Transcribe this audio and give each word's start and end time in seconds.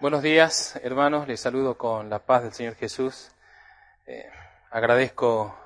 Buenos 0.00 0.22
días, 0.22 0.78
hermanos. 0.84 1.26
Les 1.26 1.40
saludo 1.40 1.76
con 1.76 2.08
la 2.08 2.20
paz 2.20 2.44
del 2.44 2.52
Señor 2.52 2.76
Jesús. 2.76 3.32
Eh, 4.06 4.30
agradezco 4.70 5.58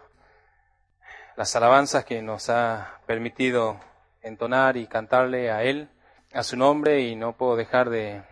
las 1.36 1.54
alabanzas 1.54 2.06
que 2.06 2.22
nos 2.22 2.48
ha 2.48 3.02
permitido 3.04 3.78
entonar 4.22 4.78
y 4.78 4.86
cantarle 4.86 5.50
a 5.50 5.64
Él, 5.64 5.90
a 6.32 6.42
su 6.44 6.56
nombre, 6.56 7.02
y 7.02 7.14
no 7.14 7.36
puedo 7.36 7.56
dejar 7.56 7.90
de, 7.90 8.22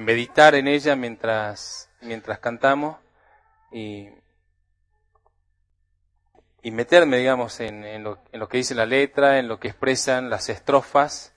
meditar 0.00 0.56
en 0.56 0.66
ella 0.66 0.96
mientras, 0.96 1.88
cantamos 2.40 2.96
y, 3.70 4.08
meterme, 6.64 7.18
digamos, 7.18 7.60
en 7.60 8.02
lo 8.02 8.48
que 8.48 8.56
dice 8.56 8.74
la 8.74 8.86
letra, 8.86 9.38
en 9.38 9.46
lo 9.46 9.60
que 9.60 9.68
expresan 9.68 10.30
las 10.30 10.48
estrofas 10.48 11.32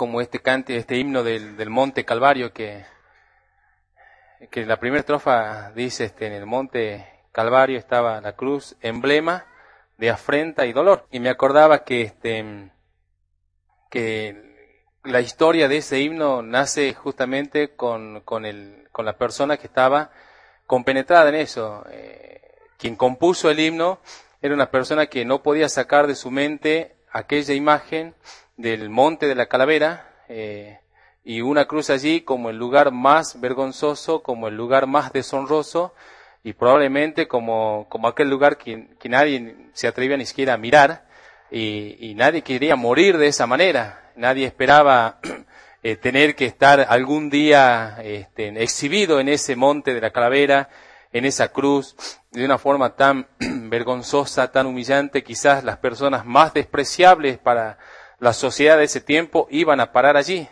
como 0.00 0.22
este 0.22 0.40
cante, 0.40 0.76
este 0.76 0.96
himno 0.96 1.22
del, 1.22 1.58
del 1.58 1.68
monte 1.68 2.06
Calvario 2.06 2.54
que, 2.54 2.86
que 4.50 4.64
la 4.64 4.80
primera 4.80 5.00
estrofa 5.00 5.72
dice 5.72 6.06
este, 6.06 6.26
en 6.26 6.32
el 6.32 6.46
monte 6.46 7.06
Calvario 7.32 7.76
estaba 7.76 8.18
la 8.22 8.32
cruz, 8.32 8.78
emblema 8.80 9.44
de 9.98 10.08
afrenta 10.08 10.64
y 10.64 10.72
dolor. 10.72 11.06
Y 11.10 11.20
me 11.20 11.28
acordaba 11.28 11.84
que 11.84 12.00
este 12.00 12.70
que 13.90 14.78
la 15.04 15.20
historia 15.20 15.68
de 15.68 15.76
ese 15.76 16.00
himno 16.00 16.40
nace 16.40 16.94
justamente 16.94 17.76
con, 17.76 18.22
con, 18.22 18.46
el, 18.46 18.88
con 18.92 19.04
la 19.04 19.18
persona 19.18 19.58
que 19.58 19.66
estaba 19.66 20.12
compenetrada 20.66 21.28
en 21.28 21.34
eso. 21.34 21.84
Eh, 21.90 22.40
quien 22.78 22.96
compuso 22.96 23.50
el 23.50 23.60
himno 23.60 24.00
era 24.40 24.54
una 24.54 24.70
persona 24.70 25.08
que 25.08 25.26
no 25.26 25.42
podía 25.42 25.68
sacar 25.68 26.06
de 26.06 26.14
su 26.14 26.30
mente 26.30 26.96
aquella 27.12 27.52
imagen 27.52 28.14
del 28.60 28.90
monte 28.90 29.26
de 29.26 29.34
la 29.34 29.46
calavera 29.46 30.06
eh, 30.28 30.80
y 31.24 31.40
una 31.40 31.64
cruz 31.64 31.90
allí 31.90 32.20
como 32.20 32.50
el 32.50 32.56
lugar 32.56 32.92
más 32.92 33.40
vergonzoso, 33.40 34.22
como 34.22 34.48
el 34.48 34.56
lugar 34.56 34.86
más 34.86 35.12
deshonroso 35.12 35.94
y 36.44 36.52
probablemente 36.52 37.26
como, 37.26 37.86
como 37.88 38.08
aquel 38.08 38.28
lugar 38.28 38.58
que, 38.58 38.88
que 38.98 39.08
nadie 39.08 39.56
se 39.72 39.88
atrevía 39.88 40.16
ni 40.16 40.26
siquiera 40.26 40.54
a 40.54 40.58
mirar 40.58 41.06
y, 41.50 42.14
nadie 42.16 42.42
quería 42.42 42.76
morir 42.76 43.18
de 43.18 43.26
esa 43.26 43.46
manera. 43.46 44.12
Nadie 44.14 44.46
esperaba 44.46 45.18
eh, 45.82 45.96
tener 45.96 46.36
que 46.36 46.46
estar 46.46 46.86
algún 46.88 47.30
día 47.30 47.98
este, 48.04 48.48
exhibido 48.62 49.20
en 49.20 49.28
ese 49.28 49.56
monte 49.56 49.94
de 49.94 50.00
la 50.00 50.10
calavera, 50.10 50.68
en 51.12 51.24
esa 51.24 51.48
cruz, 51.48 51.96
de 52.30 52.44
una 52.44 52.58
forma 52.58 52.94
tan 52.94 53.26
vergonzosa, 53.40 54.52
tan 54.52 54.66
humillante, 54.66 55.24
quizás 55.24 55.64
las 55.64 55.78
personas 55.78 56.24
más 56.24 56.54
despreciables 56.54 57.38
para, 57.38 57.78
la 58.20 58.34
sociedad 58.34 58.78
de 58.78 58.84
ese 58.84 59.00
tiempo 59.00 59.48
iban 59.50 59.80
a 59.80 59.92
parar 59.92 60.16
allí. 60.16 60.48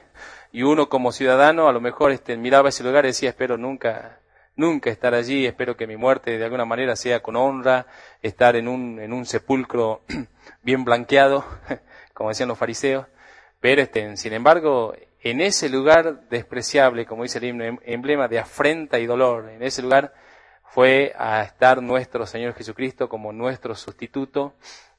Y 0.50 0.62
uno 0.62 0.88
como 0.88 1.12
ciudadano 1.12 1.68
a 1.68 1.72
lo 1.72 1.80
mejor 1.80 2.10
este, 2.10 2.36
miraba 2.36 2.70
ese 2.70 2.82
lugar 2.82 3.04
y 3.04 3.08
decía, 3.08 3.28
espero 3.28 3.58
nunca, 3.58 4.20
nunca 4.56 4.90
estar 4.90 5.14
allí, 5.14 5.46
espero 5.46 5.76
que 5.76 5.86
mi 5.86 5.96
muerte 5.96 6.38
de 6.38 6.44
alguna 6.44 6.64
manera 6.64 6.96
sea 6.96 7.20
con 7.20 7.36
honra, 7.36 7.86
estar 8.22 8.56
en 8.56 8.66
un, 8.66 8.98
en 8.98 9.12
un 9.12 9.26
sepulcro 9.26 10.02
bien 10.62 10.84
blanqueado, 10.84 11.44
como 12.14 12.30
decían 12.30 12.48
los 12.48 12.58
fariseos. 12.58 13.06
Pero 13.60 13.82
este, 13.82 14.16
sin 14.16 14.32
embargo, 14.32 14.94
en 15.20 15.40
ese 15.42 15.68
lugar 15.68 16.28
despreciable, 16.28 17.04
como 17.04 17.24
dice 17.24 17.38
el 17.38 17.44
himno, 17.44 17.64
em, 17.64 17.78
emblema 17.84 18.28
de 18.28 18.38
afrenta 18.38 18.98
y 18.98 19.06
dolor, 19.06 19.50
en 19.50 19.62
ese 19.62 19.82
lugar 19.82 20.14
fue 20.64 21.12
a 21.18 21.42
estar 21.42 21.82
nuestro 21.82 22.24
Señor 22.24 22.54
Jesucristo 22.54 23.08
como 23.08 23.32
nuestro 23.32 23.74
sustituto, 23.74 24.54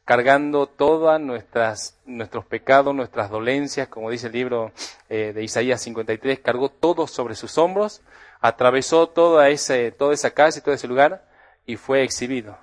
cargando 0.10 0.66
todos 0.66 1.22
nuestros 1.22 2.46
pecados, 2.46 2.96
nuestras 2.96 3.30
dolencias, 3.30 3.90
como 3.90 4.10
dice 4.10 4.26
el 4.26 4.34
libro 4.34 4.72
eh, 5.08 5.34
de 5.36 5.44
Isaías 5.44 5.84
53, 5.84 6.40
cargó 6.40 6.70
todo 6.70 7.06
sobre 7.06 7.36
sus 7.36 7.60
hombros, 7.60 8.02
atravesó 8.42 9.08
toda, 9.08 9.50
ese, 9.50 9.92
toda 9.92 10.16
esa 10.16 10.32
calle, 10.32 10.62
todo 10.62 10.74
ese 10.74 10.88
lugar 10.88 11.30
y 11.68 11.76
fue 11.76 12.02
exhibido 12.02 12.58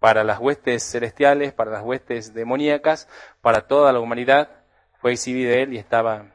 para 0.00 0.24
las 0.24 0.38
huestes 0.38 0.82
celestiales, 0.82 1.52
para 1.52 1.72
las 1.72 1.84
huestes 1.84 2.32
demoníacas, 2.32 3.06
para 3.42 3.66
toda 3.66 3.92
la 3.92 4.00
humanidad, 4.00 4.48
fue 4.98 5.12
exhibido 5.12 5.52
él 5.52 5.74
y 5.74 5.76
estaba 5.76 6.32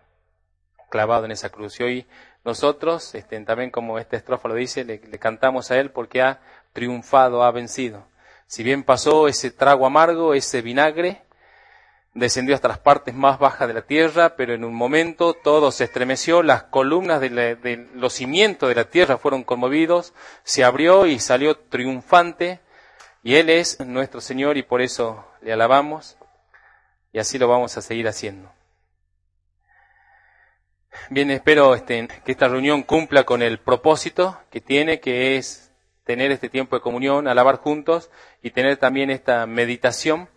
clavado 0.91 1.25
en 1.25 1.31
esa 1.31 1.49
cruz. 1.49 1.79
Y 1.79 1.83
hoy 1.83 2.07
nosotros, 2.45 3.15
este, 3.15 3.39
también 3.39 3.71
como 3.71 3.97
esta 3.97 4.17
estrofa 4.17 4.49
lo 4.49 4.53
dice, 4.53 4.85
le 4.85 4.99
cantamos 5.17 5.71
a 5.71 5.79
él 5.79 5.89
porque 5.89 6.21
ha 6.21 6.41
triunfado, 6.73 7.41
ha 7.41 7.49
vencido. 7.49 8.05
Si 8.47 8.63
bien 8.63 8.83
pasó 8.83 9.27
ese 9.27 9.51
trago 9.51 9.85
amargo, 9.85 10.33
ese 10.33 10.61
vinagre, 10.61 11.23
descendió 12.13 12.53
hasta 12.53 12.67
las 12.67 12.79
partes 12.79 13.13
más 13.15 13.39
bajas 13.39 13.67
de 13.67 13.73
la 13.73 13.81
tierra, 13.81 14.35
pero 14.35 14.53
en 14.53 14.63
un 14.63 14.73
momento 14.73 15.33
todo 15.33 15.71
se 15.71 15.85
estremeció, 15.85 16.43
las 16.43 16.63
columnas 16.63 17.19
de, 17.19 17.87
los 17.93 18.13
cimientos 18.13 18.69
de 18.69 18.75
la 18.75 18.85
tierra 18.85 19.17
fueron 19.17 19.43
conmovidos, 19.43 20.13
se 20.43 20.63
abrió 20.63 21.05
y 21.05 21.19
salió 21.19 21.57
triunfante, 21.57 22.59
y 23.23 23.35
Él 23.35 23.49
es 23.49 23.79
nuestro 23.79 24.21
Señor 24.21 24.57
y 24.57 24.63
por 24.63 24.81
eso 24.81 25.25
le 25.41 25.53
alabamos, 25.53 26.17
y 27.11 27.19
así 27.19 27.37
lo 27.37 27.47
vamos 27.47 27.77
a 27.77 27.81
seguir 27.81 28.07
haciendo. 28.07 28.51
Bien, 31.09 31.31
espero 31.31 31.73
este, 31.73 32.07
que 32.23 32.31
esta 32.31 32.47
reunión 32.47 32.83
cumpla 32.83 33.23
con 33.23 33.41
el 33.41 33.59
propósito 33.59 34.39
que 34.51 34.61
tiene, 34.61 34.99
que 34.99 35.37
es 35.37 35.71
tener 36.03 36.31
este 36.31 36.49
tiempo 36.49 36.75
de 36.75 36.81
comunión, 36.81 37.27
alabar 37.27 37.57
juntos 37.57 38.09
y 38.41 38.51
tener 38.51 38.77
también 38.77 39.09
esta 39.09 39.45
meditación 39.45 40.29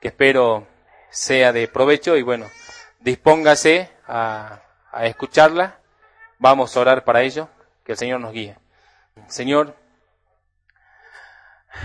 que 0.00 0.08
espero 0.08 0.66
sea 1.10 1.52
de 1.52 1.68
provecho 1.68 2.16
y 2.16 2.22
bueno, 2.22 2.46
dispóngase 3.00 3.90
a, 4.06 4.62
a 4.90 5.06
escucharla. 5.06 5.78
Vamos 6.38 6.76
a 6.76 6.80
orar 6.80 7.04
para 7.04 7.22
ello, 7.22 7.48
que 7.84 7.92
el 7.92 7.98
Señor 7.98 8.20
nos 8.20 8.32
guíe. 8.32 8.56
Señor, 9.28 9.76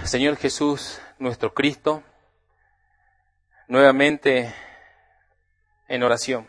Señor 0.04 0.38
Jesús, 0.38 1.00
nuestro 1.20 1.54
Cristo, 1.54 2.04
nuevamente 3.68 4.54
en 5.88 6.04
oración. 6.04 6.48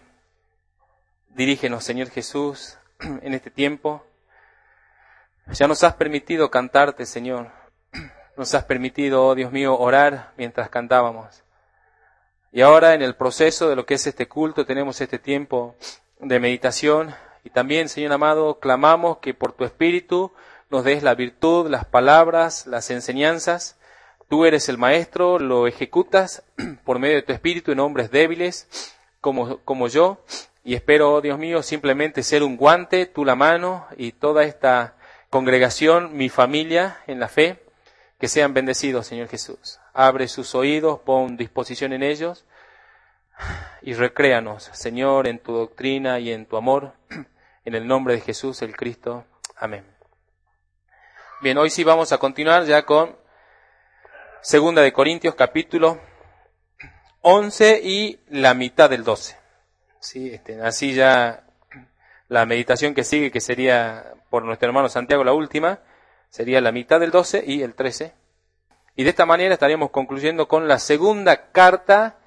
Dirígenos, 1.28 1.84
Señor 1.84 2.10
Jesús, 2.10 2.78
en 3.00 3.34
este 3.34 3.50
tiempo 3.50 4.04
ya 5.52 5.66
nos 5.66 5.82
has 5.84 5.94
permitido 5.94 6.50
cantarte, 6.50 7.06
Señor. 7.06 7.50
Nos 8.36 8.54
has 8.54 8.64
permitido, 8.64 9.26
oh 9.26 9.34
Dios 9.34 9.50
mío, 9.50 9.78
orar 9.78 10.32
mientras 10.36 10.68
cantábamos. 10.68 11.42
Y 12.52 12.60
ahora 12.60 12.94
en 12.94 13.02
el 13.02 13.14
proceso 13.14 13.68
de 13.68 13.76
lo 13.76 13.84
que 13.84 13.94
es 13.94 14.06
este 14.06 14.28
culto 14.28 14.64
tenemos 14.64 15.00
este 15.00 15.18
tiempo 15.18 15.74
de 16.20 16.40
meditación 16.40 17.14
y 17.44 17.50
también, 17.50 17.88
Señor 17.88 18.12
amado, 18.12 18.58
clamamos 18.58 19.18
que 19.18 19.34
por 19.34 19.52
tu 19.52 19.64
Espíritu 19.64 20.32
nos 20.70 20.84
des 20.84 21.02
la 21.02 21.14
virtud, 21.14 21.68
las 21.68 21.84
palabras, 21.84 22.66
las 22.66 22.90
enseñanzas. 22.90 23.78
Tú 24.28 24.44
eres 24.44 24.68
el 24.68 24.76
Maestro, 24.76 25.38
lo 25.38 25.66
ejecutas 25.66 26.42
por 26.84 26.98
medio 26.98 27.16
de 27.16 27.22
tu 27.22 27.32
Espíritu 27.32 27.72
en 27.72 27.80
hombres 27.80 28.10
débiles 28.10 28.94
como, 29.20 29.58
como 29.64 29.88
yo. 29.88 30.22
Y 30.62 30.74
espero, 30.74 31.14
oh 31.14 31.20
Dios 31.20 31.38
mío, 31.38 31.62
simplemente 31.62 32.22
ser 32.22 32.42
un 32.42 32.56
guante, 32.56 33.06
tú 33.06 33.24
la 33.24 33.34
mano 33.34 33.86
y 33.96 34.12
toda 34.12 34.44
esta 34.44 34.97
congregación, 35.30 36.16
mi 36.16 36.28
familia 36.28 36.98
en 37.06 37.20
la 37.20 37.28
fe, 37.28 37.62
que 38.18 38.28
sean 38.28 38.54
bendecidos, 38.54 39.06
Señor 39.06 39.28
Jesús. 39.28 39.78
Abre 39.92 40.28
sus 40.28 40.54
oídos, 40.54 41.00
pon 41.00 41.36
disposición 41.36 41.92
en 41.92 42.02
ellos 42.02 42.44
y 43.82 43.94
recréanos, 43.94 44.64
Señor, 44.72 45.26
en 45.26 45.38
tu 45.38 45.52
doctrina 45.52 46.18
y 46.18 46.32
en 46.32 46.46
tu 46.46 46.56
amor, 46.56 46.94
en 47.64 47.74
el 47.74 47.86
nombre 47.86 48.14
de 48.14 48.20
Jesús 48.20 48.62
el 48.62 48.76
Cristo. 48.76 49.24
Amén. 49.56 49.84
Bien, 51.40 51.56
hoy 51.58 51.70
sí 51.70 51.84
vamos 51.84 52.12
a 52.12 52.18
continuar 52.18 52.64
ya 52.64 52.84
con 52.84 53.16
Segunda 54.40 54.82
de 54.82 54.92
Corintios 54.92 55.34
capítulo 55.34 56.00
11 57.22 57.80
y 57.82 58.20
la 58.28 58.54
mitad 58.54 58.90
del 58.90 59.04
12. 59.04 59.36
Sí, 60.00 60.30
este, 60.30 60.60
así 60.62 60.94
ya 60.94 61.44
la 62.28 62.46
meditación 62.46 62.94
que 62.94 63.04
sigue, 63.04 63.30
que 63.30 63.40
sería 63.40 64.14
por 64.30 64.44
nuestro 64.44 64.68
hermano 64.68 64.88
Santiago 64.88 65.24
la 65.24 65.32
última, 65.32 65.80
sería 66.30 66.60
la 66.60 66.72
mitad 66.72 67.00
del 67.00 67.10
12 67.10 67.44
y 67.46 67.62
el 67.62 67.74
13. 67.74 68.12
Y 68.96 69.04
de 69.04 69.10
esta 69.10 69.26
manera 69.26 69.54
estaríamos 69.54 69.90
concluyendo 69.90 70.48
con 70.48 70.68
la 70.68 70.78
segunda 70.78 71.50
carta 71.52 72.18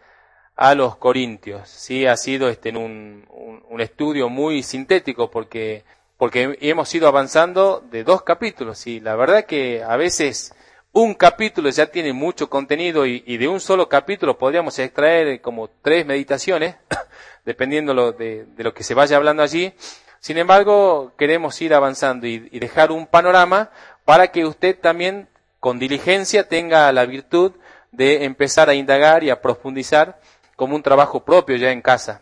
a 0.56 0.76
los 0.76 0.96
Corintios. 0.98 1.70
Sí, 1.70 2.06
ha 2.06 2.18
sido 2.18 2.50
este, 2.50 2.70
en 2.70 2.78
un, 2.78 3.28
un, 3.70 3.82
estudio 3.82 4.30
muy 4.30 4.64
sintético 4.64 5.30
porque, 5.30 5.84
porque 6.18 6.58
hemos 6.62 6.94
ido 6.96 7.08
avanzando 7.08 7.84
de 7.92 8.04
dos 8.04 8.24
capítulos. 8.24 8.88
Y 8.88 9.00
la 9.00 9.16
verdad 9.16 9.46
que 9.46 9.84
a 9.84 9.98
veces 9.98 10.56
un 10.94 11.14
capítulo 11.14 11.70
ya 11.70 11.86
tiene 11.86 12.14
mucho 12.14 12.50
contenido 12.50 13.06
y, 13.06 13.24
y 13.26 13.38
de 13.38 13.48
un 13.48 13.60
solo 13.60 13.88
capítulo 13.88 14.38
podríamos 14.38 14.78
extraer 14.80 15.42
como 15.42 15.70
tres 15.82 16.06
meditaciones, 16.06 16.76
dependiendo 17.46 18.12
de, 18.12 18.48
lo 18.58 18.74
que 18.74 18.84
se 18.84 18.94
vaya 18.94 19.18
hablando 19.18 19.44
allí. 19.44 19.74
Sin 20.20 20.38
embargo, 20.38 21.14
queremos 21.18 21.60
ir 21.62 21.74
avanzando 21.74 22.28
y, 22.28 22.38
dejar 22.60 22.92
un 22.92 23.08
panorama 23.08 23.72
para 24.06 24.32
que 24.32 24.46
usted 24.46 24.78
también 24.78 25.30
con 25.60 25.80
diligencia 25.80 26.48
tenga 26.48 26.92
la 26.92 27.06
virtud 27.06 27.54
de 27.92 28.26
empezar 28.26 28.70
a 28.70 28.74
indagar 28.74 29.24
y 29.24 29.30
a 29.30 29.42
profundizar 29.42 30.20
como 30.56 30.76
un 30.76 30.84
trabajo 30.84 31.24
propio 31.26 31.56
ya 31.56 31.72
en 31.72 31.82
casa. 31.82 32.22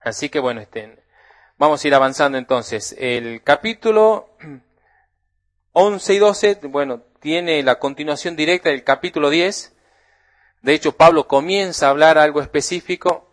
Así 0.00 0.28
que 0.28 0.38
bueno, 0.38 0.60
este, 0.60 1.02
Vamos 1.58 1.82
a 1.82 1.88
ir 1.88 1.94
avanzando 1.94 2.36
entonces. 2.36 2.94
El 2.98 3.42
capítulo 3.42 4.28
11 5.72 6.14
y 6.14 6.18
12, 6.18 6.60
bueno, 6.64 7.02
tiene 7.26 7.60
la 7.64 7.80
continuación 7.80 8.36
directa 8.36 8.68
del 8.68 8.84
capítulo 8.84 9.30
10. 9.30 9.74
De 10.62 10.74
hecho, 10.74 10.92
Pablo 10.92 11.26
comienza 11.26 11.88
a 11.88 11.90
hablar 11.90 12.18
algo 12.18 12.40
específico 12.40 13.32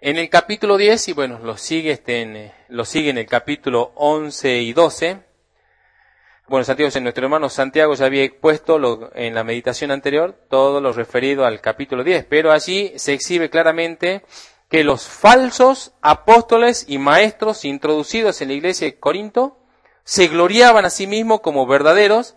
en 0.00 0.18
el 0.18 0.30
capítulo 0.30 0.76
10 0.76 1.08
y 1.08 1.12
bueno, 1.14 1.40
lo 1.40 1.56
sigue, 1.56 1.90
este, 1.90 2.22
en, 2.22 2.52
lo 2.68 2.84
sigue 2.84 3.10
en 3.10 3.18
el 3.18 3.26
capítulo 3.26 3.90
11 3.96 4.58
y 4.58 4.72
12. 4.72 5.18
Bueno, 6.46 6.62
Santiago, 6.62 6.92
nuestro 7.00 7.24
hermano 7.24 7.48
Santiago 7.48 7.96
ya 7.96 8.06
había 8.06 8.22
expuesto 8.22 9.10
en 9.16 9.34
la 9.34 9.42
meditación 9.42 9.90
anterior 9.90 10.40
todo 10.48 10.80
lo 10.80 10.92
referido 10.92 11.44
al 11.44 11.60
capítulo 11.60 12.04
10, 12.04 12.24
pero 12.26 12.52
allí 12.52 12.92
se 12.98 13.14
exhibe 13.14 13.50
claramente 13.50 14.22
que 14.70 14.84
los 14.84 15.08
falsos 15.08 15.92
apóstoles 16.02 16.84
y 16.86 16.98
maestros 16.98 17.64
introducidos 17.64 18.40
en 18.42 18.48
la 18.50 18.54
iglesia 18.54 18.86
de 18.86 19.00
Corinto 19.00 19.58
se 20.04 20.28
gloriaban 20.28 20.84
a 20.84 20.90
sí 20.90 21.08
mismos 21.08 21.40
como 21.40 21.66
verdaderos 21.66 22.36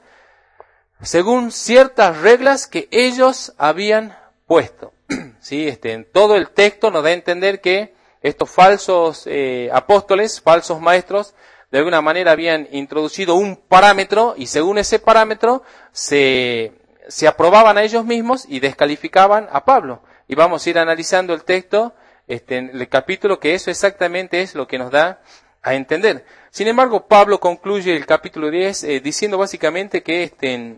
según 1.02 1.52
ciertas 1.52 2.22
reglas 2.22 2.68
que 2.68 2.88
ellos 2.92 3.54
habían 3.58 4.18
puesto. 4.46 4.94
¿Sí? 5.40 5.68
Este, 5.68 5.94
en 5.94 6.06
todo 6.06 6.36
el 6.36 6.50
texto 6.50 6.92
nos 6.92 7.04
da 7.04 7.10
a 7.10 7.14
entender 7.14 7.62
que 7.62 7.94
estos 8.22 8.50
falsos 8.50 9.24
eh, 9.26 9.70
apóstoles, 9.74 10.42
falsos 10.42 10.80
maestros, 10.80 11.34
de 11.72 11.80
alguna 11.80 12.02
manera 12.02 12.32
habían 12.32 12.68
introducido 12.72 13.36
un 13.36 13.56
parámetro 13.56 14.36
y 14.38 14.48
según 14.48 14.78
ese 14.78 15.00
parámetro 15.00 15.64
se, 15.92 16.74
se 17.08 17.28
aprobaban 17.28 17.78
a 17.78 17.84
ellos 17.84 18.06
mismos 18.06 18.46
y 18.48 18.60
descalificaban 18.60 19.48
a 19.52 19.66
Pablo. 19.66 20.04
Y 20.28 20.36
vamos 20.36 20.66
a 20.66 20.70
ir 20.70 20.78
analizando 20.78 21.34
el 21.34 21.44
texto, 21.44 21.94
este, 22.28 22.58
en 22.58 22.70
el 22.70 22.90
capítulo, 22.90 23.40
que 23.40 23.54
eso 23.54 23.72
exactamente 23.72 24.42
es 24.42 24.54
lo 24.54 24.68
que 24.68 24.78
nos 24.78 24.92
da 24.92 25.22
a 25.64 25.74
entender. 25.74 26.26
Sin 26.52 26.68
embargo, 26.68 27.08
Pablo 27.08 27.40
concluye 27.40 27.96
el 27.96 28.06
capítulo 28.06 28.52
10 28.52 28.84
eh, 28.84 29.00
diciendo 29.00 29.38
básicamente 29.38 30.04
que, 30.04 30.24
este, 30.24 30.78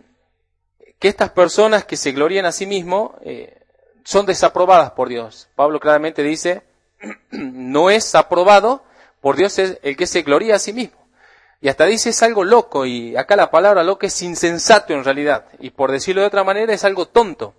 que 1.03 1.09
estas 1.09 1.31
personas 1.31 1.83
que 1.83 1.97
se 1.97 2.13
glorían 2.13 2.45
a 2.45 2.53
sí 2.53 2.65
mismos 2.65 3.11
eh, 3.25 3.61
son 4.05 4.25
desaprobadas 4.25 4.91
por 4.91 5.09
Dios. 5.09 5.50
Pablo 5.53 5.81
claramente 5.81 6.23
dice, 6.23 6.63
no 7.31 7.89
es 7.89 8.15
aprobado 8.15 8.85
por 9.19 9.35
Dios 9.35 9.59
es 9.59 9.79
el 9.83 9.97
que 9.97 10.07
se 10.07 10.21
gloria 10.21 10.55
a 10.55 10.59
sí 10.59 10.71
mismo. 10.71 11.05
Y 11.59 11.67
hasta 11.67 11.88
dice 11.88 12.11
es 12.11 12.23
algo 12.23 12.45
loco, 12.45 12.85
y 12.85 13.17
acá 13.17 13.35
la 13.35 13.51
palabra 13.51 13.83
loco 13.83 14.05
es 14.05 14.21
insensato 14.21 14.94
en 14.94 15.03
realidad, 15.03 15.47
y 15.59 15.71
por 15.71 15.91
decirlo 15.91 16.21
de 16.21 16.27
otra 16.27 16.45
manera 16.45 16.73
es 16.73 16.85
algo 16.85 17.05
tonto. 17.05 17.53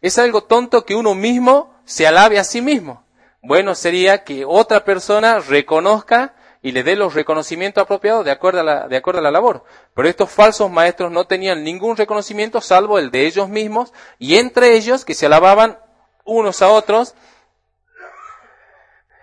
Es 0.00 0.16
algo 0.20 0.44
tonto 0.44 0.84
que 0.84 0.94
uno 0.94 1.16
mismo 1.16 1.74
se 1.84 2.06
alabe 2.06 2.38
a 2.38 2.44
sí 2.44 2.62
mismo. 2.62 3.04
Bueno 3.42 3.74
sería 3.74 4.22
que 4.22 4.44
otra 4.44 4.84
persona 4.84 5.40
reconozca 5.40 6.36
y 6.64 6.72
le 6.72 6.82
dé 6.82 6.96
los 6.96 7.12
reconocimientos 7.12 7.82
apropiados 7.82 8.24
de 8.24 8.30
acuerdo, 8.30 8.60
a 8.60 8.62
la, 8.64 8.88
de 8.88 8.96
acuerdo 8.96 9.20
a 9.20 9.22
la 9.22 9.30
labor. 9.30 9.64
Pero 9.92 10.08
estos 10.08 10.30
falsos 10.30 10.70
maestros 10.70 11.12
no 11.12 11.26
tenían 11.26 11.62
ningún 11.62 11.94
reconocimiento 11.94 12.62
salvo 12.62 12.98
el 12.98 13.10
de 13.10 13.26
ellos 13.26 13.50
mismos 13.50 13.92
y 14.18 14.36
entre 14.36 14.74
ellos 14.74 15.04
que 15.04 15.12
se 15.12 15.26
alababan 15.26 15.78
unos 16.24 16.62
a 16.62 16.70
otros 16.70 17.14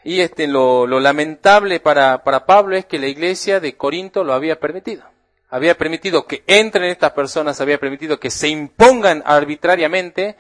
y 0.04 0.22
este, 0.22 0.46
lo, 0.46 0.86
lo 0.86 1.00
lamentable 1.00 1.80
para, 1.80 2.24
para 2.24 2.46
Pablo 2.46 2.78
es 2.78 2.86
que 2.86 3.00
la 3.00 3.08
iglesia 3.08 3.60
de 3.60 3.76
Corinto 3.76 4.24
lo 4.24 4.34
había 4.34 4.60
permitido. 4.60 5.04
Había 5.50 5.76
permitido 5.76 6.28
que 6.28 6.44
entren 6.46 6.92
estas 6.92 7.14
personas, 7.14 7.60
había 7.60 7.80
permitido 7.80 8.20
que 8.20 8.30
se 8.30 8.50
impongan 8.50 9.24
arbitrariamente 9.26 10.38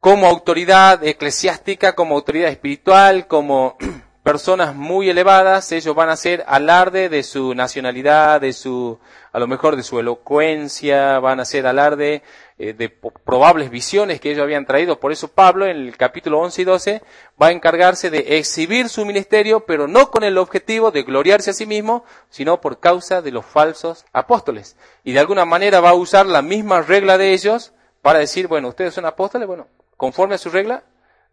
como 0.00 0.26
autoridad 0.26 1.04
eclesiástica, 1.04 1.94
como 1.94 2.16
autoridad 2.16 2.50
espiritual, 2.50 3.28
como 3.28 3.78
personas 4.24 4.74
muy 4.74 5.10
elevadas, 5.10 5.70
ellos 5.70 5.94
van 5.94 6.08
a 6.08 6.14
hacer 6.14 6.44
alarde 6.48 7.10
de 7.10 7.22
su 7.22 7.54
nacionalidad, 7.54 8.40
de 8.40 8.54
su, 8.54 8.98
a 9.32 9.38
lo 9.38 9.46
mejor 9.46 9.76
de 9.76 9.82
su 9.82 10.00
elocuencia, 10.00 11.18
van 11.18 11.40
a 11.40 11.42
hacer 11.42 11.66
alarde 11.66 12.22
eh, 12.56 12.72
de 12.72 12.88
probables 12.88 13.68
visiones 13.68 14.22
que 14.22 14.30
ellos 14.30 14.42
habían 14.42 14.64
traído. 14.64 14.98
Por 14.98 15.12
eso 15.12 15.28
Pablo 15.28 15.66
en 15.66 15.76
el 15.76 15.96
capítulo 15.98 16.40
11 16.40 16.62
y 16.62 16.64
12 16.64 17.02
va 17.40 17.48
a 17.48 17.52
encargarse 17.52 18.08
de 18.08 18.38
exhibir 18.38 18.88
su 18.88 19.04
ministerio, 19.04 19.66
pero 19.66 19.88
no 19.88 20.10
con 20.10 20.24
el 20.24 20.38
objetivo 20.38 20.90
de 20.90 21.02
gloriarse 21.02 21.50
a 21.50 21.54
sí 21.54 21.66
mismo, 21.66 22.06
sino 22.30 22.62
por 22.62 22.80
causa 22.80 23.20
de 23.20 23.30
los 23.30 23.44
falsos 23.44 24.06
apóstoles. 24.14 24.78
Y 25.04 25.12
de 25.12 25.20
alguna 25.20 25.44
manera 25.44 25.80
va 25.80 25.90
a 25.90 25.94
usar 25.94 26.24
la 26.24 26.40
misma 26.40 26.80
regla 26.80 27.18
de 27.18 27.34
ellos 27.34 27.74
para 28.00 28.20
decir, 28.20 28.48
bueno, 28.48 28.68
ustedes 28.68 28.94
son 28.94 29.04
apóstoles, 29.04 29.46
bueno, 29.46 29.68
conforme 29.98 30.36
a 30.36 30.38
su 30.38 30.48
regla, 30.48 30.82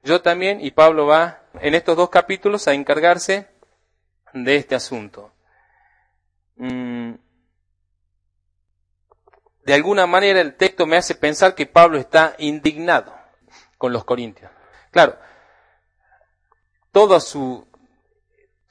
yo 0.03 0.21
también, 0.21 0.59
y 0.61 0.71
Pablo 0.71 1.05
va 1.05 1.43
en 1.59 1.75
estos 1.75 1.95
dos 1.95 2.09
capítulos 2.09 2.67
a 2.67 2.73
encargarse 2.73 3.47
de 4.33 4.55
este 4.55 4.75
asunto. 4.75 5.31
Mm. 6.55 7.13
De 9.63 9.73
alguna 9.73 10.07
manera 10.07 10.41
el 10.41 10.55
texto 10.55 10.87
me 10.87 10.97
hace 10.97 11.13
pensar 11.15 11.53
que 11.53 11.67
Pablo 11.67 11.99
está 11.99 12.35
indignado 12.39 13.15
con 13.77 13.93
los 13.93 14.03
corintios. 14.03 14.51
Claro, 14.89 15.17
toda 16.91 17.19
su, 17.19 17.67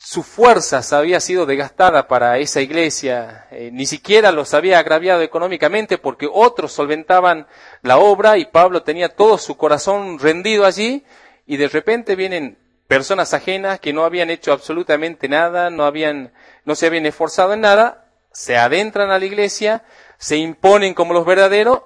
su 0.03 0.23
fuerza 0.23 0.81
había 0.97 1.21
sido 1.21 1.45
desgastada 1.45 2.09
para 2.09 2.39
esa 2.39 2.63
iglesia, 2.63 3.47
eh, 3.51 3.71
ni 3.71 3.85
siquiera 3.85 4.33
los 4.33 4.55
había 4.55 4.79
agraviado 4.79 5.21
económicamente 5.21 5.99
porque 5.99 6.27
otros 6.33 6.73
solventaban 6.73 7.47
la 7.83 7.99
obra 7.99 8.39
y 8.39 8.47
Pablo 8.47 8.83
tenía 8.83 9.11
todo 9.11 9.37
su 9.37 9.59
corazón 9.59 10.19
rendido 10.19 10.65
allí 10.65 11.05
y 11.47 11.59
de 11.59 11.69
repente 11.69 12.17
vienen 12.17 12.57
personas 12.89 13.35
ajenas 13.35 13.79
que 13.79 13.93
no 13.93 14.05
habían 14.05 14.31
hecho 14.31 14.55
absolutamente 14.55 15.29
nada, 15.29 15.69
no 15.69 15.85
habían, 15.85 16.33
no 16.65 16.75
se 16.75 16.87
habían 16.87 17.05
esforzado 17.05 17.53
en 17.53 17.61
nada, 17.61 18.07
se 18.33 18.57
adentran 18.57 19.11
a 19.11 19.19
la 19.19 19.27
iglesia, 19.27 19.85
se 20.17 20.39
imponen 20.39 20.95
como 20.95 21.13
los 21.13 21.27
verdaderos 21.27 21.83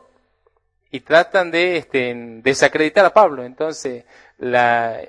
y 0.92 1.00
tratan 1.00 1.50
de 1.50 1.78
este, 1.78 2.14
desacreditar 2.44 3.04
a 3.06 3.12
Pablo. 3.12 3.44
Entonces, 3.44 4.04
la, 4.38 5.00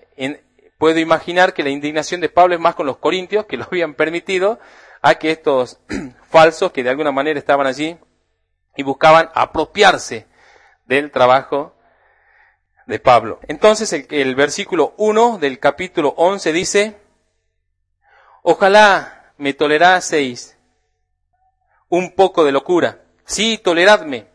puedo 0.77 0.99
imaginar 0.99 1.53
que 1.53 1.63
la 1.63 1.69
indignación 1.69 2.21
de 2.21 2.29
Pablo 2.29 2.55
es 2.55 2.61
más 2.61 2.75
con 2.75 2.85
los 2.85 2.97
corintios 2.97 3.45
que 3.45 3.57
lo 3.57 3.65
habían 3.65 3.93
permitido 3.93 4.59
a 5.01 5.15
que 5.15 5.31
estos 5.31 5.79
falsos 6.29 6.71
que 6.71 6.83
de 6.83 6.89
alguna 6.89 7.11
manera 7.11 7.39
estaban 7.39 7.67
allí 7.67 7.97
y 8.75 8.83
buscaban 8.83 9.29
apropiarse 9.33 10.27
del 10.85 11.11
trabajo 11.11 11.75
de 12.87 12.99
Pablo. 12.99 13.39
Entonces 13.47 13.91
el, 13.93 14.35
versículo 14.35 14.93
1 14.97 15.37
del 15.39 15.59
capítulo 15.59 16.13
11 16.17 16.53
dice, 16.53 16.97
ojalá 18.43 19.33
me 19.37 19.53
toleraseis 19.53 20.57
un 21.89 22.13
poco 22.13 22.43
de 22.43 22.51
locura. 22.51 23.01
Sí, 23.25 23.57
toleradme, 23.57 24.27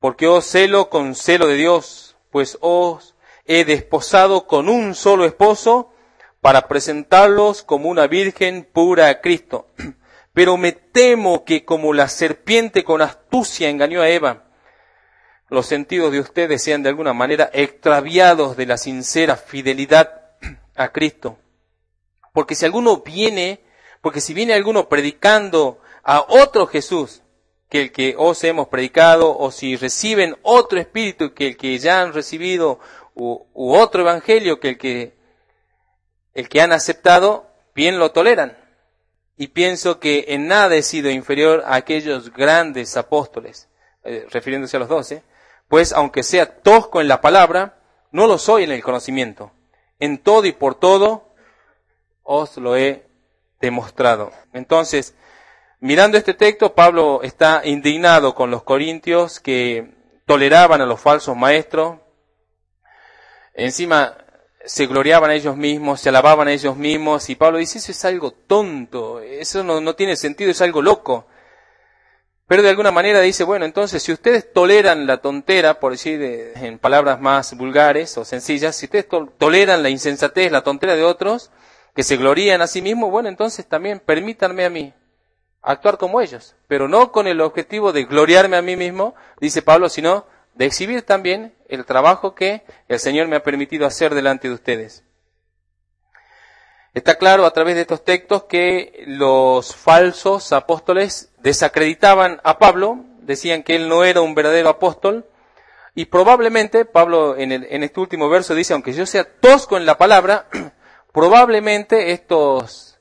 porque 0.00 0.26
os 0.26 0.44
celo 0.44 0.90
con 0.90 1.14
celo 1.14 1.46
de 1.46 1.54
Dios, 1.54 2.16
pues 2.30 2.58
os 2.60 3.11
he 3.44 3.64
desposado 3.64 4.46
con 4.46 4.68
un 4.68 4.94
solo 4.94 5.24
esposo 5.24 5.92
para 6.40 6.68
presentarlos 6.68 7.62
como 7.62 7.88
una 7.88 8.06
virgen 8.06 8.68
pura 8.70 9.08
a 9.08 9.20
Cristo. 9.20 9.68
Pero 10.32 10.56
me 10.56 10.72
temo 10.72 11.44
que 11.44 11.64
como 11.64 11.92
la 11.92 12.08
serpiente 12.08 12.84
con 12.84 13.02
astucia 13.02 13.68
engañó 13.68 14.00
a 14.00 14.08
Eva, 14.08 14.44
los 15.48 15.66
sentidos 15.66 16.10
de 16.10 16.20
ustedes 16.20 16.62
sean 16.62 16.82
de 16.82 16.88
alguna 16.88 17.12
manera 17.12 17.50
extraviados 17.52 18.56
de 18.56 18.66
la 18.66 18.78
sincera 18.78 19.36
fidelidad 19.36 20.22
a 20.74 20.90
Cristo. 20.90 21.38
Porque 22.32 22.54
si 22.54 22.64
alguno 22.64 22.98
viene, 22.98 23.60
porque 24.00 24.20
si 24.20 24.32
viene 24.32 24.54
alguno 24.54 24.88
predicando 24.88 25.80
a 26.02 26.24
otro 26.28 26.66
Jesús 26.66 27.22
que 27.68 27.82
el 27.82 27.92
que 27.92 28.14
os 28.18 28.42
hemos 28.44 28.68
predicado, 28.68 29.36
o 29.38 29.50
si 29.50 29.76
reciben 29.76 30.36
otro 30.42 30.78
espíritu 30.78 31.32
que 31.32 31.48
el 31.48 31.56
que 31.56 31.78
ya 31.78 32.02
han 32.02 32.12
recibido, 32.12 32.80
u, 33.14 33.46
otro 33.54 34.02
evangelio 34.02 34.60
que 34.60 34.70
el 34.70 34.78
que, 34.78 35.14
el 36.34 36.48
que 36.48 36.60
han 36.60 36.72
aceptado, 36.72 37.46
bien 37.74 37.98
lo 37.98 38.12
toleran. 38.12 38.56
Y 39.36 39.48
pienso 39.48 39.98
que 39.98 40.26
en 40.28 40.46
nada 40.46 40.74
he 40.76 40.82
sido 40.82 41.10
inferior 41.10 41.62
a 41.66 41.74
aquellos 41.74 42.32
grandes 42.32 42.96
apóstoles, 42.96 43.68
eh, 44.04 44.26
refiriéndose 44.30 44.76
a 44.76 44.80
los 44.80 44.88
doce, 44.88 45.22
pues 45.68 45.92
aunque 45.92 46.22
sea 46.22 46.60
tosco 46.60 47.00
en 47.00 47.08
la 47.08 47.20
palabra, 47.20 47.78
no 48.10 48.26
lo 48.26 48.38
soy 48.38 48.64
en 48.64 48.72
el 48.72 48.82
conocimiento. 48.82 49.52
En 49.98 50.18
todo 50.18 50.44
y 50.46 50.52
por 50.52 50.74
todo 50.74 51.32
os 52.22 52.56
lo 52.58 52.76
he 52.76 53.06
demostrado. 53.60 54.32
Entonces, 54.52 55.14
mirando 55.80 56.18
este 56.18 56.34
texto, 56.34 56.74
Pablo 56.74 57.22
está 57.22 57.62
indignado 57.64 58.34
con 58.34 58.50
los 58.50 58.62
corintios 58.62 59.40
que 59.40 59.94
toleraban 60.26 60.80
a 60.80 60.86
los 60.86 61.00
falsos 61.00 61.36
maestros. 61.36 61.98
Encima 63.54 64.16
se 64.64 64.86
gloriaban 64.86 65.30
a 65.30 65.34
ellos 65.34 65.56
mismos, 65.56 66.00
se 66.00 66.08
alababan 66.08 66.48
a 66.48 66.52
ellos 66.52 66.76
mismos, 66.76 67.28
y 67.30 67.34
Pablo 67.34 67.58
dice, 67.58 67.78
eso 67.78 67.92
es 67.92 68.04
algo 68.04 68.32
tonto, 68.32 69.20
eso 69.20 69.64
no, 69.64 69.80
no 69.80 69.94
tiene 69.94 70.16
sentido, 70.16 70.50
es 70.50 70.60
algo 70.60 70.82
loco. 70.82 71.26
Pero 72.46 72.62
de 72.62 72.70
alguna 72.70 72.90
manera 72.90 73.20
dice, 73.20 73.44
bueno, 73.44 73.64
entonces 73.64 74.02
si 74.02 74.12
ustedes 74.12 74.52
toleran 74.52 75.06
la 75.06 75.18
tontera, 75.18 75.80
por 75.80 75.92
decir 75.92 76.20
en 76.22 76.78
palabras 76.78 77.20
más 77.20 77.56
vulgares 77.56 78.16
o 78.18 78.24
sencillas, 78.24 78.76
si 78.76 78.86
ustedes 78.86 79.06
toleran 79.38 79.82
la 79.82 79.88
insensatez, 79.88 80.52
la 80.52 80.62
tontera 80.62 80.94
de 80.94 81.02
otros, 81.02 81.50
que 81.94 82.02
se 82.02 82.16
glorían 82.16 82.62
a 82.62 82.66
sí 82.66 82.82
mismos, 82.82 83.10
bueno, 83.10 83.28
entonces 83.28 83.66
también 83.66 84.00
permítanme 84.00 84.64
a 84.64 84.70
mí 84.70 84.94
actuar 85.62 85.96
como 85.96 86.20
ellos, 86.20 86.56
pero 86.68 86.88
no 86.88 87.12
con 87.12 87.26
el 87.26 87.40
objetivo 87.40 87.92
de 87.92 88.04
gloriarme 88.04 88.56
a 88.56 88.62
mí 88.62 88.76
mismo, 88.76 89.14
dice 89.40 89.62
Pablo, 89.62 89.88
sino 89.88 90.26
de 90.54 90.66
exhibir 90.66 91.02
también 91.02 91.54
el 91.68 91.84
trabajo 91.84 92.34
que 92.34 92.64
el 92.88 92.98
Señor 92.98 93.28
me 93.28 93.36
ha 93.36 93.42
permitido 93.42 93.86
hacer 93.86 94.14
delante 94.14 94.48
de 94.48 94.54
ustedes. 94.54 95.04
Está 96.94 97.16
claro 97.16 97.46
a 97.46 97.52
través 97.52 97.74
de 97.74 97.82
estos 97.82 98.04
textos 98.04 98.44
que 98.44 99.04
los 99.06 99.74
falsos 99.74 100.52
apóstoles 100.52 101.32
desacreditaban 101.38 102.40
a 102.44 102.58
Pablo, 102.58 102.98
decían 103.22 103.62
que 103.62 103.76
él 103.76 103.88
no 103.88 104.04
era 104.04 104.20
un 104.20 104.34
verdadero 104.34 104.68
apóstol, 104.68 105.26
y 105.94 106.06
probablemente, 106.06 106.84
Pablo 106.84 107.36
en, 107.36 107.52
en 107.52 107.82
este 107.82 108.00
último 108.00 108.28
verso 108.28 108.54
dice, 108.54 108.74
aunque 108.74 108.92
yo 108.92 109.06
sea 109.06 109.24
tosco 109.24 109.76
en 109.76 109.86
la 109.86 109.96
palabra, 109.96 110.48
probablemente 111.12 112.12
estos 112.12 112.98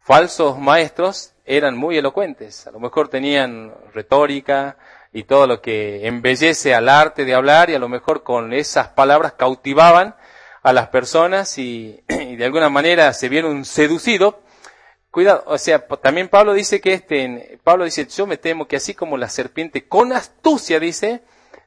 falsos 0.00 0.58
maestros 0.58 1.34
eran 1.44 1.76
muy 1.76 1.98
elocuentes, 1.98 2.66
a 2.66 2.70
lo 2.70 2.80
mejor 2.80 3.08
tenían 3.08 3.74
retórica 3.92 4.78
y 5.18 5.24
todo 5.24 5.48
lo 5.48 5.60
que 5.60 6.06
embellece 6.06 6.76
al 6.76 6.88
arte 6.88 7.24
de 7.24 7.34
hablar 7.34 7.70
y 7.70 7.74
a 7.74 7.80
lo 7.80 7.88
mejor 7.88 8.22
con 8.22 8.52
esas 8.52 8.86
palabras 8.90 9.32
cautivaban 9.32 10.14
a 10.62 10.72
las 10.72 10.88
personas 10.90 11.58
y, 11.58 12.04
de 12.08 12.44
alguna 12.44 12.68
manera 12.68 13.12
se 13.12 13.28
vieron 13.28 13.64
seducidos. 13.64 14.36
Cuidado, 15.10 15.42
o 15.46 15.58
sea, 15.58 15.84
también 15.88 16.28
Pablo 16.28 16.54
dice 16.54 16.80
que 16.80 16.92
este, 16.92 17.58
Pablo 17.64 17.84
dice, 17.84 18.06
yo 18.06 18.28
me 18.28 18.36
temo 18.36 18.68
que 18.68 18.76
así 18.76 18.94
como 18.94 19.16
la 19.16 19.28
serpiente 19.28 19.88
con 19.88 20.12
astucia 20.12 20.78
dice, 20.78 21.22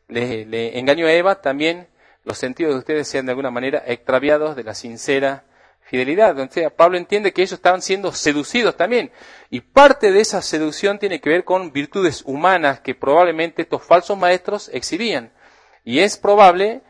le, 0.07 0.79
engañó 0.79 1.07
a 1.07 1.11
Eva, 1.11 1.41
también 1.41 1.89
los 2.23 2.37
sentidos 2.37 2.73
de 2.73 2.79
ustedes 2.79 3.09
sean 3.09 3.25
de 3.25 3.33
alguna 3.33 3.51
manera 3.51 3.83
extraviados 3.85 4.55
de 4.55 4.63
la 4.63 4.75
sincera 4.75 5.43
fidelidad. 5.91 6.39
O 6.39 6.69
Pablo 6.71 6.97
entiende 6.97 7.33
que 7.33 7.41
ellos 7.41 7.51
estaban 7.51 7.81
siendo 7.81 8.13
seducidos 8.13 8.77
también. 8.77 9.11
Y 9.49 9.59
parte 9.59 10.13
de 10.13 10.21
esa 10.21 10.41
seducción 10.41 10.97
tiene 10.97 11.19
que 11.19 11.29
ver 11.29 11.43
con 11.43 11.73
virtudes 11.73 12.23
humanas 12.25 12.79
que 12.79 12.95
probablemente 12.95 13.63
estos 13.63 13.83
falsos 13.83 14.17
maestros 14.17 14.69
exhibían. 14.73 15.33
Y 15.83 15.99
es 15.99 16.15
probable 16.15 16.81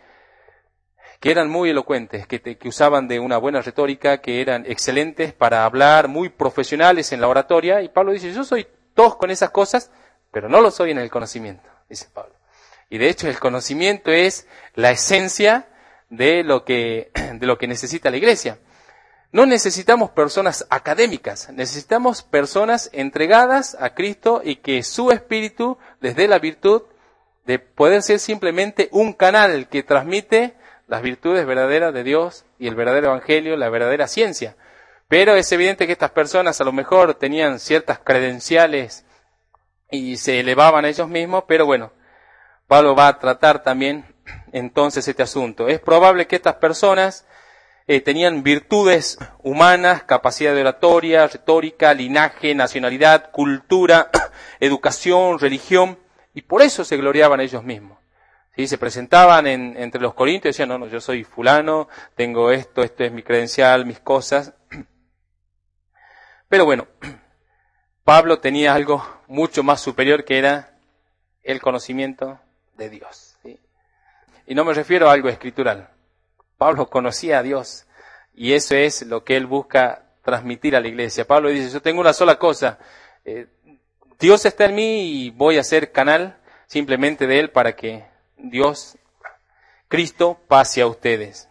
que 1.19 1.31
eran 1.31 1.49
muy 1.49 1.71
elocuentes, 1.71 2.27
que, 2.27 2.57
usaban 2.65 3.07
de 3.07 3.19
una 3.19 3.37
buena 3.37 3.61
retórica, 3.61 4.21
que 4.21 4.39
eran 4.39 4.65
excelentes 4.67 5.33
para 5.33 5.65
hablar, 5.65 6.07
muy 6.07 6.29
profesionales 6.29 7.11
en 7.11 7.21
la 7.21 7.27
oratoria. 7.27 7.81
Y 7.81 7.89
Pablo 7.89 8.11
dice, 8.11 8.31
yo 8.31 8.43
soy 8.43 8.67
tosco 8.93 9.25
en 9.25 9.31
esas 9.31 9.49
cosas, 9.49 9.91
pero 10.31 10.47
no 10.47 10.61
lo 10.61 10.69
soy 10.69 10.91
en 10.91 10.99
el 10.99 11.09
conocimiento, 11.09 11.67
dice 11.89 12.07
Pablo. 12.13 12.35
Y 12.89 12.99
de 12.99 13.09
hecho 13.09 13.27
el 13.27 13.39
conocimiento 13.39 14.11
es 14.11 14.47
la 14.75 14.91
esencia 14.91 15.69
de 16.09 16.43
lo 16.43 16.65
que 16.65 17.11
necesita 17.67 18.11
la 18.11 18.17
iglesia. 18.17 18.59
No 19.31 19.45
necesitamos 19.45 20.09
personas 20.09 20.67
académicas, 20.69 21.49
necesitamos 21.53 22.21
personas 22.21 22.89
entregadas 22.91 23.77
a 23.79 23.93
Cristo 23.93 24.41
y 24.43 24.57
que 24.57 24.83
su 24.83 25.11
espíritu 25.11 25.77
les 26.01 26.17
dé 26.17 26.27
la 26.27 26.39
virtud 26.39 26.83
de 27.45 27.57
poder 27.59 28.01
ser 28.01 28.19
simplemente 28.19 28.89
un 28.91 29.13
canal 29.13 29.69
que 29.69 29.83
transmite 29.83 30.55
las 30.87 31.01
virtudes 31.01 31.45
verdaderas 31.45 31.93
de 31.93 32.03
Dios 32.03 32.43
y 32.59 32.67
el 32.67 32.75
verdadero 32.75 33.07
evangelio, 33.07 33.55
la 33.55 33.69
verdadera 33.69 34.07
ciencia. 34.07 34.57
Pero 35.07 35.35
es 35.35 35.49
evidente 35.53 35.87
que 35.87 35.93
estas 35.93 36.11
personas 36.11 36.59
a 36.59 36.65
lo 36.65 36.73
mejor 36.73 37.13
tenían 37.13 37.59
ciertas 37.59 37.99
credenciales 37.99 39.05
y 39.89 40.17
se 40.17 40.41
elevaban 40.41 40.83
a 40.83 40.89
ellos 40.89 41.07
mismos, 41.07 41.45
pero 41.47 41.65
bueno, 41.65 41.93
Pablo 42.67 42.95
va 42.95 43.07
a 43.07 43.19
tratar 43.19 43.63
también 43.63 44.05
entonces 44.51 45.07
este 45.07 45.23
asunto. 45.23 45.69
Es 45.69 45.79
probable 45.79 46.27
que 46.27 46.35
estas 46.35 46.55
personas 46.55 47.25
eh, 47.87 48.01
tenían 48.01 48.43
virtudes 48.43 49.17
humanas, 49.43 50.03
capacidad 50.03 50.53
de 50.53 50.61
oratoria, 50.61 51.27
retórica, 51.27 51.93
linaje, 51.93 52.55
nacionalidad, 52.55 53.31
cultura, 53.31 54.09
educación, 54.59 55.39
religión, 55.39 55.99
y 56.33 56.43
por 56.43 56.61
eso 56.61 56.83
se 56.83 56.97
gloriaban 56.97 57.41
ellos 57.41 57.63
mismos. 57.63 57.99
Se 58.55 58.77
presentaban 58.77 59.47
entre 59.47 59.99
los 59.99 60.13
corintios 60.13 60.49
y 60.49 60.53
decían, 60.53 60.69
no, 60.69 60.77
no, 60.77 60.85
yo 60.87 61.01
soy 61.01 61.23
fulano, 61.23 61.87
tengo 62.15 62.51
esto, 62.51 62.83
esto 62.83 63.03
es 63.03 63.11
mi 63.11 63.23
credencial, 63.23 63.87
mis 63.87 63.99
cosas. 63.99 64.53
Pero 66.47 66.65
bueno, 66.65 66.87
Pablo 68.03 68.39
tenía 68.39 68.75
algo 68.75 69.03
mucho 69.27 69.63
más 69.63 69.81
superior 69.81 70.25
que 70.25 70.37
era 70.37 70.77
el 71.41 71.59
conocimiento 71.59 72.39
de 72.75 72.89
Dios. 72.89 73.37
Y 74.45 74.53
no 74.53 74.65
me 74.65 74.73
refiero 74.73 75.09
a 75.09 75.13
algo 75.13 75.29
escritural. 75.29 75.89
Pablo 76.61 76.91
conocía 76.91 77.39
a 77.39 77.41
Dios 77.41 77.87
y 78.35 78.53
eso 78.53 78.75
es 78.75 79.01
lo 79.07 79.23
que 79.23 79.35
él 79.35 79.47
busca 79.47 80.03
transmitir 80.23 80.75
a 80.75 80.79
la 80.79 80.89
iglesia. 80.89 81.25
Pablo 81.25 81.49
dice, 81.49 81.71
yo 81.71 81.81
tengo 81.81 81.99
una 81.99 82.13
sola 82.13 82.37
cosa, 82.37 82.77
eh, 83.25 83.47
Dios 84.19 84.45
está 84.45 84.65
en 84.65 84.75
mí 84.75 85.23
y 85.23 85.29
voy 85.31 85.57
a 85.57 85.63
ser 85.63 85.91
canal 85.91 86.37
simplemente 86.67 87.25
de 87.25 87.39
Él 87.39 87.49
para 87.49 87.75
que 87.75 88.05
Dios, 88.37 88.95
Cristo, 89.87 90.39
pase 90.47 90.83
a 90.83 90.85
ustedes. 90.85 91.49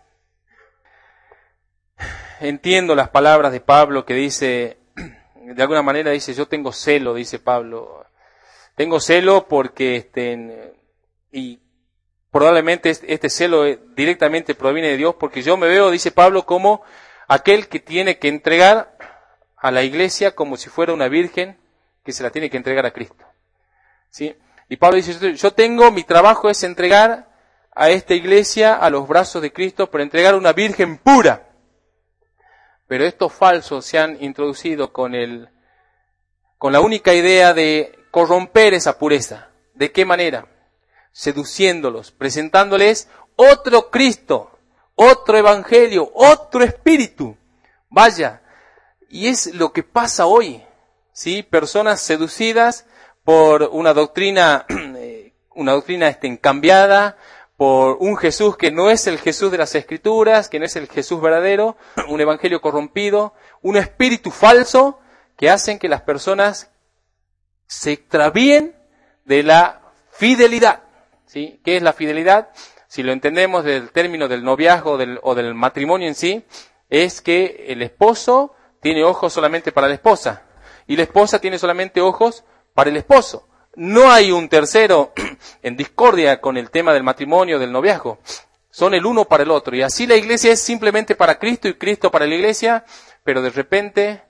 Entiendo 2.38 2.94
las 2.94 3.08
palabras 3.08 3.50
de 3.50 3.60
Pablo 3.60 4.04
que 4.06 4.14
dice, 4.14 4.78
de 5.34 5.60
alguna 5.60 5.82
manera 5.82 6.12
dice, 6.12 6.34
yo 6.34 6.46
tengo 6.46 6.70
celo, 6.70 7.14
dice 7.14 7.40
Pablo. 7.40 8.06
Tengo 8.76 9.00
celo 9.00 9.48
porque 9.48 9.96
este, 9.96 10.72
y 11.32 11.58
probablemente 12.30 12.90
este 12.90 13.28
celo 13.28 13.64
directamente 13.96 14.54
proviene 14.54 14.88
de 14.88 14.96
Dios, 14.96 15.16
porque 15.18 15.42
yo 15.42 15.56
me 15.56 15.68
veo, 15.68 15.90
dice 15.90 16.12
Pablo, 16.12 16.46
como 16.46 16.82
aquel 17.28 17.68
que 17.68 17.80
tiene 17.80 18.18
que 18.18 18.28
entregar 18.28 18.96
a 19.56 19.70
la 19.70 19.82
iglesia 19.82 20.34
como 20.34 20.56
si 20.56 20.70
fuera 20.70 20.92
una 20.92 21.08
virgen 21.08 21.58
que 22.04 22.12
se 22.12 22.22
la 22.22 22.30
tiene 22.30 22.50
que 22.50 22.56
entregar 22.56 22.86
a 22.86 22.92
Cristo. 22.92 23.24
¿Sí? 24.08 24.36
Y 24.68 24.76
Pablo 24.76 24.96
dice, 24.96 25.34
yo 25.34 25.52
tengo, 25.52 25.90
mi 25.90 26.04
trabajo 26.04 26.48
es 26.48 26.62
entregar 26.62 27.28
a 27.74 27.90
esta 27.90 28.14
iglesia 28.14 28.74
a 28.74 28.90
los 28.90 29.06
brazos 29.06 29.42
de 29.42 29.52
Cristo, 29.52 29.90
pero 29.90 30.02
entregar 30.02 30.34
una 30.34 30.52
virgen 30.52 30.98
pura. 30.98 31.48
Pero 32.86 33.04
estos 33.04 33.32
falsos 33.32 33.84
se 33.84 33.98
han 33.98 34.22
introducido 34.22 34.92
con 34.92 35.14
el, 35.14 35.48
con 36.58 36.72
la 36.72 36.80
única 36.80 37.14
idea 37.14 37.54
de 37.54 37.98
corromper 38.10 38.74
esa 38.74 38.98
pureza. 38.98 39.50
¿De 39.74 39.92
qué 39.92 40.04
manera? 40.04 40.46
Seduciéndolos, 41.12 42.12
presentándoles 42.12 43.08
otro 43.36 43.90
Cristo, 43.90 44.50
otro 44.94 45.38
Evangelio, 45.38 46.10
otro 46.14 46.62
Espíritu. 46.62 47.36
Vaya, 47.88 48.42
y 49.08 49.28
es 49.28 49.54
lo 49.54 49.72
que 49.72 49.82
pasa 49.82 50.26
hoy, 50.26 50.62
¿sí? 51.12 51.42
Personas 51.42 52.00
seducidas 52.00 52.86
por 53.24 53.62
una 53.72 53.92
doctrina, 53.94 54.66
eh, 54.68 55.32
una 55.54 55.72
doctrina 55.72 56.08
este, 56.08 56.38
cambiada, 56.38 57.16
por 57.56 57.98
un 58.00 58.16
Jesús 58.16 58.56
que 58.56 58.70
no 58.70 58.88
es 58.88 59.06
el 59.06 59.18
Jesús 59.18 59.50
de 59.50 59.58
las 59.58 59.74
Escrituras, 59.74 60.48
que 60.48 60.58
no 60.58 60.64
es 60.64 60.76
el 60.76 60.88
Jesús 60.88 61.20
verdadero, 61.20 61.76
un 62.08 62.20
Evangelio 62.20 62.60
corrompido, 62.60 63.34
un 63.62 63.76
espíritu 63.76 64.30
falso, 64.30 65.00
que 65.36 65.50
hacen 65.50 65.78
que 65.78 65.88
las 65.88 66.02
personas 66.02 66.70
se 67.66 67.92
extravíen 67.92 68.76
de 69.24 69.42
la 69.42 69.80
fidelidad. 70.10 70.82
¿Sí? 71.30 71.60
¿Qué 71.64 71.76
es 71.76 71.82
la 71.82 71.92
fidelidad? 71.92 72.48
Si 72.88 73.04
lo 73.04 73.12
entendemos 73.12 73.62
del 73.64 73.92
término 73.92 74.26
del 74.26 74.42
noviazgo 74.42 74.98
o 75.22 75.34
del 75.34 75.54
matrimonio 75.54 76.08
en 76.08 76.16
sí, 76.16 76.44
es 76.88 77.20
que 77.20 77.66
el 77.68 77.82
esposo 77.82 78.52
tiene 78.80 79.04
ojos 79.04 79.32
solamente 79.32 79.70
para 79.70 79.86
la 79.86 79.94
esposa 79.94 80.42
y 80.88 80.96
la 80.96 81.04
esposa 81.04 81.38
tiene 81.38 81.56
solamente 81.56 82.00
ojos 82.00 82.42
para 82.74 82.90
el 82.90 82.96
esposo. 82.96 83.46
No 83.76 84.10
hay 84.10 84.32
un 84.32 84.48
tercero 84.48 85.12
en 85.62 85.76
discordia 85.76 86.40
con 86.40 86.56
el 86.56 86.70
tema 86.70 86.92
del 86.92 87.04
matrimonio, 87.04 87.60
del 87.60 87.70
noviazgo. 87.70 88.18
Son 88.70 88.92
el 88.94 89.06
uno 89.06 89.26
para 89.26 89.44
el 89.44 89.52
otro. 89.52 89.76
Y 89.76 89.82
así 89.82 90.08
la 90.08 90.16
iglesia 90.16 90.52
es 90.52 90.60
simplemente 90.60 91.14
para 91.14 91.38
Cristo 91.38 91.68
y 91.68 91.74
Cristo 91.74 92.10
para 92.10 92.26
la 92.26 92.34
iglesia, 92.34 92.84
pero 93.22 93.40
de 93.40 93.50
repente 93.50 94.22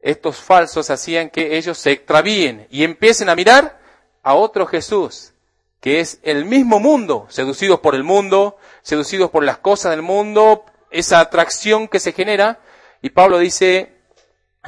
estos 0.00 0.36
falsos 0.36 0.90
hacían 0.90 1.28
que 1.28 1.56
ellos 1.56 1.76
se 1.76 1.90
extravíen 1.90 2.68
y 2.70 2.84
empiecen 2.84 3.28
a 3.28 3.34
mirar 3.34 3.80
a 4.22 4.34
otro 4.34 4.66
Jesús, 4.66 5.32
que 5.80 6.00
es 6.00 6.20
el 6.22 6.44
mismo 6.44 6.78
mundo, 6.78 7.26
seducidos 7.30 7.80
por 7.80 7.94
el 7.94 8.04
mundo, 8.04 8.58
seducidos 8.82 9.30
por 9.30 9.44
las 9.44 9.58
cosas 9.58 9.92
del 9.92 10.02
mundo, 10.02 10.64
esa 10.90 11.20
atracción 11.20 11.88
que 11.88 12.00
se 12.00 12.12
genera. 12.12 12.60
Y 13.00 13.10
Pablo 13.10 13.38
dice, 13.38 13.96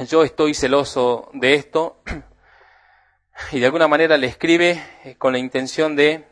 yo 0.07 0.23
estoy 0.23 0.55
celoso 0.55 1.29
de 1.33 1.53
esto, 1.53 2.01
y 3.51 3.59
de 3.59 3.65
alguna 3.65 3.87
manera 3.87 4.17
le 4.17 4.27
escribe 4.27 4.83
eh, 5.03 5.15
con 5.17 5.33
la 5.33 5.39
intención 5.39 5.95
de 5.95 6.25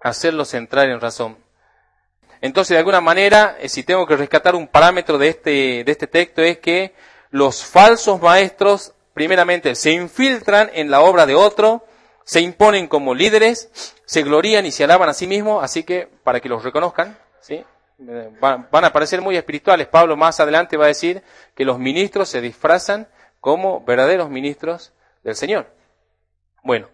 hacerlos 0.00 0.54
entrar 0.54 0.88
en 0.88 1.00
razón. 1.00 1.36
Entonces, 2.40 2.74
de 2.74 2.78
alguna 2.78 3.00
manera, 3.00 3.56
eh, 3.60 3.68
si 3.68 3.84
tengo 3.84 4.06
que 4.06 4.16
rescatar 4.16 4.54
un 4.54 4.68
parámetro 4.68 5.18
de 5.18 5.28
este, 5.28 5.84
de 5.84 5.92
este 5.92 6.06
texto, 6.06 6.42
es 6.42 6.58
que 6.58 6.94
los 7.30 7.64
falsos 7.64 8.20
maestros, 8.20 8.94
primeramente, 9.14 9.74
se 9.74 9.92
infiltran 9.92 10.70
en 10.72 10.90
la 10.90 11.02
obra 11.02 11.26
de 11.26 11.34
otro, 11.34 11.86
se 12.24 12.40
imponen 12.40 12.86
como 12.88 13.14
líderes, 13.14 13.94
se 14.04 14.22
glorían 14.22 14.66
y 14.66 14.72
se 14.72 14.84
alaban 14.84 15.08
a 15.08 15.14
sí 15.14 15.26
mismos, 15.26 15.62
así 15.62 15.84
que 15.84 16.08
para 16.24 16.40
que 16.40 16.48
los 16.48 16.62
reconozcan, 16.62 17.18
¿sí? 17.40 17.64
van 17.98 18.84
a 18.84 18.92
parecer 18.92 19.20
muy 19.20 19.36
espirituales. 19.36 19.86
Pablo 19.86 20.16
más 20.16 20.40
adelante 20.40 20.76
va 20.76 20.86
a 20.86 20.88
decir 20.88 21.22
que 21.54 21.64
los 21.64 21.78
ministros 21.78 22.28
se 22.28 22.40
disfrazan 22.40 23.08
como 23.40 23.84
verdaderos 23.84 24.30
ministros 24.30 24.92
del 25.22 25.34
Señor. 25.34 25.66
Bueno, 26.62 26.88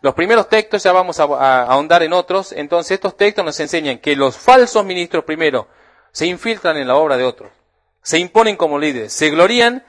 los 0.00 0.14
primeros 0.14 0.48
textos 0.48 0.82
ya 0.82 0.92
vamos 0.92 1.18
a, 1.20 1.62
ahondar 1.62 2.02
en 2.02 2.12
otros, 2.12 2.52
entonces 2.52 2.92
estos 2.92 3.16
textos 3.16 3.44
nos 3.44 3.58
enseñan 3.60 3.98
que 3.98 4.16
los 4.16 4.36
falsos 4.36 4.84
ministros 4.84 5.24
primero 5.24 5.68
se 6.12 6.26
infiltran 6.26 6.76
en 6.76 6.88
la 6.88 6.96
obra 6.96 7.16
de 7.16 7.24
otros, 7.24 7.50
se 8.02 8.18
imponen 8.18 8.56
como 8.56 8.78
líderes, 8.78 9.12
se 9.12 9.30
glorían 9.30 9.84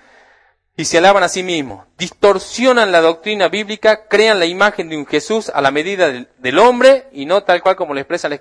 y 0.78 0.86
se 0.86 0.98
alaban 0.98 1.24
a 1.24 1.30
sí 1.30 1.42
mismos, 1.42 1.86
distorsionan 1.98 2.92
la 2.92 3.02
doctrina 3.02 3.48
bíblica, 3.48 4.08
crean 4.08 4.40
la 4.40 4.46
imagen 4.46 4.90
de 4.90 4.98
un 4.98 5.06
Jesús 5.06 5.50
a 5.50 5.62
la 5.62 5.72
medida 5.72 6.10
del, 6.10 6.60
hombre 6.60 7.08
y 7.14 7.26
no 7.26 7.44
tal 7.44 7.62
cual 7.62 7.78
como 7.78 7.94
lo 7.94 8.02
expresa 8.02 8.28
la 8.28 8.36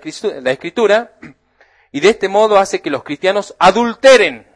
escritura, 0.51 1.13
y 1.91 2.01
de 2.01 2.09
este 2.09 2.27
modo 2.27 2.57
hace 2.57 2.81
que 2.81 2.89
los 2.89 3.03
cristianos 3.03 3.55
adulteren 3.57 4.47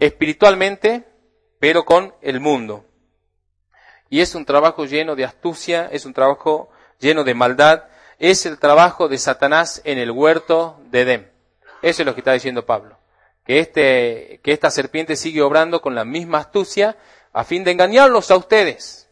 espiritualmente, 0.00 1.04
pero 1.60 1.84
con 1.84 2.12
el 2.22 2.40
mundo. 2.40 2.84
Y 4.08 4.20
es 4.20 4.34
un 4.34 4.44
trabajo 4.44 4.84
lleno 4.84 5.14
de 5.14 5.24
astucia, 5.24 5.88
es 5.92 6.06
un 6.06 6.12
trabajo 6.12 6.70
lleno 6.98 7.22
de 7.22 7.34
maldad, 7.34 7.84
es 8.18 8.46
el 8.46 8.58
trabajo 8.58 9.08
de 9.08 9.18
Satanás 9.18 9.80
en 9.84 9.98
el 9.98 10.10
huerto 10.10 10.80
de 10.90 11.02
Edén. 11.02 11.32
Eso 11.82 12.02
es 12.02 12.06
lo 12.06 12.14
que 12.14 12.20
está 12.20 12.32
diciendo 12.32 12.66
Pablo 12.66 12.95
que, 13.46 13.60
este, 13.60 14.40
que 14.42 14.52
esta 14.52 14.70
serpiente 14.70 15.16
sigue 15.16 15.42
obrando 15.42 15.80
con 15.80 15.94
la 15.94 16.04
misma 16.04 16.38
astucia 16.38 16.96
a 17.32 17.44
fin 17.44 17.64
de 17.64 17.70
engañarlos 17.70 18.30
a 18.30 18.36
ustedes, 18.36 19.08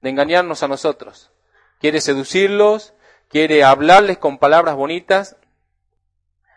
de 0.00 0.10
engañarnos 0.10 0.62
a 0.62 0.68
nosotros. 0.68 1.30
Quiere 1.78 2.00
seducirlos, 2.00 2.94
quiere 3.28 3.64
hablarles 3.64 4.18
con 4.18 4.38
palabras 4.38 4.74
bonitas. 4.74 5.36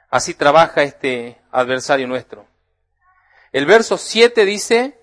Así 0.09 0.33
trabaja 0.33 0.83
este 0.83 1.39
adversario 1.51 2.07
nuestro. 2.07 2.47
El 3.51 3.65
verso 3.65 3.97
7 3.97 4.45
dice, 4.45 4.99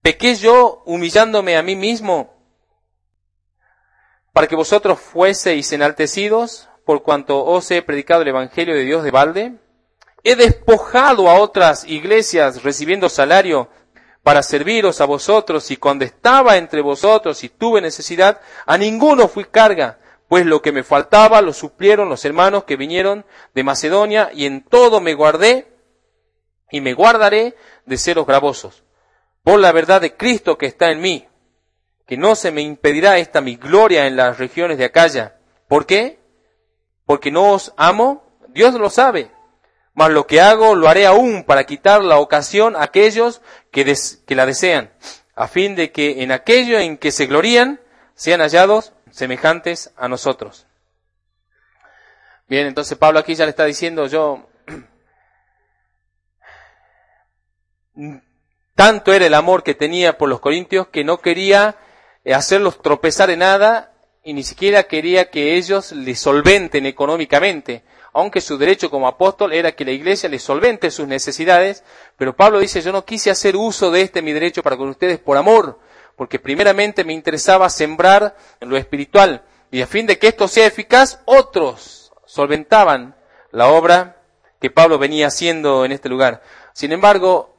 pequé 0.00 0.36
yo 0.36 0.82
humillándome 0.86 1.56
a 1.56 1.62
mí 1.62 1.74
mismo 1.74 2.32
para 4.32 4.46
que 4.46 4.56
vosotros 4.56 5.00
fueseis 5.00 5.72
enaltecidos 5.72 6.68
por 6.84 7.02
cuanto 7.02 7.44
os 7.44 7.70
he 7.70 7.82
predicado 7.82 8.22
el 8.22 8.28
Evangelio 8.28 8.74
de 8.74 8.82
Dios 8.82 9.02
de 9.02 9.10
balde. 9.10 9.58
He 10.26 10.36
despojado 10.36 11.28
a 11.28 11.38
otras 11.38 11.84
iglesias 11.84 12.62
recibiendo 12.62 13.10
salario 13.10 13.68
para 14.22 14.42
serviros 14.42 15.02
a 15.02 15.04
vosotros 15.04 15.70
y 15.70 15.76
cuando 15.76 16.06
estaba 16.06 16.56
entre 16.56 16.80
vosotros 16.80 17.44
y 17.44 17.50
tuve 17.50 17.82
necesidad, 17.82 18.40
a 18.64 18.78
ninguno 18.78 19.28
fui 19.28 19.44
carga, 19.44 19.98
pues 20.26 20.46
lo 20.46 20.62
que 20.62 20.72
me 20.72 20.82
faltaba 20.82 21.42
lo 21.42 21.52
suplieron 21.52 22.08
los 22.08 22.24
hermanos 22.24 22.64
que 22.64 22.76
vinieron 22.76 23.26
de 23.54 23.64
Macedonia 23.64 24.30
y 24.32 24.46
en 24.46 24.64
todo 24.64 25.02
me 25.02 25.12
guardé 25.12 25.68
y 26.70 26.80
me 26.80 26.94
guardaré 26.94 27.54
de 27.84 27.98
seros 27.98 28.26
gravosos. 28.26 28.82
Por 29.42 29.60
la 29.60 29.72
verdad 29.72 30.00
de 30.00 30.16
Cristo 30.16 30.56
que 30.56 30.64
está 30.64 30.90
en 30.90 31.02
mí, 31.02 31.28
que 32.06 32.16
no 32.16 32.34
se 32.34 32.50
me 32.50 32.62
impedirá 32.62 33.18
esta 33.18 33.42
mi 33.42 33.56
gloria 33.56 34.06
en 34.06 34.16
las 34.16 34.38
regiones 34.38 34.78
de 34.78 34.86
Acaya. 34.86 35.36
¿Por 35.68 35.84
qué? 35.84 36.18
Porque 37.04 37.30
no 37.30 37.50
os 37.50 37.74
amo, 37.76 38.24
Dios 38.48 38.72
lo 38.72 38.88
sabe 38.88 39.33
mas 39.94 40.10
lo 40.10 40.26
que 40.26 40.40
hago 40.40 40.74
lo 40.74 40.88
haré 40.88 41.06
aún 41.06 41.44
para 41.44 41.64
quitar 41.64 42.02
la 42.02 42.18
ocasión 42.18 42.76
a 42.76 42.82
aquellos 42.82 43.40
que, 43.70 43.96
que 44.26 44.34
la 44.34 44.44
desean, 44.44 44.92
a 45.34 45.48
fin 45.48 45.76
de 45.76 45.92
que 45.92 46.22
en 46.22 46.32
aquello 46.32 46.78
en 46.78 46.98
que 46.98 47.12
se 47.12 47.26
glorían 47.26 47.80
sean 48.14 48.40
hallados 48.40 48.92
semejantes 49.10 49.92
a 49.96 50.08
nosotros. 50.08 50.66
Bien, 52.48 52.66
entonces 52.66 52.98
Pablo 52.98 53.20
aquí 53.20 53.34
ya 53.34 53.44
le 53.44 53.50
está 53.50 53.64
diciendo, 53.64 54.06
yo, 54.06 54.48
tanto 58.74 59.12
era 59.12 59.26
el 59.26 59.34
amor 59.34 59.62
que 59.62 59.74
tenía 59.74 60.18
por 60.18 60.28
los 60.28 60.40
corintios 60.40 60.88
que 60.88 61.04
no 61.04 61.20
quería 61.20 61.76
eh, 62.24 62.34
hacerlos 62.34 62.82
tropezar 62.82 63.30
en 63.30 63.38
nada 63.38 63.92
y 64.24 64.34
ni 64.34 64.42
siquiera 64.42 64.84
quería 64.84 65.30
que 65.30 65.56
ellos 65.56 65.92
le 65.92 66.16
solventen 66.16 66.84
económicamente 66.86 67.84
aunque 68.14 68.40
su 68.40 68.56
derecho 68.56 68.90
como 68.90 69.08
apóstol 69.08 69.52
era 69.52 69.72
que 69.72 69.84
la 69.84 69.90
iglesia 69.90 70.28
le 70.28 70.38
solvente 70.38 70.92
sus 70.92 71.06
necesidades, 71.08 71.82
pero 72.16 72.36
Pablo 72.36 72.60
dice, 72.60 72.80
yo 72.80 72.92
no 72.92 73.04
quise 73.04 73.30
hacer 73.30 73.56
uso 73.56 73.90
de 73.90 74.02
este 74.02 74.22
mi 74.22 74.32
derecho 74.32 74.62
para 74.62 74.76
con 74.76 74.88
ustedes 74.88 75.18
por 75.18 75.36
amor, 75.36 75.80
porque 76.16 76.38
primeramente 76.38 77.04
me 77.04 77.12
interesaba 77.12 77.68
sembrar 77.68 78.36
en 78.60 78.70
lo 78.70 78.76
espiritual, 78.76 79.42
y 79.72 79.82
a 79.82 79.88
fin 79.88 80.06
de 80.06 80.18
que 80.18 80.28
esto 80.28 80.46
sea 80.46 80.68
eficaz, 80.68 81.20
otros 81.24 82.12
solventaban 82.24 83.16
la 83.50 83.66
obra 83.66 84.22
que 84.60 84.70
Pablo 84.70 84.98
venía 84.98 85.26
haciendo 85.26 85.84
en 85.84 85.90
este 85.90 86.08
lugar. 86.08 86.40
Sin 86.72 86.92
embargo, 86.92 87.56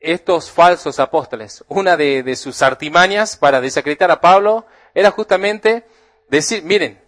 estos 0.00 0.50
falsos 0.50 0.98
apóstoles, 0.98 1.64
una 1.68 1.96
de, 1.96 2.24
de 2.24 2.34
sus 2.34 2.62
artimañas 2.62 3.36
para 3.36 3.60
desacreditar 3.60 4.10
a 4.10 4.20
Pablo 4.20 4.66
era 4.92 5.12
justamente 5.12 5.86
decir, 6.28 6.64
miren, 6.64 7.00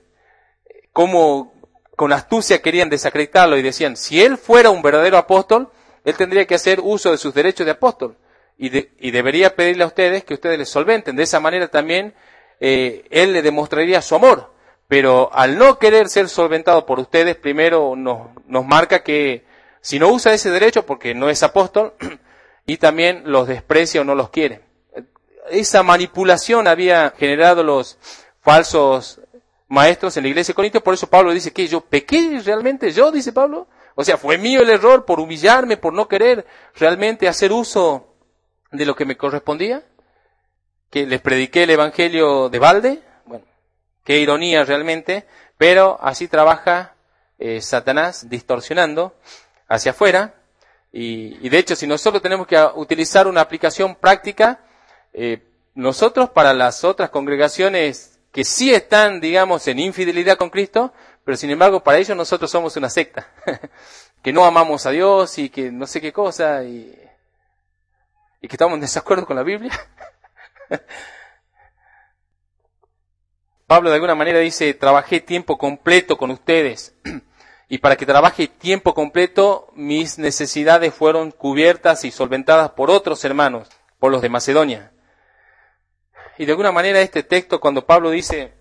cómo 0.93 1.54
con 1.97 2.13
astucia 2.13 2.61
querían 2.61 2.91
desacreditarlo 2.91 3.57
y 3.57 3.63
decían, 3.63 3.97
si 3.97 4.23
él 4.23 4.37
fuera 4.39 4.71
un 4.71 4.83
verdadero 4.83 5.17
apóstol, 5.17 5.71
él 6.05 6.15
tendría 6.17 6.47
que 6.47 6.55
hacer 6.55 6.81
uso 6.83 7.11
de 7.11 7.19
sus 7.19 7.35
derechos 7.35 7.65
de 7.67 7.73
apóstol 7.73 8.17
y, 8.57 9.11
debería 9.11 9.57
pedirle 9.57 9.85
a 9.85 9.89
ustedes 9.89 10.25
que 10.25 10.35
ustedes 10.35 10.59
le 10.59 10.67
solventen. 10.67 11.17
De 11.17 11.25
esa 11.25 11.41
manera 11.41 11.69
también 11.69 12.15
eh, 12.61 13.05
él 13.11 13.33
le 13.33 13.43
demostraría 13.43 14.03
su 14.03 14.15
amor. 14.15 14.53
Pero 14.87 15.31
al 15.33 15.59
no 15.59 15.79
querer 15.79 16.09
ser 16.09 16.29
solventado 16.29 16.85
por 16.87 17.01
ustedes, 17.01 17.37
primero 17.37 17.97
nos, 17.97 18.29
nos 18.47 18.67
marca 18.67 19.03
que 19.03 19.45
si 19.81 19.99
no 19.99 20.09
usa 20.09 20.35
ese 20.35 20.51
derecho 20.51 20.87
porque 20.87 21.15
no 21.15 21.31
es 21.31 21.43
apóstol 21.43 21.95
y 22.67 22.77
también 22.77 23.23
los 23.25 23.49
desprecia 23.49 24.03
o 24.03 24.05
no 24.05 24.15
los 24.15 24.31
quiere. 24.31 24.61
Esa 25.51 25.83
manipulación 25.83 26.69
había 26.69 27.13
generado 27.19 27.63
los 27.63 27.99
falsos 28.41 29.21
maestros 29.69 30.17
en 30.17 30.25
la 30.25 30.29
iglesia 30.29 30.53
de 30.53 30.57
Corintios, 30.57 30.83
por 30.83 30.95
eso 30.95 31.09
Pablo 31.09 31.33
dice 31.33 31.53
que 31.53 31.67
yo 31.67 31.81
pequé 31.81 32.41
realmente, 32.45 32.93
yo, 32.93 33.11
dice 33.11 33.33
Pablo. 33.33 33.67
O 33.95 34.05
sea, 34.05 34.17
fue 34.17 34.39
mío 34.39 34.61
el 34.61 34.71
error 34.71 35.05
por 35.05 35.21
humillarme, 35.21 35.77
por 35.77 35.93
no 35.93 36.09
querer 36.09 36.47
realmente 36.75 37.29
hacer 37.29 37.53
uso 37.53 38.15
de 38.73 38.85
lo 38.85 38.97
que 38.97 39.05
me 39.05 39.17
correspondía, 39.17 39.85
que 40.91 41.07
les 41.07 41.21
prediqué 41.21 41.63
el 41.63 41.71
evangelio 41.71 42.49
de 42.49 42.59
balde. 42.59 43.03
Bueno, 43.25 43.45
qué 44.05 44.19
ironía 44.19 44.65
realmente, 44.65 45.27
pero 45.57 45.99
así 46.03 46.27
trabaja 46.27 46.95
eh, 47.39 47.61
Satanás 47.61 48.29
distorsionando 48.29 49.15
hacia 49.69 49.93
afuera. 49.93 50.35
Y, 50.97 51.49
de 51.49 51.59
hecho, 51.59 51.75
si 51.75 51.89
nosotros 51.89 52.23
tenemos 52.23 52.47
que 52.47 52.57
utilizar 52.77 53.27
una 53.27 53.41
aplicación 53.41 53.97
práctica, 53.97 54.61
eh, 55.13 55.43
nosotros 55.75 56.31
para 56.31 56.55
las 56.55 56.85
otras 56.85 57.11
congregaciones 57.11 58.14
que 58.35 58.45
sí 58.45 58.75
están, 58.75 59.21
digamos, 59.21 59.67
en 59.69 59.79
infidelidad 59.79 60.37
con 60.37 60.51
Cristo, 60.51 60.93
pero 61.25 61.37
sin 61.37 61.51
embargo 61.51 61.85
para 61.85 61.99
ellos 61.99 62.17
nosotros 62.17 62.51
somos 62.51 62.77
una 62.77 62.91
secta, 62.91 63.29
que 64.23 64.33
no 64.33 64.45
amamos 64.45 64.85
a 64.87 64.91
Dios 64.91 65.39
y 65.39 65.51
que 65.51 65.71
no 65.71 65.87
sé 65.87 66.01
qué 66.01 66.13
cosa 66.13 66.65
y, 66.65 66.93
que 68.41 68.49
estamos 68.49 68.75
en 68.75 68.81
desacuerdo 68.81 69.25
con 69.25 69.37
la 69.37 69.45
Biblia. 69.45 69.71
Pablo 73.69 73.91
de 73.91 73.95
alguna 73.95 74.17
manera 74.17 74.41
dice, 74.41 74.75
trabajé 74.75 75.21
tiempo 75.21 75.57
completo 75.57 76.19
con 76.19 76.33
ustedes 76.33 76.93
y 77.69 77.79
para 77.79 77.95
que 77.95 78.05
trabaje 78.05 78.49
tiempo 78.49 78.95
completo 78.95 79.69
mis 79.75 80.19
necesidades 80.19 80.93
fueron 80.93 81.31
cubiertas 81.31 82.05
y 82.05 82.11
solventadas 82.11 82.71
por 82.71 82.91
otros 82.91 83.25
hermanos, 83.25 83.69
por 84.01 84.11
los 84.11 84.23
de 84.23 84.29
Macedonia 84.29 84.94
y 86.39 86.47
de 86.47 86.53
alguna 86.53 86.73
manera 86.73 87.01
este 87.01 87.23
texto 87.23 87.61
cuando 87.61 87.87
Pablo 87.87 88.11
dice, 88.11 88.53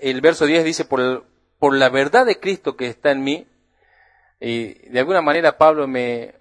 el 0.00 0.20
verso 0.20 0.46
10 0.46 0.64
dice, 0.64 0.84
por, 0.84 1.26
por 1.58 1.74
la 1.74 1.88
verdad 1.88 2.26
de 2.26 2.38
Cristo 2.38 2.76
que 2.76 2.88
está 2.88 3.10
en 3.10 3.24
mí, 3.24 3.46
y 4.40 4.74
de 4.88 5.00
alguna 5.00 5.22
manera 5.22 5.56
Pablo 5.56 5.88
me, 5.88 6.34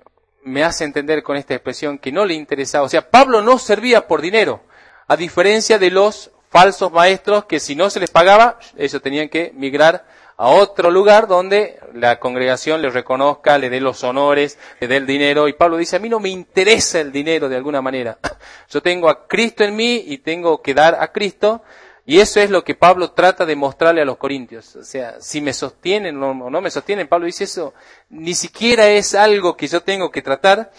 me 0.44 0.64
hace 0.64 0.84
entender 0.84 1.24
con 1.24 1.38
esta 1.38 1.54
expresión 1.54 1.98
que 1.98 2.12
no 2.12 2.26
le 2.26 2.34
interesaba, 2.34 2.86
o 2.86 2.90
sea, 2.90 3.10
Pablo 3.10 3.42
no 3.42 3.58
servía 3.58 4.08
por 4.08 4.22
dinero, 4.22 4.64
a 5.08 5.16
diferencia 5.16 5.80
de 5.80 5.92
los 5.92 6.32
falsos 6.50 6.92
maestros 6.92 7.46
que 7.46 7.60
si 7.60 7.76
no 7.76 7.90
se 7.90 8.00
les 8.00 8.12
pagaba, 8.12 8.60
ellos 8.78 9.02
tenían 9.02 9.30
que 9.30 9.52
migrar 9.56 10.06
a 10.38 10.50
otro 10.50 10.92
lugar 10.92 11.28
donde 11.28 11.80
la 11.94 12.20
congregación 12.20 12.82
le 12.82 12.90
reconozca, 12.90 13.58
le 13.58 13.70
dé 13.70 13.80
los 13.80 14.04
honores, 14.04 14.60
le 14.80 14.88
dé 14.88 14.98
el 14.98 15.06
dinero. 15.06 15.48
Y 15.48 15.54
Pablo 15.54 15.78
dice, 15.78 15.96
a 15.96 16.00
mí 16.00 16.10
no 16.10 16.20
me 16.20 16.30
interesa 16.30 17.00
el 17.00 17.12
dinero 17.12 17.48
de 17.48 17.56
alguna 17.56 17.82
manera. 17.82 18.18
Yo 18.70 18.82
tengo 18.82 19.10
a 19.10 19.28
Cristo 19.28 19.64
en 19.64 19.76
mí 19.76 20.04
y 20.08 20.18
tengo 20.18 20.62
que 20.62 20.74
dar 20.74 20.98
a 21.00 21.12
Cristo. 21.12 21.64
Y 22.06 22.20
eso 22.20 22.40
es 22.40 22.52
lo 22.52 22.64
que 22.64 22.76
Pablo 22.76 23.12
trata 23.12 23.46
de 23.46 23.56
mostrarle 23.56 24.02
a 24.02 24.06
los 24.06 24.18
corintios. 24.18 24.76
O 24.76 24.84
sea, 24.84 25.20
si 25.20 25.42
me 25.42 25.54
sostienen 25.54 26.22
o 26.22 26.34
no 26.50 26.62
me 26.62 26.70
sostienen, 26.70 27.08
Pablo 27.08 27.26
dice 27.26 27.46
eso, 27.46 27.74
ni 28.10 28.36
siquiera 28.36 28.90
es 28.90 29.16
algo 29.16 29.58
que 29.58 29.68
yo 29.68 29.82
tengo 29.82 30.12
que 30.12 30.22
tratar, 30.22 30.72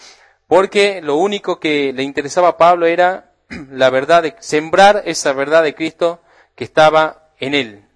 porque 0.47 1.01
lo 1.01 1.17
único 1.17 1.59
que 1.59 1.91
le 1.91 2.03
interesaba 2.03 2.49
a 2.49 2.57
Pablo 2.57 2.85
era 2.85 3.33
la 3.71 3.89
verdad 3.89 4.23
de, 4.23 4.35
sembrar 4.39 5.03
esa 5.05 5.33
verdad 5.33 5.63
de 5.63 5.75
Cristo 5.75 6.21
que 6.55 6.63
estaba 6.63 7.31
en 7.39 7.53
él. 7.55 7.86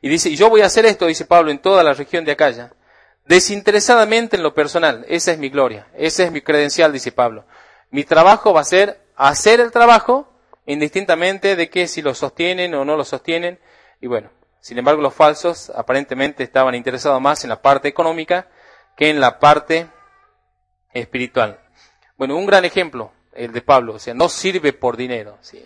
Y 0.00 0.08
dice, 0.08 0.30
y 0.30 0.36
yo 0.36 0.48
voy 0.48 0.62
a 0.62 0.66
hacer 0.66 0.86
esto, 0.86 1.06
dice 1.06 1.24
Pablo, 1.24 1.50
en 1.50 1.58
toda 1.58 1.82
la 1.82 1.92
región 1.92 2.24
de 2.24 2.32
Acaya, 2.32 2.72
desinteresadamente 3.26 4.36
en 4.36 4.42
lo 4.42 4.54
personal. 4.54 5.04
Esa 5.08 5.32
es 5.32 5.38
mi 5.38 5.50
gloria, 5.50 5.88
ese 5.94 6.24
es 6.24 6.32
mi 6.32 6.40
credencial, 6.40 6.92
dice 6.92 7.12
Pablo. 7.12 7.44
Mi 7.90 8.04
trabajo 8.04 8.52
va 8.52 8.60
a 8.60 8.64
ser 8.64 9.00
hacer 9.16 9.60
el 9.60 9.70
trabajo, 9.70 10.32
indistintamente 10.66 11.56
de 11.56 11.68
que 11.68 11.86
si 11.86 12.00
lo 12.00 12.14
sostienen 12.14 12.74
o 12.74 12.84
no 12.84 12.96
lo 12.96 13.04
sostienen. 13.04 13.58
Y 14.00 14.06
bueno, 14.06 14.30
sin 14.60 14.78
embargo, 14.78 15.02
los 15.02 15.14
falsos 15.14 15.70
aparentemente 15.70 16.42
estaban 16.42 16.74
interesados 16.74 17.20
más 17.20 17.44
en 17.44 17.50
la 17.50 17.60
parte 17.60 17.88
económica 17.88 18.48
que 18.96 19.10
en 19.10 19.20
la 19.20 19.38
parte 19.38 19.88
espiritual. 20.92 21.60
Bueno, 22.16 22.36
un 22.36 22.46
gran 22.46 22.64
ejemplo, 22.64 23.12
el 23.32 23.52
de 23.52 23.62
Pablo, 23.62 23.94
o 23.94 23.98
sea, 23.98 24.14
no 24.14 24.28
sirve 24.28 24.72
por 24.72 24.96
dinero. 24.96 25.38
¿sí? 25.40 25.62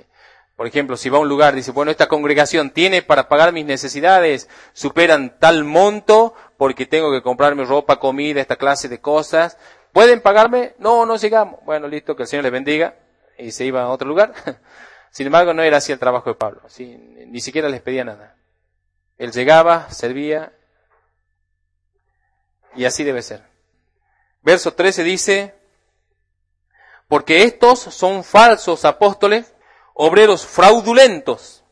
Por 0.57 0.67
ejemplo, 0.69 0.97
si 0.97 1.09
va 1.09 1.19
a 1.19 1.21
un 1.21 1.29
lugar, 1.29 1.55
dice, 1.55 1.73
bueno, 1.73 1.91
esta 1.91 2.07
congregación 2.07 2.71
tiene 2.71 3.03
para 3.03 3.29
pagar 3.29 3.53
mis 3.53 3.65
necesidades, 3.65 4.49
superan 4.73 5.39
tal 5.41 5.65
monto 5.65 6.35
porque 6.57 6.87
tengo 6.87 7.11
que 7.11 7.23
comprarme 7.23 7.65
ropa, 7.65 7.99
comida, 7.99 8.41
esta 8.41 8.57
clase 8.57 8.89
de 8.89 9.01
cosas. 9.01 9.59
¿Pueden 9.93 10.21
pagarme? 10.21 10.75
No, 10.79 11.07
no 11.07 11.17
llegamos. 11.17 11.61
Bueno, 11.65 11.89
listo, 11.89 12.15
que 12.15 12.23
el 12.23 12.29
Señor 12.29 12.45
les 12.45 12.53
bendiga. 12.53 12.97
Y 13.37 13.51
se 13.51 13.65
iba 13.65 13.83
a 13.83 13.89
otro 13.89 14.09
lugar. 14.09 14.33
Sin 15.11 15.27
embargo, 15.27 15.55
no 15.55 15.63
era 15.63 15.79
así 15.79 15.91
el 15.91 15.99
trabajo 15.99 16.31
de 16.31 16.37
Pablo. 16.37 16.63
Ni 16.79 17.41
siquiera 17.41 17.69
les 17.69 17.83
pedía 17.83 18.05
nada. 18.05 18.37
Él 19.19 19.33
llegaba, 19.33 19.91
servía, 19.91 20.53
y 22.77 22.85
así 22.85 23.05
debe 23.05 23.23
ser. 23.23 23.43
Verso 24.43 24.75
13 24.75 25.05
dice, 25.05 25.55
porque 27.09 27.45
estos 27.45 27.79
son 27.79 28.25
falsos 28.25 28.85
apóstoles 28.85 29.54
obreros 29.95 30.45
fraudulentos 30.45 31.65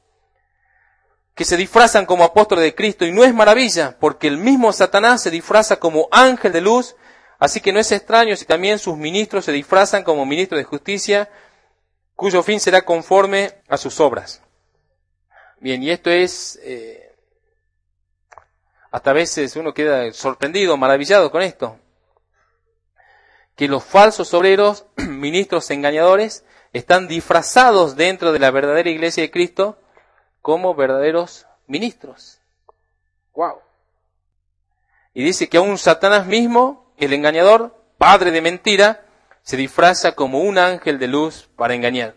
que 1.35 1.45
se 1.45 1.57
disfrazan 1.57 2.07
como 2.07 2.25
apóstoles 2.25 2.65
de 2.65 2.75
Cristo 2.75 3.05
y 3.05 3.13
no 3.13 3.25
es 3.25 3.35
maravilla 3.35 3.97
porque 3.99 4.29
el 4.29 4.39
mismo 4.39 4.73
Satanás 4.73 5.23
se 5.23 5.31
disfraza 5.31 5.77
como 5.79 6.09
ángel 6.11 6.53
de 6.53 6.61
luz, 6.61 6.95
así 7.39 7.61
que 7.61 7.73
no 7.73 7.81
es 7.81 7.91
extraño 7.91 8.37
si 8.37 8.45
también 8.45 8.79
sus 8.79 8.97
ministros 8.97 9.45
se 9.45 9.53
disfrazan 9.53 10.05
como 10.05 10.25
ministros 10.25 10.59
de 10.59 10.65
justicia, 10.65 11.31
cuyo 12.15 12.43
fin 12.43 12.61
será 12.61 12.83
conforme 12.83 13.63
a 13.69 13.77
sus 13.77 13.99
obras. 13.99 14.43
Bien, 15.59 15.83
y 15.83 15.91
esto 15.91 16.11
es, 16.11 16.59
eh, 16.63 17.15
hasta 18.91 19.11
a 19.11 19.15
veces 19.15 19.57
uno 19.57 19.73
queda 19.73 20.13
sorprendido, 20.13 20.77
maravillado 20.77 21.31
con 21.31 21.43
esto, 21.43 21.79
que 23.57 23.69
los 23.69 23.83
falsos 23.83 24.35
obreros, 24.35 24.87
ministros 24.97 25.71
engañadores, 25.71 26.45
están 26.73 27.09
disfrazados 27.09 27.97
dentro 27.97 28.33
de 28.33 28.39
la 28.39 28.51
verdadera 28.51 28.91
iglesia 28.91 29.23
de 29.23 29.31
Cristo 29.31 29.79
como 30.41 30.75
verdaderos 30.75 31.47
ministros. 31.67 32.41
Wow. 33.35 33.61
Y 35.15 35.25
dice 35.25 35.49
que 35.49 35.59
aún 35.59 35.79
Satanás 35.79 36.27
mismo, 36.27 36.95
el 36.97 37.13
engañador, 37.13 37.77
padre 37.99 38.31
de 38.31 38.41
mentira, 38.41 39.05
se 39.43 39.57
disfraza 39.57 40.13
como 40.13 40.41
un 40.41 40.59
ángel 40.59 40.99
de 40.99 41.09
luz 41.09 41.49
para 41.57 41.75
engañar. 41.75 42.15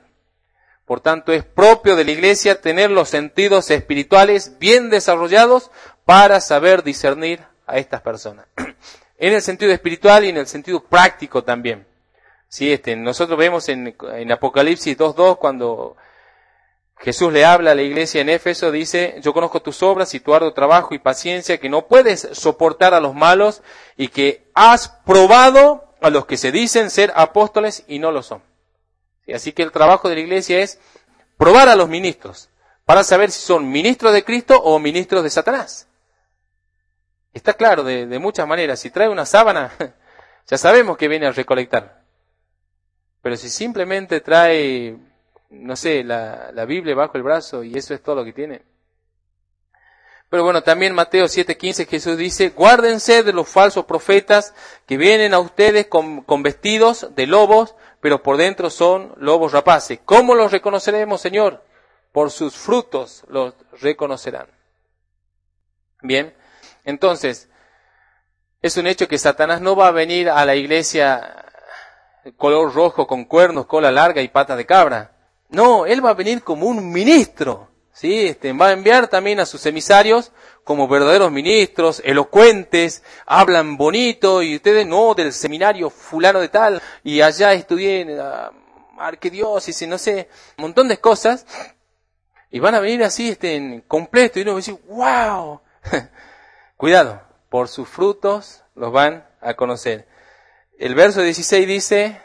Por 0.86 1.02
tanto, 1.02 1.34
es 1.34 1.44
propio 1.44 1.96
de 1.96 2.06
la 2.06 2.12
iglesia 2.12 2.62
tener 2.62 2.92
los 2.92 3.10
sentidos 3.10 3.72
espirituales 3.72 4.60
bien 4.60 4.90
desarrollados 4.90 5.72
para 6.06 6.40
saber 6.40 6.84
discernir 6.84 7.44
a 7.66 7.78
estas 7.78 8.02
personas. 8.02 8.48
En 9.18 9.32
el 9.32 9.42
sentido 9.42 9.72
espiritual 9.72 10.26
y 10.26 10.30
en 10.30 10.36
el 10.36 10.46
sentido 10.46 10.84
práctico 10.84 11.42
también. 11.42 11.88
Sí, 12.56 12.72
este, 12.72 12.96
nosotros 12.96 13.38
vemos 13.38 13.68
en, 13.68 13.94
Apocalipsis 14.32 14.98
2.2 14.98 15.40
cuando 15.40 15.98
Jesús 16.96 17.34
le 17.34 17.44
habla 17.44 17.72
a 17.72 17.76
la 17.76 17.82
iglesia 17.82 18.22
en 18.22 18.30
Éfeso, 18.30 18.72
dice, 18.72 19.18
yo 19.22 19.34
conozco 19.34 19.62
tus 19.62 19.84
obras 19.84 20.14
y 20.14 20.22
tu 20.22 20.34
arduo 20.34 20.54
trabajo 20.54 20.96
y 20.96 21.00
paciencia, 21.00 21.58
que 21.58 21.68
no 21.68 21.88
puedes 21.88 22.30
soportar 22.32 22.94
a 22.94 23.02
los 23.02 23.14
malos 23.14 23.62
y 23.98 24.08
que 24.08 24.50
has 24.54 24.88
probado 24.88 25.84
a 26.00 26.10
los 26.10 26.28
que 26.28 26.38
se 26.38 26.54
dicen 26.54 26.92
ser 26.92 27.12
apóstoles 27.18 27.84
y 27.90 28.00
no 28.00 28.14
lo 28.14 28.24
son. 28.24 28.42
así 29.34 29.52
que 29.52 29.64
el 29.64 29.74
trabajo 29.74 30.08
de 30.08 30.16
la 30.16 30.22
iglesia 30.22 30.60
es 30.62 30.80
probar 31.38 31.68
a 31.68 31.76
los 31.76 31.90
ministros 31.90 32.48
para 32.86 33.04
saber 33.04 33.32
si 33.32 33.42
son 33.42 33.70
ministros 33.70 34.14
de 34.14 34.24
Cristo 34.24 34.62
o 34.64 34.80
ministros 34.80 35.24
de 35.24 35.30
Satanás. 35.30 35.90
Está 37.34 37.56
claro 37.56 37.84
de 37.84 38.18
muchas 38.18 38.48
maneras. 38.48 38.80
Si 38.80 38.92
trae 38.92 39.10
una 39.10 39.26
sábana, 39.26 39.74
ya 40.48 40.58
sabemos 40.58 40.96
que 40.96 41.10
viene 41.10 41.26
a 41.26 41.32
recolectar. 41.32 42.05
Pero 43.26 43.38
si 43.38 43.50
simplemente 43.50 44.22
trae, 44.22 44.96
no 45.50 45.76
sé, 45.76 46.04
la, 46.04 46.64
Biblia 46.68 46.94
bajo 46.94 47.18
el 47.18 47.24
brazo 47.24 47.64
y 47.64 47.76
eso 47.76 47.96
es 47.96 48.04
todo 48.04 48.18
lo 48.18 48.24
que 48.24 48.34
tiene. 48.34 48.62
Pero 50.30 50.44
bueno, 50.44 50.62
también 50.62 50.94
Mateo 50.94 51.26
7:15 51.26 51.88
Jesús 51.88 52.18
dice, 52.18 52.50
guárdense 52.50 53.24
de 53.24 53.34
los 53.34 53.50
falsos 53.50 53.86
profetas 53.86 54.54
que 54.86 54.98
vienen 54.98 55.34
a 55.34 55.40
ustedes 55.40 55.88
con, 55.88 56.22
con, 56.22 56.44
vestidos 56.44 57.16
de 57.16 57.26
lobos, 57.26 57.74
pero 58.00 58.22
por 58.22 58.38
dentro 58.38 58.70
son 58.70 59.16
lobos 59.18 59.54
rapaces. 59.54 59.98
¿Cómo 60.06 60.36
los 60.36 60.52
reconoceremos, 60.52 61.20
Señor? 61.20 61.64
Por 62.12 62.30
sus 62.30 62.56
frutos 62.56 63.24
los 63.28 63.56
reconocerán. 63.82 64.46
Bien, 66.04 66.36
entonces, 66.84 67.50
es 68.62 68.78
un 68.78 68.86
hecho 68.86 69.08
que 69.08 69.18
Satanás 69.18 69.62
no 69.62 69.76
va 69.76 69.88
a 69.88 69.92
venir 69.92 70.30
a 70.30 70.46
la 70.46 70.54
iglesia 70.54 71.42
color 72.38 72.74
rojo 72.74 73.08
con 73.08 73.26
cuernos, 73.26 73.66
cola 73.66 73.92
larga 73.92 74.22
y 74.22 74.28
patas 74.28 74.58
de 74.58 74.66
cabra. 74.66 75.12
No, 75.50 75.86
él 75.86 76.04
va 76.04 76.12
a 76.12 76.16
venir 76.16 76.44
como 76.44 76.66
un 76.66 76.92
ministro, 76.92 77.70
¿sí? 77.94 78.28
Este, 78.28 78.52
va 78.54 78.68
a 78.70 78.74
enviar 78.74 79.08
también 79.08 79.40
a 79.40 79.46
sus 79.46 79.66
emisarios 79.66 80.32
como 80.64 80.88
verdaderos 80.88 81.32
ministros, 81.32 82.02
elocuentes, 82.04 83.04
hablan 83.26 83.78
bonito 83.78 84.42
y 84.42 84.56
ustedes 84.56 84.88
no 84.88 85.14
del 85.14 85.32
seminario 85.32 85.90
fulano 85.90 86.40
de 86.40 86.50
tal 86.50 86.82
y 87.04 87.22
allá 87.22 87.54
estudié 87.54 88.02
en 88.02 88.18
la 88.18 88.52
arquidiócesis, 88.98 89.88
no 89.88 89.98
sé, 89.98 90.30
un 90.58 90.64
montón 90.64 90.88
de 90.88 90.98
cosas 91.00 91.46
y 92.50 92.60
van 92.60 92.74
a 92.74 92.80
venir 92.80 93.04
así 93.04 93.30
este, 93.30 93.56
en 93.56 93.82
completo 93.82 94.40
y 94.40 94.42
uno 94.42 94.52
va 94.52 94.56
a 94.56 94.62
decir, 94.62 94.80
wow, 94.88 95.62
cuidado, 96.78 97.22
por 97.50 97.68
sus 97.68 97.88
frutos 97.88 98.64
los 98.74 98.92
van 98.92 99.28
a 99.42 99.54
conocer. 99.54 100.08
El 100.78 100.94
verso 100.94 101.22
16 101.22 101.68
dice, 101.68 102.22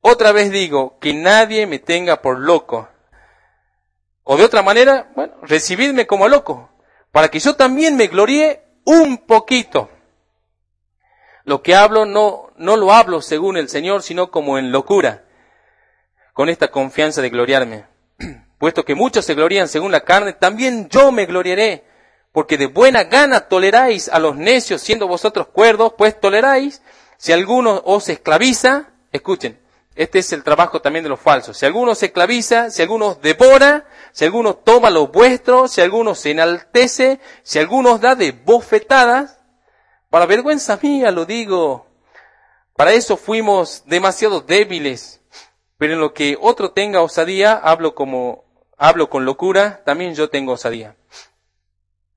otra 0.00 0.32
vez 0.32 0.50
digo, 0.50 0.98
que 1.00 1.14
nadie 1.14 1.66
me 1.66 1.78
tenga 1.78 2.22
por 2.22 2.38
loco. 2.38 2.88
O 4.22 4.36
de 4.36 4.44
otra 4.44 4.62
manera, 4.62 5.10
bueno, 5.16 5.34
recibidme 5.42 6.06
como 6.06 6.28
loco, 6.28 6.70
para 7.10 7.28
que 7.28 7.40
yo 7.40 7.56
también 7.56 7.96
me 7.96 8.06
gloríe 8.06 8.62
un 8.84 9.18
poquito. 9.18 9.90
Lo 11.44 11.62
que 11.62 11.74
hablo 11.74 12.06
no, 12.06 12.52
no 12.56 12.76
lo 12.76 12.92
hablo 12.92 13.20
según 13.20 13.56
el 13.56 13.68
Señor, 13.68 14.02
sino 14.02 14.30
como 14.30 14.56
en 14.56 14.70
locura, 14.70 15.24
con 16.32 16.48
esta 16.48 16.68
confianza 16.68 17.20
de 17.20 17.30
gloriarme. 17.30 17.86
Puesto 18.58 18.84
que 18.84 18.94
muchos 18.94 19.24
se 19.24 19.34
glorían 19.34 19.68
según 19.68 19.90
la 19.90 20.04
carne, 20.04 20.32
también 20.32 20.88
yo 20.88 21.10
me 21.10 21.26
gloriaré 21.26 21.84
porque 22.34 22.58
de 22.58 22.66
buena 22.66 23.04
gana 23.04 23.42
toleráis 23.42 24.08
a 24.08 24.18
los 24.18 24.34
necios 24.34 24.82
siendo 24.82 25.06
vosotros 25.06 25.46
cuerdos, 25.46 25.92
pues 25.96 26.18
toleráis. 26.18 26.82
Si 27.16 27.30
alguno 27.30 27.80
os 27.84 28.08
esclaviza, 28.08 28.88
escuchen, 29.12 29.60
este 29.94 30.18
es 30.18 30.32
el 30.32 30.42
trabajo 30.42 30.82
también 30.82 31.04
de 31.04 31.10
los 31.10 31.20
falsos. 31.20 31.56
Si 31.56 31.64
alguno 31.64 31.94
se 31.94 32.06
esclaviza, 32.06 32.70
si 32.70 32.82
alguno 32.82 33.14
devora, 33.14 33.86
si 34.10 34.24
alguno 34.24 34.56
toma 34.56 34.90
lo 34.90 35.06
vuestro, 35.06 35.68
si 35.68 35.80
alguno 35.80 36.16
se 36.16 36.32
enaltece, 36.32 37.20
si 37.44 37.60
alguno 37.60 37.92
os 37.92 38.00
da 38.00 38.16
de 38.16 38.32
bofetadas, 38.32 39.38
para 40.10 40.26
vergüenza 40.26 40.76
mía 40.82 41.12
lo 41.12 41.26
digo. 41.26 41.86
Para 42.74 42.94
eso 42.94 43.16
fuimos 43.16 43.84
demasiado 43.86 44.40
débiles. 44.40 45.20
Pero 45.78 45.92
en 45.92 46.00
lo 46.00 46.12
que 46.12 46.36
otro 46.40 46.72
tenga 46.72 47.00
osadía, 47.00 47.52
hablo 47.52 47.94
como, 47.94 48.42
hablo 48.76 49.08
con 49.08 49.24
locura, 49.24 49.84
también 49.84 50.16
yo 50.16 50.30
tengo 50.30 50.54
osadía. 50.54 50.96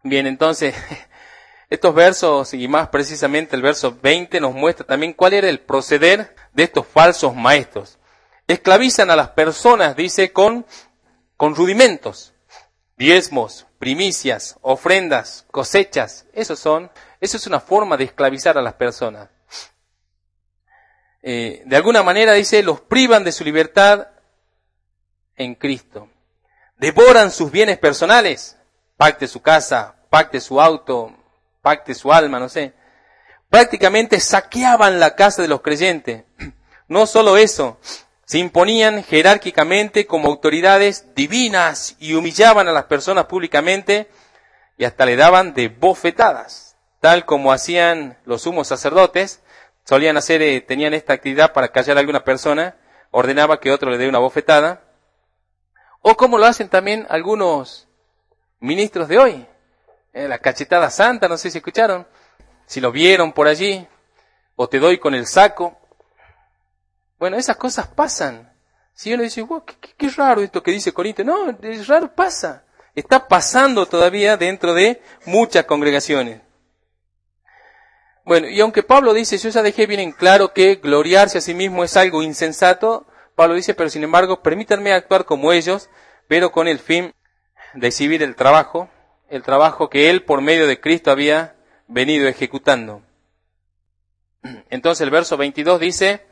Bien, 0.04 0.28
entonces, 0.28 0.76
estos 1.70 1.94
versos, 1.94 2.54
y 2.54 2.68
más 2.68 2.90
precisamente 2.90 3.56
el 3.56 3.62
verso 3.62 3.98
20, 4.02 4.40
nos 4.40 4.54
muestra 4.54 4.86
también 4.86 5.14
cuál 5.14 5.34
era 5.34 5.50
el 5.50 5.60
proceder 5.60 6.36
de 6.54 6.64
estos 6.64 6.86
falsos 6.88 7.36
maestros. 7.36 7.98
Esclavizan 8.48 9.12
a 9.12 9.16
las 9.16 9.32
personas, 9.32 9.96
dice, 9.96 10.32
con, 10.32 10.66
con 11.36 11.56
rudimentos, 11.56 12.34
diezmos, 12.96 13.68
primicias, 13.80 14.58
ofrendas, 14.62 15.46
cosechas. 15.52 16.26
Eso 16.34 16.56
son, 16.56 16.92
eso 17.20 17.38
es 17.38 17.48
una 17.48 17.60
forma 17.60 17.98
de 17.98 18.06
esclavizar 18.06 18.58
a 18.58 18.62
las 18.62 18.74
personas. 18.74 19.30
Eh, 21.22 21.64
de 21.66 21.76
alguna 21.76 22.04
manera, 22.04 22.34
dice, 22.34 22.64
los 22.64 22.82
privan 22.82 23.24
de 23.24 23.32
su 23.32 23.44
libertad 23.44 24.08
en 25.36 25.56
Cristo. 25.56 26.10
Devoran 26.78 27.32
sus 27.32 27.52
bienes 27.52 27.78
personales, 27.78 28.57
pacte 28.98 29.28
su 29.28 29.42
casa, 29.42 29.96
pacte 30.10 30.42
su 30.42 30.60
auto, 30.60 31.16
pacte 31.62 31.94
su 31.94 32.12
alma, 32.12 32.40
no 32.40 32.50
sé. 32.50 32.74
Prácticamente 33.50 34.20
saqueaban 34.20 35.00
la 35.00 35.16
casa 35.16 35.42
de 35.42 35.48
los 35.48 35.62
creyentes. 35.62 36.26
No 36.90 37.06
solo 37.06 37.36
eso, 37.36 37.80
Se 38.24 38.38
imponían 38.38 39.04
jerárquicamente 39.04 40.06
como 40.08 40.30
autoridades 40.30 41.14
divinas 41.16 41.98
y 42.00 42.14
humillaban 42.14 42.70
a 42.70 42.72
las 42.72 42.86
personas 42.86 43.26
públicamente 43.26 44.10
y 44.78 44.86
hasta 44.86 45.06
le 45.06 45.16
daban 45.18 45.54
de 45.54 45.70
bofetadas, 45.70 46.78
tal 47.02 47.26
como 47.26 47.52
hacían 47.52 48.18
los 48.26 48.44
sumos 48.44 48.68
sacerdotes, 48.68 49.42
solían 49.84 50.18
hacer, 50.18 50.42
eh, 50.42 50.62
tenían 50.62 50.94
esta 50.94 51.14
actividad 51.14 51.52
para 51.54 51.70
callar 51.70 51.98
a 51.98 52.00
alguna 52.02 52.24
persona, 52.24 52.78
ordenaba 53.12 53.60
que 53.60 53.72
otro 53.72 53.90
le 53.90 53.98
dé 53.98 54.08
una 54.08 54.20
bofetada, 54.20 54.82
o 56.02 56.16
como 56.16 56.38
lo 56.38 56.46
hacen 56.46 56.70
también 56.70 57.08
algunos 57.10 57.87
ministros 58.60 59.08
de 59.08 59.18
hoy, 59.18 59.48
eh, 60.14 60.28
la 60.28 60.40
cachetada 60.40 60.90
santa, 60.90 61.28
no 61.28 61.38
sé 61.38 61.52
si 61.52 61.58
escucharon, 61.60 62.08
si 62.66 62.82
lo 62.82 62.92
vieron 62.92 63.34
por 63.34 63.48
allí, 63.48 63.88
o 64.56 64.68
te 64.68 64.80
doy 64.80 64.98
con 64.98 65.14
el 65.14 65.28
saco, 65.28 65.78
bueno, 67.20 67.38
esas 67.38 67.58
cosas 67.58 67.88
pasan. 67.88 68.54
Si 68.94 69.14
uno 69.14 69.24
dice, 69.24 69.42
wow, 69.42 69.64
qué, 69.66 70.10
raro 70.10 70.42
esto 70.42 70.64
que 70.64 70.72
dice 70.72 70.92
Corinto. 70.92 71.24
No, 71.24 71.50
es 71.62 71.88
raro, 71.88 72.14
pasa. 72.14 72.64
Está 72.96 73.28
pasando 73.28 73.86
todavía 73.86 74.38
dentro 74.38 74.74
de 74.74 75.02
muchas 75.26 75.66
congregaciones. 75.66 76.42
Bueno, 78.26 78.50
y 78.50 78.60
aunque 78.60 78.84
Pablo 78.84 79.14
dice, 79.14 79.38
yo 79.38 79.50
ya 79.50 79.62
dejé 79.62 79.86
bien 79.86 80.00
en 80.00 80.12
claro 80.12 80.52
que 80.52 80.76
gloriarse 80.76 81.38
a 81.38 81.42
sí 81.42 81.54
mismo 81.54 81.84
es 81.84 81.96
algo 81.96 82.24
insensato, 82.24 83.08
Pablo 83.36 83.54
dice, 83.54 83.76
pero 83.76 83.90
sin 83.90 84.04
embargo, 84.04 84.42
permítanme 84.42 84.92
actuar 84.92 85.26
como 85.26 85.54
ellos, 85.54 85.90
pero 86.28 86.52
con 86.52 86.68
el 86.68 86.80
fin 86.80 87.14
de 87.80 87.88
exhibir 87.88 88.24
el 88.24 88.36
trabajo, 88.36 88.90
el 89.30 89.44
trabajo 89.44 89.90
que 89.90 90.10
él 90.10 90.24
por 90.24 90.42
medio 90.42 90.68
de 90.68 90.80
Cristo 90.80 91.12
había 91.12 91.56
venido 91.88 92.28
ejecutando. 92.28 93.02
Entonces 94.70 95.02
el 95.02 95.12
verso 95.12 95.38
22 95.38 95.80
dice, 95.80 96.26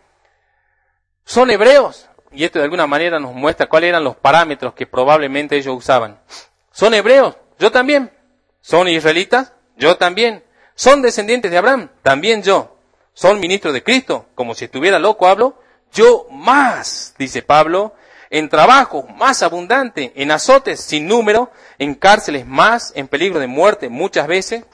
son 1.24 1.52
hebreos. 1.52 2.10
Y 2.32 2.44
esto 2.44 2.60
de 2.60 2.66
alguna 2.66 2.88
manera 2.88 3.20
nos 3.20 3.34
muestra 3.34 3.68
cuáles 3.68 3.90
eran 3.90 4.04
los 4.04 4.16
parámetros 4.18 4.74
que 4.74 4.88
probablemente 4.88 5.56
ellos 5.56 5.78
usaban. 5.78 6.20
Son 6.72 6.94
hebreos, 6.94 7.38
yo 7.60 7.72
también. 7.72 8.12
Son 8.62 8.88
israelitas, 8.88 9.54
yo 9.78 9.98
también. 9.98 10.44
Son 10.74 11.02
descendientes 11.02 11.52
de 11.52 11.58
Abraham, 11.58 11.90
también 12.02 12.42
yo. 12.42 12.76
Son 13.14 13.40
ministros 13.40 13.74
de 13.74 13.84
Cristo, 13.84 14.26
como 14.36 14.56
si 14.56 14.66
estuviera 14.66 15.00
loco 15.00 15.28
hablo. 15.28 15.62
Yo 15.94 16.28
más, 16.32 17.14
dice 17.18 17.42
Pablo, 17.42 17.94
en 18.36 18.50
trabajo 18.50 19.08
más 19.16 19.44
abundante, 19.44 20.12
en 20.18 20.30
azotes 20.30 20.82
sin 20.82 21.08
número, 21.08 21.52
en 21.80 21.96
cárceles 21.96 22.46
más, 22.46 22.92
en 22.94 23.08
peligro 23.08 23.40
de 23.40 23.48
muerte 23.48 23.88
muchas 23.88 24.28
veces, 24.28 24.66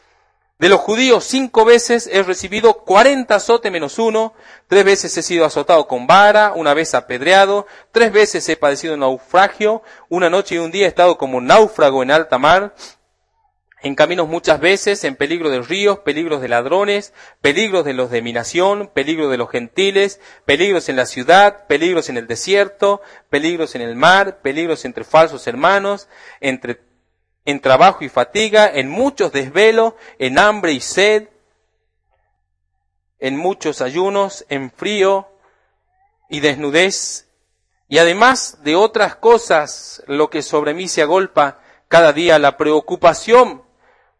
de 0.57 0.67
los 0.67 0.79
judíos 0.79 1.25
cinco 1.25 1.63
veces 1.63 2.09
he 2.11 2.23
recibido 2.23 2.73
cuarenta 2.73 3.35
azotes 3.35 3.71
menos 3.71 3.99
uno, 3.99 4.33
tres 4.65 4.83
veces 4.83 5.15
he 5.15 5.21
sido 5.21 5.45
azotado 5.45 5.87
con 5.87 6.07
vara, 6.07 6.53
una 6.55 6.73
vez 6.73 6.95
apedreado, 6.95 7.67
tres 7.91 8.11
veces 8.11 8.49
he 8.49 8.57
padecido 8.57 8.97
naufragio, 8.97 9.83
una 10.09 10.31
noche 10.31 10.55
y 10.55 10.57
un 10.57 10.71
día 10.71 10.85
he 10.85 10.89
estado 10.89 11.19
como 11.19 11.39
náufrago 11.39 12.01
en 12.01 12.09
alta 12.09 12.39
mar, 12.39 12.73
en 13.83 13.95
caminos 13.95 14.27
muchas 14.27 14.59
veces, 14.59 15.03
en 15.03 15.15
peligro 15.15 15.49
de 15.49 15.61
ríos, 15.61 15.99
peligros 15.99 16.41
de 16.41 16.47
ladrones, 16.47 17.13
peligros 17.41 17.83
de 17.83 17.93
los 17.93 18.11
de 18.11 18.21
mi 18.21 18.31
nación, 18.31 18.91
peligros 18.93 19.31
de 19.31 19.37
los 19.37 19.49
gentiles, 19.49 20.19
peligros 20.45 20.87
en 20.87 20.95
la 20.95 21.07
ciudad, 21.07 21.65
peligros 21.65 22.07
en 22.09 22.17
el 22.17 22.27
desierto, 22.27 23.01
peligros 23.29 23.73
en 23.73 23.81
el 23.81 23.95
mar, 23.95 24.41
peligros 24.41 24.85
entre 24.85 25.03
falsos 25.03 25.47
hermanos, 25.47 26.09
entre 26.41 26.81
en 27.43 27.59
trabajo 27.59 28.03
y 28.03 28.09
fatiga, 28.09 28.69
en 28.71 28.87
muchos 28.87 29.31
desvelos, 29.31 29.95
en 30.19 30.37
hambre 30.37 30.73
y 30.73 30.79
sed, 30.79 31.29
en 33.19 33.35
muchos 33.35 33.81
ayunos, 33.81 34.45
en 34.49 34.69
frío 34.69 35.27
y 36.29 36.39
desnudez, 36.39 37.27
y 37.87 37.97
además 37.97 38.59
de 38.63 38.75
otras 38.75 39.15
cosas, 39.15 40.03
lo 40.07 40.29
que 40.29 40.43
sobre 40.43 40.75
mí 40.75 40.87
se 40.87 41.01
agolpa 41.01 41.59
cada 41.87 42.13
día, 42.13 42.39
la 42.39 42.57
preocupación 42.57 43.63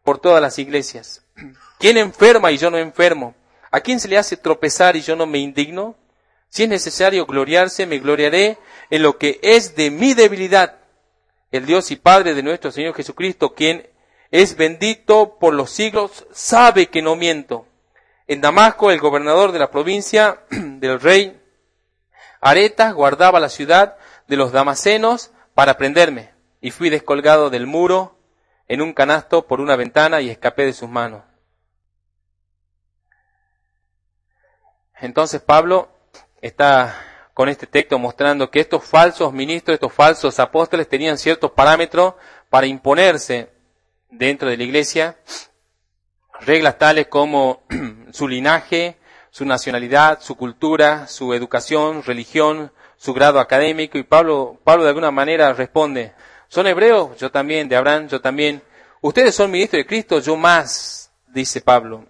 por 0.04 0.20
todas 0.20 0.42
las 0.42 0.60
iglesias. 0.60 1.24
¿Quién 1.80 1.98
enferma 1.98 2.52
y 2.52 2.58
yo 2.58 2.70
no 2.70 2.78
enfermo? 2.78 3.36
¿A 3.72 3.80
quién 3.80 4.00
se 4.00 4.08
le 4.08 4.18
hace 4.18 4.38
tropezar 4.38 4.96
y 4.96 5.02
yo 5.02 5.16
no 5.16 5.26
me 5.26 5.40
indigno? 5.40 5.96
Si 6.50 6.64
es 6.64 6.70
necesario 6.70 7.26
gloriarse, 7.26 7.86
me 7.86 8.00
gloriaré 8.00 8.58
en 8.90 9.04
lo 9.04 9.18
que 9.18 9.40
es 9.42 9.76
de 9.76 9.90
mi 9.90 10.14
debilidad 10.14 10.82
el 11.52 11.66
Dios 11.66 11.92
y 11.92 11.98
Padre 11.98 12.34
de 12.34 12.44
nuestro 12.44 12.72
Señor 12.72 12.96
Jesucristo, 12.96 13.54
quien 13.54 13.90
es 14.32 14.56
bendito 14.56 15.38
por 15.38 15.54
los 15.54 15.70
siglos, 15.70 16.26
sabe 16.32 16.88
que 16.88 17.02
no 17.02 17.18
miento. 17.18 17.66
En 18.28 18.40
Damasco, 18.40 18.92
el 18.92 19.00
gobernador 19.00 19.52
de 19.52 19.60
la 19.60 19.70
provincia 19.70 20.42
del 20.50 21.00
rey 21.00 21.38
Aretas 22.40 22.94
guardaba 22.94 23.40
la 23.40 23.50
ciudad 23.50 23.98
de 24.28 24.38
los 24.38 24.52
damasenos 24.52 25.32
para 25.54 25.78
prenderme, 25.78 26.32
y 26.62 26.72
fui 26.72 26.90
descolgado 26.90 27.50
del 27.50 27.68
muro 27.68 28.18
en 28.72 28.82
un 28.82 28.94
canasto 28.94 29.46
por 29.46 29.60
una 29.60 29.76
ventana 29.76 30.22
y 30.22 30.30
escapé 30.30 30.64
de 30.64 30.72
sus 30.72 30.88
manos. 30.88 31.24
Entonces 35.02 35.42
Pablo 35.42 35.90
está 36.42 36.96
con 37.34 37.50
este 37.50 37.68
texto 37.68 38.00
mostrando 38.00 38.50
que 38.50 38.62
estos 38.62 38.86
falsos 38.86 39.34
ministros, 39.34 39.74
estos 39.74 39.92
falsos 39.92 40.40
apóstoles 40.40 40.88
tenían 40.88 41.18
ciertos 41.18 41.52
parámetros 41.52 42.14
para 42.50 42.66
imponerse 42.66 43.52
dentro 44.10 44.48
de 44.48 44.56
la 44.56 44.64
iglesia, 44.64 45.18
reglas 46.40 46.78
tales 46.78 47.08
como 47.08 47.64
su 48.14 48.26
linaje, 48.26 48.96
su 49.32 49.44
nacionalidad, 49.44 50.22
su 50.22 50.38
cultura, 50.38 51.08
su 51.08 51.34
educación, 51.34 52.04
religión, 52.04 52.72
su 52.96 53.14
grado 53.14 53.42
académico, 53.42 53.98
y 53.98 54.04
Pablo, 54.04 54.62
Pablo 54.64 54.84
de 54.84 54.90
alguna 54.92 55.12
manera 55.12 55.52
responde, 55.52 56.14
¿son 56.52 56.68
hebreos? 56.68 57.18
Yo 57.18 57.32
también, 57.32 57.70
de 57.70 57.78
Abraham, 57.78 58.10
yo 58.10 58.20
también. 58.20 58.62
Ustedes 59.00 59.34
son 59.34 59.50
ministros 59.50 59.80
de 59.80 59.88
Cristo, 59.88 60.20
yo 60.20 60.36
más, 60.36 61.12
dice 61.28 61.62
Pablo, 61.62 62.06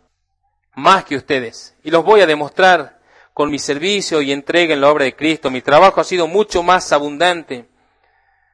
más 0.73 1.05
que 1.05 1.15
ustedes. 1.15 1.75
Y 1.83 1.91
los 1.91 2.03
voy 2.03 2.21
a 2.21 2.25
demostrar 2.25 2.99
con 3.33 3.51
mi 3.51 3.59
servicio 3.59 4.19
y 4.21 4.31
entrega 4.31 4.73
en 4.73 4.81
la 4.81 4.89
obra 4.89 5.05
de 5.05 5.15
Cristo. 5.15 5.51
Mi 5.51 5.61
trabajo 5.61 6.01
ha 6.01 6.03
sido 6.03 6.27
mucho 6.27 6.63
más 6.63 6.91
abundante. 6.91 7.67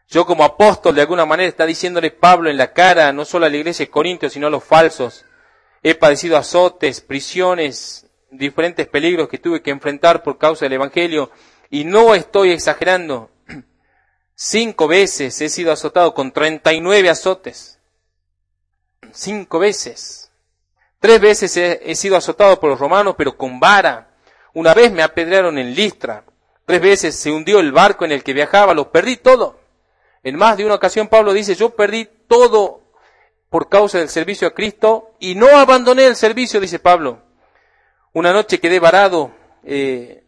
Yo 0.10 0.26
como 0.26 0.44
apóstol 0.44 0.94
de 0.94 1.02
alguna 1.02 1.26
manera 1.26 1.48
está 1.48 1.66
diciéndole 1.66 2.12
Pablo 2.12 2.50
en 2.50 2.58
la 2.58 2.74
cara, 2.74 3.12
no 3.14 3.24
solo 3.24 3.46
a 3.46 3.50
la 3.50 3.58
iglesia 3.58 3.86
de 3.86 3.92
Corintios, 3.92 4.34
sino 4.34 4.48
a 4.48 4.52
los 4.52 4.64
falsos. 4.64 5.26
He 5.84 5.96
padecido 5.96 6.36
azotes, 6.36 7.00
prisiones, 7.00 8.10
diferentes 8.30 8.88
peligros 8.88 9.30
que 9.30 9.38
tuve 9.38 9.62
que 9.62 9.72
enfrentar 9.72 10.22
por 10.22 10.38
causa 10.38 10.66
del 10.66 10.74
Evangelio. 10.74 11.32
Y 11.70 11.86
no 11.86 12.14
estoy 12.14 12.52
exagerando. 12.52 13.32
Cinco 14.40 14.88
veces 14.88 15.42
he 15.42 15.50
sido 15.50 15.72
azotado 15.72 16.14
con 16.14 16.32
treinta 16.32 16.72
y 16.72 16.80
nueve 16.80 17.10
azotes. 17.10 17.80
Cinco 19.12 19.58
veces. 19.58 20.32
Tres 21.00 21.20
veces 21.20 21.58
he, 21.58 21.96
sido 21.96 22.16
azotado 22.16 22.60
por 22.60 22.70
los 22.70 22.80
romanos, 22.80 23.16
pero 23.18 23.36
con 23.36 23.60
vara. 23.60 24.12
Una 24.54 24.76
vez 24.76 24.92
me 24.92 25.02
apedrearon 25.02 25.58
en 25.58 25.74
Listra. 25.74 26.24
Tres 26.66 26.80
veces 26.80 27.16
se 27.16 27.32
hundió 27.32 27.60
el 27.60 27.72
barco 27.72 28.06
en 28.06 28.12
el 28.12 28.24
que 28.24 28.34
viajaba. 28.34 28.76
Lo 28.76 28.92
perdí 28.92 29.18
todo. 29.18 29.60
En 30.22 30.36
más 30.36 30.56
de 30.56 30.66
una 30.66 30.76
ocasión 30.76 31.08
Pablo 31.08 31.34
dice, 31.34 31.56
yo 31.56 31.72
perdí 31.72 32.08
todo 32.28 32.84
por 33.50 33.70
causa 33.70 33.98
del 33.98 34.10
servicio 34.10 34.48
a 34.48 34.54
Cristo 34.54 35.16
y 35.20 35.34
no 35.34 35.48
abandoné 35.48 36.06
el 36.06 36.16
servicio, 36.16 36.60
dice 36.60 36.78
Pablo. 36.78 37.24
Una 38.14 38.34
noche 38.34 38.60
quedé 38.60 38.80
varado, 38.80 39.32
eh, 39.64 40.27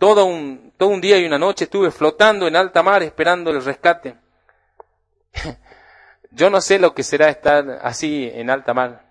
todo, 0.00 0.24
un, 0.24 0.72
todo 0.76 0.88
un 0.88 1.00
día 1.00 1.16
y 1.18 1.24
una 1.24 1.38
noche 1.38 1.66
estuve 1.66 1.92
flotando 1.92 2.48
en 2.48 2.56
alta 2.56 2.82
mar 2.82 3.04
esperando 3.04 3.50
el 3.50 3.64
rescate. 3.64 4.16
Yo 6.32 6.50
no 6.50 6.60
sé 6.60 6.80
lo 6.80 6.92
que 6.92 7.04
será 7.04 7.28
estar 7.28 7.78
así 7.82 8.28
en 8.34 8.50
alta 8.50 8.74
mar 8.74 9.10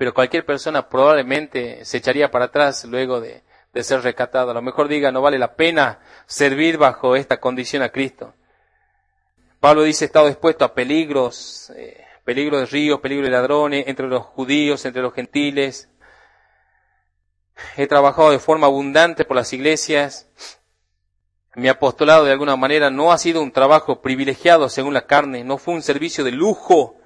pero 0.00 0.14
cualquier 0.14 0.46
persona 0.46 0.88
probablemente 0.88 1.84
se 1.84 1.98
echaría 1.98 2.30
para 2.30 2.46
atrás 2.46 2.86
luego 2.86 3.20
de, 3.20 3.42
ser 3.82 4.00
recatado. 4.00 4.50
A 4.50 4.54
lo 4.54 4.62
mejor 4.62 4.88
diga, 4.88 5.12
no 5.12 5.20
vale 5.20 5.38
la 5.38 5.56
pena 5.56 5.98
servir 6.24 6.78
bajo 6.78 7.16
esta 7.16 7.38
condición 7.38 7.82
a 7.82 7.90
Cristo. 7.90 8.32
Pablo 9.60 9.82
dice, 9.82 10.06
he 10.06 10.06
estado 10.06 10.28
expuesto 10.28 10.64
a 10.64 10.72
peligros, 10.72 11.70
eh, 11.76 12.02
peligro 12.24 12.60
de 12.60 12.64
ríos, 12.64 13.00
peligro 13.00 13.26
de 13.26 13.30
ladrones, 13.30 13.88
entre 13.88 14.08
los 14.08 14.24
judíos, 14.24 14.86
entre 14.86 15.02
los 15.02 15.12
gentiles. 15.12 15.89
He 17.76 17.86
trabajado 17.86 18.30
de 18.30 18.38
forma 18.38 18.66
abundante 18.66 19.24
por 19.24 19.36
las 19.36 19.52
iglesias. 19.52 20.28
Mi 21.54 21.68
apostolado 21.68 22.24
de 22.24 22.32
alguna 22.32 22.56
manera 22.56 22.90
no 22.90 23.12
ha 23.12 23.18
sido 23.18 23.42
un 23.42 23.52
trabajo 23.52 24.00
privilegiado 24.02 24.68
según 24.68 24.94
la 24.94 25.06
carne, 25.06 25.44
no 25.44 25.58
fue 25.58 25.74
un 25.74 25.82
servicio 25.82 26.22
de 26.24 26.32
lujo 26.32 26.96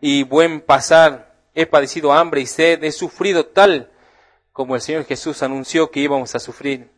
y 0.00 0.24
buen 0.24 0.60
pasar 0.60 1.32
he 1.54 1.66
padecido 1.66 2.12
hambre 2.12 2.40
y 2.40 2.46
sed, 2.46 2.82
he 2.82 2.92
sufrido 2.92 3.46
tal 3.46 3.90
como 4.52 4.74
el 4.74 4.80
Señor 4.80 5.04
Jesús 5.04 5.42
anunció 5.42 5.90
que 5.90 6.00
íbamos 6.00 6.34
a 6.34 6.38
sufrir. 6.38 6.90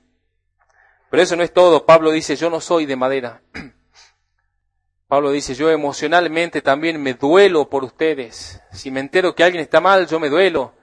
Pero 1.11 1.23
eso 1.23 1.37
no 1.37 1.43
es 1.43 1.53
todo. 1.53 1.87
Pablo 1.87 2.11
dice, 2.11 2.35
yo 2.37 2.51
no 2.51 2.61
soy 2.61 2.87
de 2.87 2.97
madera. 2.97 3.43
Pablo 5.07 5.31
dice, 5.31 5.55
yo 5.55 5.71
emocionalmente 5.71 6.63
también 6.63 7.01
me 7.01 7.15
duelo 7.15 7.69
por 7.69 7.85
ustedes. 7.85 8.61
Si 8.73 8.91
me 8.91 9.01
entero 9.01 9.35
que 9.35 9.45
alguien 9.45 9.63
está 9.63 9.81
mal, 9.81 10.09
yo 10.09 10.19
me 10.19 10.29
duelo. 10.29 10.75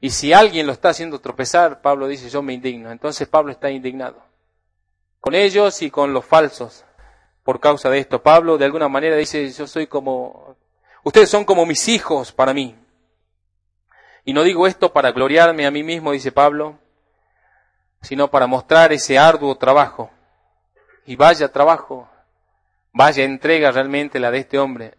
Y 0.00 0.10
si 0.10 0.32
alguien 0.32 0.66
lo 0.66 0.72
está 0.72 0.90
haciendo 0.90 1.20
tropezar, 1.20 1.80
Pablo 1.80 2.06
dice, 2.06 2.30
yo 2.30 2.42
me 2.42 2.52
indigno. 2.52 2.90
Entonces 2.90 3.26
Pablo 3.26 3.50
está 3.52 3.70
indignado. 3.70 4.22
con 5.20 5.34
ellos 5.34 5.82
y 5.82 5.90
con 5.90 6.12
los 6.12 6.24
falsos. 6.24 6.84
Por 7.42 7.60
causa 7.60 7.90
de 7.90 7.98
esto, 7.98 8.22
Pablo 8.22 8.58
de 8.58 8.64
alguna 8.64 8.88
manera 8.88 9.16
dice, 9.16 9.50
yo 9.50 9.66
soy 9.66 9.86
como, 9.86 10.56
ustedes 11.02 11.28
son 11.28 11.44
como 11.44 11.66
mis 11.66 11.88
hijos 11.88 12.30
para 12.32 12.54
mí. 12.54 12.76
Y 14.24 14.32
no 14.32 14.42
digo 14.42 14.66
esto 14.66 14.92
para 14.92 15.12
gloriarme 15.12 15.66
a 15.66 15.70
mí 15.70 15.82
mismo, 15.82 16.12
dice 16.12 16.30
Pablo, 16.30 16.78
sino 18.02 18.30
para 18.30 18.46
mostrar 18.46 18.92
ese 18.92 19.18
arduo 19.18 19.56
trabajo. 19.56 20.10
Y 21.06 21.16
vaya 21.16 21.50
trabajo, 21.50 22.08
vaya 22.92 23.24
entrega 23.24 23.72
realmente 23.72 24.20
la 24.20 24.30
de 24.30 24.38
este 24.38 24.58
hombre. 24.58 24.98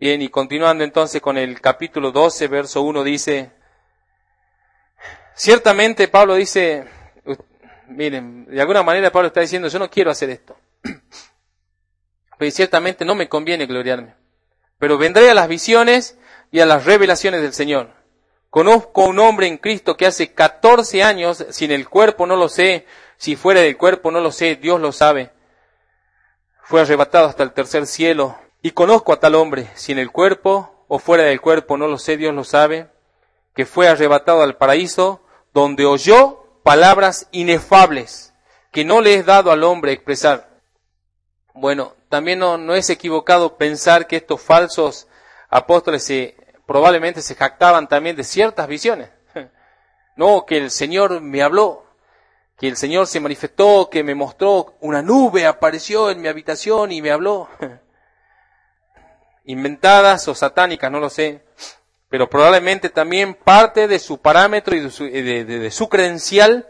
Bien, 0.00 0.22
y 0.22 0.28
continuando 0.28 0.84
entonces 0.84 1.20
con 1.20 1.36
el 1.36 1.60
capítulo 1.60 2.12
12, 2.12 2.46
verso 2.46 2.82
1 2.82 3.02
dice, 3.02 3.50
ciertamente 5.34 6.06
Pablo 6.06 6.36
dice, 6.36 6.84
miren, 7.88 8.46
de 8.46 8.60
alguna 8.60 8.84
manera 8.84 9.10
Pablo 9.10 9.26
está 9.26 9.40
diciendo, 9.40 9.66
yo 9.66 9.80
no 9.80 9.90
quiero 9.90 10.12
hacer 10.12 10.30
esto. 10.30 10.56
Pues 12.38 12.54
ciertamente 12.54 13.04
no 13.04 13.16
me 13.16 13.28
conviene 13.28 13.66
gloriarme. 13.66 14.14
Pero 14.78 14.96
vendré 14.96 15.28
a 15.28 15.34
las 15.34 15.48
visiones 15.48 16.16
y 16.52 16.60
a 16.60 16.66
las 16.66 16.84
revelaciones 16.84 17.42
del 17.42 17.52
Señor. 17.52 17.90
Conozco 18.48 19.02
a 19.02 19.08
un 19.08 19.18
hombre 19.18 19.48
en 19.48 19.58
Cristo 19.58 19.96
que 19.96 20.06
hace 20.06 20.32
14 20.32 21.02
años, 21.02 21.44
sin 21.50 21.72
el 21.72 21.88
cuerpo 21.88 22.28
no 22.28 22.36
lo 22.36 22.48
sé, 22.48 22.86
si 23.16 23.34
fuera 23.34 23.60
del 23.62 23.76
cuerpo 23.76 24.12
no 24.12 24.20
lo 24.20 24.30
sé, 24.30 24.54
Dios 24.54 24.80
lo 24.80 24.92
sabe. 24.92 25.32
Fue 26.62 26.82
arrebatado 26.82 27.26
hasta 27.26 27.42
el 27.42 27.52
tercer 27.52 27.88
cielo. 27.88 28.38
Y 28.62 28.72
conozco 28.72 29.12
a 29.12 29.20
tal 29.20 29.34
hombre, 29.34 29.70
sin 29.74 29.98
el 29.98 30.10
cuerpo 30.10 30.84
o 30.88 30.98
fuera 30.98 31.24
del 31.24 31.40
cuerpo 31.40 31.76
no 31.76 31.86
lo 31.86 31.98
sé, 31.98 32.16
Dios 32.16 32.34
lo 32.34 32.44
sabe, 32.44 32.88
que 33.54 33.66
fue 33.66 33.88
arrebatado 33.88 34.42
al 34.42 34.56
paraíso, 34.56 35.20
donde 35.52 35.86
oyó 35.86 36.44
palabras 36.62 37.28
inefables 37.30 38.28
que 38.72 38.84
no 38.84 39.00
le 39.00 39.14
es 39.14 39.26
dado 39.26 39.50
al 39.50 39.64
hombre 39.64 39.92
expresar. 39.92 40.48
Bueno, 41.54 41.94
también 42.08 42.38
no, 42.38 42.74
es 42.74 42.90
equivocado 42.90 43.56
pensar 43.56 44.06
que 44.06 44.16
estos 44.16 44.40
falsos 44.40 45.08
apóstoles 45.48 46.12
probablemente 46.66 47.22
se 47.22 47.34
jactaban 47.34 47.88
también 47.88 48.16
de 48.16 48.24
ciertas 48.24 48.66
visiones. 48.68 49.10
No, 50.16 50.46
que 50.46 50.56
el 50.56 50.72
Señor 50.72 51.20
me 51.20 51.42
habló, 51.42 51.86
que 52.56 52.66
el 52.66 52.76
Señor 52.76 53.06
se 53.06 53.20
manifestó, 53.20 53.88
que 53.88 54.02
me 54.02 54.16
mostró 54.16 54.74
una 54.80 55.00
nube, 55.00 55.46
apareció 55.46 56.10
en 56.10 56.20
mi 56.20 56.26
habitación 56.26 56.90
y 56.90 57.00
me 57.00 57.12
habló. 57.12 57.48
Inventadas 59.48 60.28
o 60.28 60.34
satánicas, 60.34 60.90
no 60.90 61.00
lo 61.00 61.10
sé 61.10 61.42
pero 62.08 62.30
probablemente 62.30 62.88
también 62.88 63.34
parte 63.34 63.86
de 63.86 63.98
su 63.98 64.18
parámetro 64.20 64.74
y 64.74 64.80
de 64.80 65.70
su, 65.70 65.88
credencial 65.88 66.66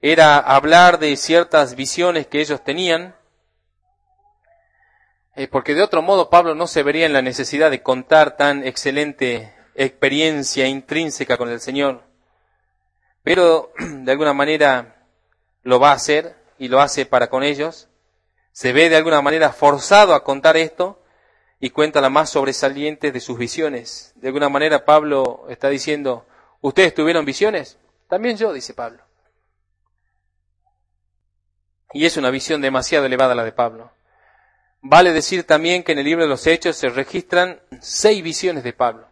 era 0.00 0.38
hablar 0.38 0.98
de 0.98 1.16
ciertas 1.16 1.76
visiones 1.76 2.26
que 2.26 2.40
ellos 2.40 2.64
tenían, 2.64 3.14
eh, 5.36 5.46
porque 5.46 5.74
de 5.74 5.82
otro 5.82 6.02
modo 6.02 6.30
Pablo 6.30 6.54
no 6.54 6.66
se 6.66 6.82
vería 6.82 7.06
en 7.06 7.12
la 7.12 7.22
necesidad 7.22 7.70
de 7.70 7.82
contar 7.82 8.36
tan 8.36 8.66
excelente 8.66 9.54
experiencia 9.74 10.66
intrínseca 10.66 11.36
con 11.36 11.48
el 11.48 11.60
Señor, 11.60 12.02
pero 13.22 13.72
de 13.78 14.10
alguna 14.10 14.32
manera 14.32 15.06
lo 15.62 15.78
va 15.78 15.90
a 15.90 15.94
hacer 15.94 16.34
y 16.58 16.66
lo 16.66 16.80
hace 16.80 17.06
para 17.06 17.30
con 17.30 17.44
ellos, 17.44 17.88
se 18.50 18.72
ve 18.72 18.88
de 18.88 18.96
alguna 18.96 19.22
manera 19.22 19.52
forzado 19.52 20.12
a 20.12 20.24
contar 20.24 20.56
esto, 20.56 21.01
y 21.64 21.70
cuenta 21.70 22.00
la 22.00 22.10
más 22.10 22.28
sobresaliente 22.28 23.12
de 23.12 23.20
sus 23.20 23.38
visiones. 23.38 24.12
De 24.16 24.26
alguna 24.26 24.48
manera 24.48 24.84
Pablo 24.84 25.46
está 25.48 25.68
diciendo, 25.68 26.26
¿ustedes 26.60 26.92
tuvieron 26.92 27.24
visiones? 27.24 27.78
También 28.08 28.36
yo, 28.36 28.52
dice 28.52 28.74
Pablo. 28.74 29.04
Y 31.92 32.04
es 32.04 32.16
una 32.16 32.30
visión 32.30 32.60
demasiado 32.60 33.06
elevada 33.06 33.36
la 33.36 33.44
de 33.44 33.52
Pablo. 33.52 33.92
Vale 34.80 35.12
decir 35.12 35.44
también 35.44 35.84
que 35.84 35.92
en 35.92 36.00
el 36.00 36.04
libro 36.04 36.24
de 36.24 36.28
los 36.28 36.48
Hechos 36.48 36.74
se 36.74 36.88
registran 36.88 37.60
seis 37.80 38.24
visiones 38.24 38.64
de 38.64 38.72
Pablo. 38.72 39.06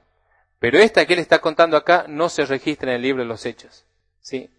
Pero 0.58 0.80
esta 0.80 1.06
que 1.06 1.12
él 1.12 1.20
está 1.20 1.38
contando 1.38 1.76
acá 1.76 2.06
no 2.08 2.28
se 2.28 2.44
registra 2.46 2.90
en 2.90 2.96
el 2.96 3.02
libro 3.02 3.22
de 3.22 3.28
los 3.28 3.46
Hechos. 3.46 3.84
¿sí? 4.22 4.50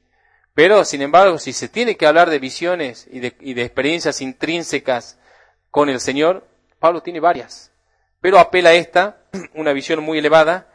Pero, 0.54 0.86
sin 0.86 1.02
embargo, 1.02 1.38
si 1.40 1.52
se 1.52 1.68
tiene 1.68 1.98
que 1.98 2.08
hablar 2.08 2.30
de 2.30 2.40
visiones 2.40 3.06
y 3.12 3.20
de, 3.20 3.36
y 3.42 3.54
de 3.54 3.64
experiencias 3.64 4.22
intrínsecas 4.22 5.20
con 5.70 5.90
el 5.90 6.00
Señor, 6.00 6.48
Pablo 6.80 7.04
tiene 7.04 7.20
varias. 7.20 7.71
Pero 8.22 8.40
apela 8.40 8.70
a 8.70 8.74
esta, 8.74 9.24
una 9.56 9.74
visión 9.74 10.02
muy 10.02 10.20
elevada, 10.20 10.70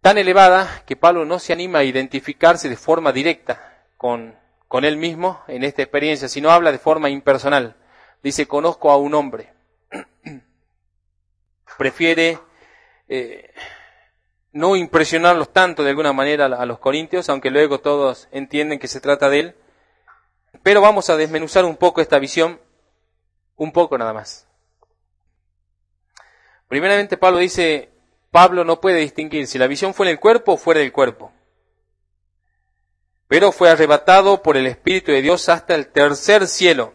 tan 0.00 0.18
elevada 0.18 0.82
que 0.86 0.96
Pablo 0.96 1.24
no 1.24 1.38
se 1.38 1.52
anima 1.52 1.80
a 1.80 1.84
identificarse 1.84 2.68
de 2.68 2.76
forma 2.76 3.12
directa 3.12 3.82
con, 3.96 4.38
con 4.68 4.84
él 4.84 4.98
mismo 4.98 5.42
en 5.48 5.64
esta 5.64 5.82
experiencia, 5.82 6.28
sino 6.28 6.50
habla 6.50 6.70
de 6.70 6.78
forma 6.78 7.08
impersonal. 7.08 7.76
Dice, 8.22 8.46
conozco 8.46 8.90
a 8.90 8.98
un 8.98 9.14
hombre. 9.14 9.52
Prefiere 11.78 12.38
eh, 13.08 13.50
no 14.52 14.76
impresionarlos 14.76 15.52
tanto 15.52 15.82
de 15.82 15.90
alguna 15.90 16.12
manera 16.12 16.46
a 16.46 16.66
los 16.66 16.78
corintios, 16.78 17.28
aunque 17.28 17.50
luego 17.50 17.80
todos 17.80 18.28
entienden 18.30 18.78
que 18.78 18.88
se 18.88 19.00
trata 19.00 19.28
de 19.28 19.40
él. 19.40 19.56
Pero 20.62 20.80
vamos 20.80 21.10
a 21.10 21.16
desmenuzar 21.16 21.64
un 21.64 21.76
poco 21.76 22.00
esta 22.00 22.18
visión, 22.18 22.60
un 23.56 23.72
poco 23.72 23.98
nada 23.98 24.12
más. 24.12 24.46
Primeramente 26.68 27.16
Pablo 27.16 27.38
dice, 27.38 27.90
Pablo 28.30 28.64
no 28.64 28.80
puede 28.80 28.98
distinguir 28.98 29.46
si 29.46 29.58
la 29.58 29.66
visión 29.66 29.94
fue 29.94 30.06
en 30.06 30.12
el 30.12 30.20
cuerpo 30.20 30.54
o 30.54 30.56
fuera 30.56 30.80
del 30.80 30.92
cuerpo. 30.92 31.32
Pero 33.28 33.52
fue 33.52 33.70
arrebatado 33.70 34.42
por 34.42 34.56
el 34.56 34.66
Espíritu 34.66 35.12
de 35.12 35.22
Dios 35.22 35.48
hasta 35.48 35.74
el 35.74 35.88
tercer 35.88 36.46
cielo, 36.46 36.94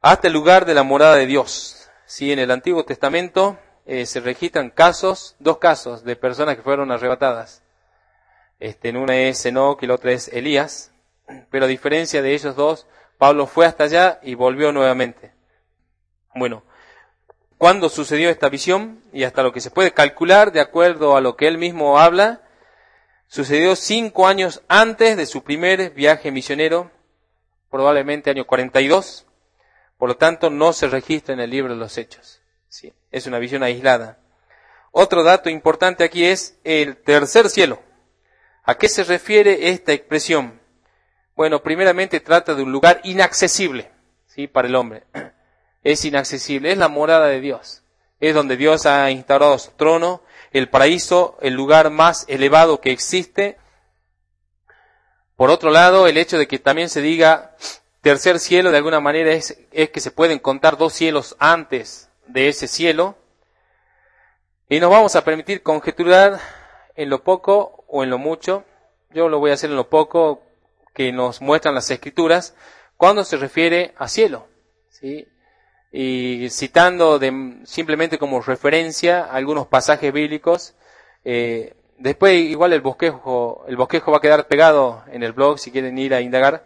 hasta 0.00 0.28
el 0.28 0.32
lugar 0.32 0.64
de 0.64 0.74
la 0.74 0.82
morada 0.82 1.16
de 1.16 1.26
Dios. 1.26 1.90
Si 2.06 2.32
en 2.32 2.38
el 2.38 2.50
Antiguo 2.50 2.84
Testamento 2.84 3.58
eh, 3.84 4.06
se 4.06 4.20
registran 4.20 4.70
casos, 4.70 5.36
dos 5.38 5.58
casos 5.58 6.04
de 6.04 6.16
personas 6.16 6.56
que 6.56 6.62
fueron 6.62 6.92
arrebatadas. 6.92 7.62
Este, 8.60 8.90
en 8.90 8.96
una 8.96 9.16
es 9.16 9.44
Enoch 9.44 9.82
y 9.82 9.86
la 9.86 9.94
otra 9.94 10.12
es 10.12 10.28
Elías. 10.28 10.92
Pero 11.50 11.64
a 11.64 11.68
diferencia 11.68 12.22
de 12.22 12.32
ellos 12.32 12.54
dos, 12.54 12.86
Pablo 13.18 13.46
fue 13.46 13.66
hasta 13.66 13.84
allá 13.84 14.20
y 14.22 14.34
volvió 14.34 14.72
nuevamente. 14.72 15.32
Bueno, 16.34 16.64
cuándo 17.62 17.88
sucedió 17.88 18.28
esta 18.28 18.48
visión 18.48 19.00
y 19.12 19.22
hasta 19.22 19.44
lo 19.44 19.52
que 19.52 19.60
se 19.60 19.70
puede 19.70 19.92
calcular 19.92 20.50
de 20.50 20.58
acuerdo 20.58 21.16
a 21.16 21.20
lo 21.20 21.36
que 21.36 21.46
él 21.46 21.58
mismo 21.58 22.00
habla, 22.00 22.42
sucedió 23.28 23.76
cinco 23.76 24.26
años 24.26 24.64
antes 24.66 25.16
de 25.16 25.26
su 25.26 25.44
primer 25.44 25.90
viaje 25.90 26.32
misionero, 26.32 26.90
probablemente 27.70 28.30
año 28.30 28.48
42, 28.48 29.28
por 29.96 30.08
lo 30.08 30.16
tanto 30.16 30.50
no 30.50 30.72
se 30.72 30.88
registra 30.88 31.34
en 31.34 31.38
el 31.38 31.50
libro 31.50 31.74
de 31.74 31.78
los 31.78 31.98
hechos. 31.98 32.42
Es 33.12 33.28
una 33.28 33.38
visión 33.38 33.62
aislada. 33.62 34.18
Otro 34.90 35.22
dato 35.22 35.48
importante 35.48 36.02
aquí 36.02 36.24
es 36.24 36.58
el 36.64 36.96
tercer 36.96 37.48
cielo. 37.48 37.80
¿A 38.64 38.74
qué 38.74 38.88
se 38.88 39.04
refiere 39.04 39.68
esta 39.68 39.92
expresión? 39.92 40.60
Bueno, 41.36 41.62
primeramente 41.62 42.18
trata 42.18 42.56
de 42.56 42.64
un 42.64 42.72
lugar 42.72 43.00
inaccesible, 43.04 43.92
¿sí? 44.26 44.48
Para 44.48 44.66
el 44.66 44.74
hombre 44.74 45.04
es 45.82 46.04
inaccesible, 46.04 46.72
es 46.72 46.78
la 46.78 46.88
morada 46.88 47.26
de 47.26 47.40
Dios. 47.40 47.82
Es 48.20 48.34
donde 48.34 48.56
Dios 48.56 48.86
ha 48.86 49.10
instaurado 49.10 49.58
su 49.58 49.72
trono, 49.72 50.22
el 50.52 50.68
paraíso, 50.68 51.36
el 51.40 51.54
lugar 51.54 51.90
más 51.90 52.24
elevado 52.28 52.80
que 52.80 52.92
existe. 52.92 53.58
Por 55.36 55.50
otro 55.50 55.70
lado, 55.70 56.06
el 56.06 56.18
hecho 56.18 56.38
de 56.38 56.46
que 56.46 56.58
también 56.58 56.88
se 56.88 57.00
diga 57.00 57.56
tercer 58.00 58.38
cielo, 58.38 58.70
de 58.70 58.76
alguna 58.76 59.00
manera 59.00 59.32
es, 59.32 59.58
es 59.72 59.90
que 59.90 60.00
se 60.00 60.10
pueden 60.10 60.38
contar 60.38 60.76
dos 60.76 60.92
cielos 60.92 61.36
antes 61.38 62.10
de 62.26 62.48
ese 62.48 62.68
cielo. 62.68 63.16
Y 64.68 64.78
nos 64.80 64.90
vamos 64.90 65.16
a 65.16 65.24
permitir 65.24 65.62
conjeturar 65.62 66.40
en 66.94 67.10
lo 67.10 67.24
poco 67.24 67.84
o 67.88 68.04
en 68.04 68.10
lo 68.10 68.18
mucho. 68.18 68.64
Yo 69.10 69.28
lo 69.28 69.38
voy 69.40 69.50
a 69.50 69.54
hacer 69.54 69.70
en 69.70 69.76
lo 69.76 69.88
poco 69.88 70.42
que 70.94 71.12
nos 71.12 71.40
muestran 71.40 71.74
las 71.74 71.90
escrituras 71.90 72.54
cuando 72.96 73.24
se 73.24 73.36
refiere 73.36 73.94
a 73.96 74.08
cielo. 74.08 74.46
¿sí? 74.88 75.26
Y 75.92 76.48
citando 76.48 77.18
de, 77.18 77.58
simplemente 77.64 78.18
como 78.18 78.40
referencia 78.40 79.24
algunos 79.24 79.66
pasajes 79.66 80.10
bíblicos. 80.12 80.74
Eh, 81.24 81.74
después 81.98 82.34
igual 82.34 82.72
el 82.72 82.80
bosquejo, 82.80 83.64
el 83.68 83.76
bosquejo 83.76 84.10
va 84.10 84.16
a 84.16 84.22
quedar 84.22 84.48
pegado 84.48 85.04
en 85.12 85.22
el 85.22 85.32
blog 85.32 85.58
si 85.58 85.70
quieren 85.70 85.98
ir 85.98 86.14
a 86.14 86.22
indagar. 86.22 86.64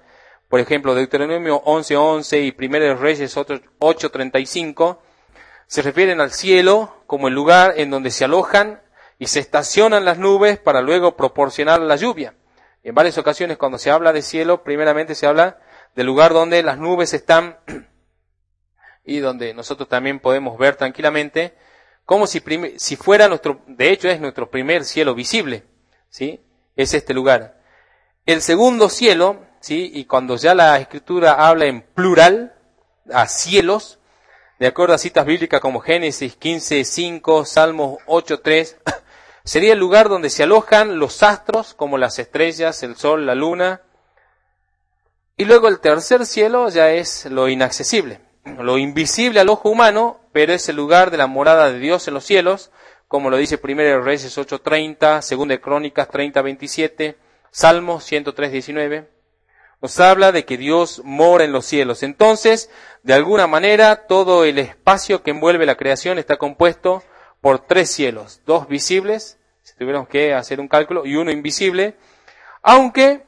Por 0.49 0.61
ejemplo, 0.61 0.95
Deuteronomio 0.95 1.61
11.11 1.65 2.47
y 2.47 2.53
Primero 2.53 2.85
de 2.85 2.95
Reyes 2.95 3.37
8.35 3.37 4.99
se 5.67 5.83
refieren 5.83 6.21
al 6.21 6.31
cielo 6.31 7.03
como 7.09 7.27
el 7.27 7.35
lugar 7.35 7.75
en 7.77 7.91
donde 7.91 8.13
se 8.13 8.25
alojan 8.25 8.81
y 9.19 9.27
se 9.27 9.41
estacionan 9.41 10.05
las 10.05 10.19
nubes 10.19 10.59
para 10.59 10.81
luego 10.81 11.17
proporcionar 11.17 11.81
la 11.81 11.97
lluvia. 11.97 12.35
En 12.85 12.95
varias 12.95 13.19
ocasiones 13.19 13.57
cuando 13.57 13.79
se 13.79 13.91
habla 13.91 14.13
de 14.13 14.23
cielo, 14.23 14.63
primeramente 14.63 15.17
se 15.17 15.27
habla 15.27 15.59
del 15.97 16.07
lugar 16.07 16.33
donde 16.33 16.63
las 16.63 16.79
nubes 16.79 17.13
están 17.13 17.59
y 19.07 19.19
donde 19.19 19.55
nosotros 19.55 19.89
también 19.89 20.21
podemos 20.21 20.59
ver 20.59 20.77
tranquilamente, 20.77 21.55
como 22.05 22.27
si, 22.27 22.43
si 22.77 22.97
fuera 22.97 23.29
nuestro, 23.29 23.63
de 23.67 23.91
hecho 23.91 24.09
es 24.09 24.21
nuestro 24.21 24.51
primer 24.51 24.85
cielo 24.85 25.15
visible, 25.15 25.65
¿sí? 26.11 26.41
Es 26.77 26.93
este 26.93 27.15
lugar. 27.15 27.61
El 28.27 28.43
segundo 28.43 28.89
cielo 28.89 29.47
¿sí? 29.67 29.91
Y 29.95 30.05
cuando 30.05 30.37
ya 30.37 30.55
la 30.55 30.79
escritura 30.79 31.49
habla 31.49 31.67
en 31.67 31.83
plural, 31.83 32.55
a 33.13 33.27
cielos, 33.27 33.99
de 34.61 34.69
acuerdo 34.69 34.95
a 34.95 34.99
citas 34.99 35.27
bíblicas 35.27 35.61
como 35.61 35.81
Génesis 35.81 36.37
15, 36.37 36.85
5, 36.85 37.45
Salmos 37.45 37.99
8, 38.07 38.41
3, 38.41 38.77
sería 39.45 39.73
el 39.73 39.81
lugar 39.81 40.09
donde 40.09 40.31
se 40.31 40.45
alojan 40.45 41.01
los 41.01 41.25
astros, 41.25 41.75
como 41.75 41.99
las 41.99 42.21
estrellas, 42.21 42.85
el 42.85 42.95
sol, 42.95 43.27
la 43.27 43.35
luna. 43.35 43.83
Y 45.37 45.47
luego 45.47 45.67
el 45.67 45.81
tercer 45.81 46.27
cielo 46.27 46.69
ya 46.69 46.91
es 46.93 47.27
lo 47.27 47.49
inaccesible, 47.49 48.21
lo 48.59 48.79
invisible 48.79 49.41
al 49.41 49.49
ojo 49.49 49.69
humano, 49.69 50.21
pero 50.33 50.53
es 50.53 50.69
el 50.69 50.77
lugar 50.77 51.11
de 51.11 51.17
la 51.17 51.27
morada 51.27 51.71
de 51.71 51.79
Dios 51.79 52.07
en 52.07 52.15
los 52.15 52.25
cielos, 52.25 52.71
como 53.09 53.31
lo 53.31 53.37
dice 53.37 53.61
1 53.63 54.01
Reyes 54.01 54.39
8.30, 54.39 55.37
2 55.37 55.49
de 55.49 55.61
Crónicas 55.61 56.09
30.27, 56.09 57.17
Salmos 57.51 58.11
103.19. 58.11 59.09
Nos 59.83 60.01
habla 60.01 60.33
de 60.33 60.45
que 60.45 60.57
Dios 60.57 61.03
mora 61.05 61.45
en 61.45 61.53
los 61.53 61.67
cielos. 61.67 62.03
Entonces, 62.03 62.71
de 63.03 63.15
alguna 63.15 63.47
manera, 63.47 64.07
todo 64.07 64.45
el 64.45 64.59
espacio 64.59 65.23
que 65.23 65.31
envuelve 65.33 65.67
la 65.67 65.77
creación 65.77 66.19
está 66.19 66.37
compuesto 66.37 67.03
por 67.41 67.61
tres 67.61 67.91
cielos, 67.91 68.41
dos 68.47 68.69
visibles, 68.69 69.39
si 69.63 69.77
tuviéramos 69.77 70.09
que 70.09 70.35
hacer 70.35 70.61
un 70.61 70.69
cálculo, 70.69 71.05
y 71.05 71.17
uno 71.17 71.31
invisible, 71.31 71.97
aunque 72.63 73.27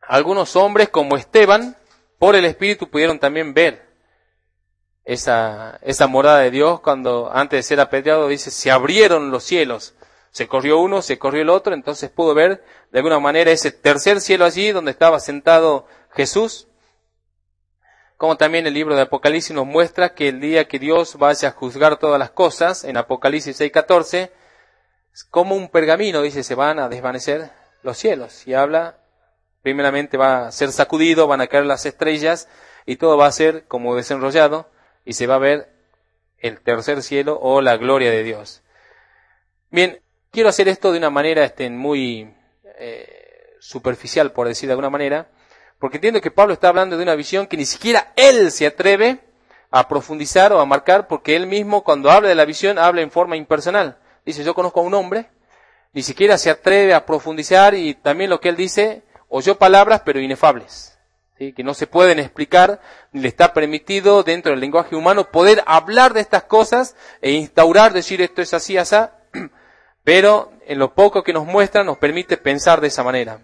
algunos 0.00 0.56
hombres 0.56 0.88
como 0.88 1.16
Esteban, 1.16 1.76
por 2.18 2.34
el 2.34 2.44
Espíritu, 2.44 2.88
pudieron 2.88 3.18
también 3.18 3.54
ver 3.54 3.87
esa, 5.08 5.78
esa 5.80 6.06
morada 6.06 6.40
de 6.40 6.50
Dios 6.50 6.80
cuando 6.80 7.30
antes 7.32 7.56
de 7.56 7.62
ser 7.62 7.80
apedreado 7.80 8.28
dice, 8.28 8.50
se 8.50 8.70
abrieron 8.70 9.30
los 9.30 9.42
cielos. 9.42 9.94
Se 10.30 10.46
corrió 10.46 10.78
uno, 10.80 11.00
se 11.00 11.18
corrió 11.18 11.40
el 11.40 11.48
otro, 11.48 11.72
entonces 11.72 12.10
pudo 12.10 12.34
ver 12.34 12.62
de 12.92 12.98
alguna 12.98 13.18
manera 13.18 13.50
ese 13.50 13.72
tercer 13.72 14.20
cielo 14.20 14.44
allí 14.44 14.70
donde 14.70 14.90
estaba 14.90 15.18
sentado 15.18 15.86
Jesús. 16.10 16.68
Como 18.18 18.36
también 18.36 18.66
el 18.66 18.74
libro 18.74 18.96
de 18.96 19.02
Apocalipsis 19.02 19.56
nos 19.56 19.64
muestra 19.64 20.12
que 20.12 20.28
el 20.28 20.40
día 20.40 20.68
que 20.68 20.78
Dios 20.78 21.16
vaya 21.16 21.48
a 21.48 21.52
juzgar 21.52 21.96
todas 21.96 22.18
las 22.18 22.30
cosas, 22.30 22.84
en 22.84 22.98
Apocalipsis 22.98 23.58
6:14, 23.58 24.30
como 25.30 25.56
un 25.56 25.70
pergamino, 25.70 26.20
dice, 26.20 26.42
se 26.42 26.54
van 26.54 26.78
a 26.78 26.90
desvanecer 26.90 27.50
los 27.82 27.96
cielos. 27.96 28.46
Y 28.46 28.52
habla, 28.52 28.98
primeramente 29.62 30.18
va 30.18 30.48
a 30.48 30.52
ser 30.52 30.70
sacudido, 30.70 31.26
van 31.26 31.40
a 31.40 31.46
caer 31.46 31.64
las 31.64 31.86
estrellas 31.86 32.46
y 32.84 32.96
todo 32.96 33.16
va 33.16 33.26
a 33.26 33.32
ser 33.32 33.64
como 33.68 33.96
desenrollado 33.96 34.68
y 35.08 35.14
se 35.14 35.26
va 35.26 35.36
a 35.36 35.38
ver 35.38 35.70
el 36.36 36.60
tercer 36.60 37.02
cielo 37.02 37.38
o 37.40 37.62
la 37.62 37.78
gloria 37.78 38.10
de 38.10 38.22
Dios. 38.22 38.62
Bien, 39.70 40.02
quiero 40.30 40.50
hacer 40.50 40.68
esto 40.68 40.92
de 40.92 40.98
una 40.98 41.08
manera 41.08 41.44
este, 41.44 41.70
muy 41.70 42.34
eh, 42.78 43.56
superficial, 43.58 44.32
por 44.32 44.48
decir 44.48 44.66
de 44.66 44.74
alguna 44.74 44.90
manera, 44.90 45.30
porque 45.78 45.96
entiendo 45.96 46.20
que 46.20 46.30
Pablo 46.30 46.52
está 46.52 46.68
hablando 46.68 46.98
de 46.98 47.02
una 47.02 47.14
visión 47.14 47.46
que 47.46 47.56
ni 47.56 47.64
siquiera 47.64 48.12
él 48.16 48.50
se 48.52 48.66
atreve 48.66 49.20
a 49.70 49.88
profundizar 49.88 50.52
o 50.52 50.60
a 50.60 50.66
marcar, 50.66 51.08
porque 51.08 51.36
él 51.36 51.46
mismo 51.46 51.84
cuando 51.84 52.10
habla 52.10 52.28
de 52.28 52.34
la 52.34 52.44
visión 52.44 52.78
habla 52.78 53.00
en 53.00 53.10
forma 53.10 53.34
impersonal. 53.34 53.96
Dice, 54.26 54.44
yo 54.44 54.52
conozco 54.52 54.80
a 54.80 54.82
un 54.82 54.92
hombre, 54.92 55.30
ni 55.94 56.02
siquiera 56.02 56.36
se 56.36 56.50
atreve 56.50 56.92
a 56.92 57.06
profundizar 57.06 57.72
y 57.72 57.94
también 57.94 58.28
lo 58.28 58.42
que 58.42 58.50
él 58.50 58.56
dice, 58.56 59.04
oyó 59.28 59.56
palabras 59.56 60.02
pero 60.04 60.20
inefables 60.20 60.97
que 61.38 61.62
no 61.62 61.72
se 61.74 61.86
pueden 61.86 62.18
explicar, 62.18 62.80
ni 63.12 63.20
le 63.20 63.28
está 63.28 63.52
permitido 63.54 64.22
dentro 64.22 64.50
del 64.50 64.60
lenguaje 64.60 64.96
humano 64.96 65.30
poder 65.30 65.62
hablar 65.66 66.12
de 66.12 66.20
estas 66.20 66.44
cosas 66.44 66.96
e 67.22 67.30
instaurar, 67.30 67.92
decir 67.92 68.20
esto 68.20 68.42
es 68.42 68.54
así, 68.54 68.76
así, 68.76 68.96
pero 70.04 70.52
en 70.66 70.78
lo 70.78 70.94
poco 70.94 71.22
que 71.22 71.32
nos 71.32 71.46
muestra 71.46 71.84
nos 71.84 71.98
permite 71.98 72.36
pensar 72.36 72.80
de 72.80 72.88
esa 72.88 73.04
manera. 73.04 73.40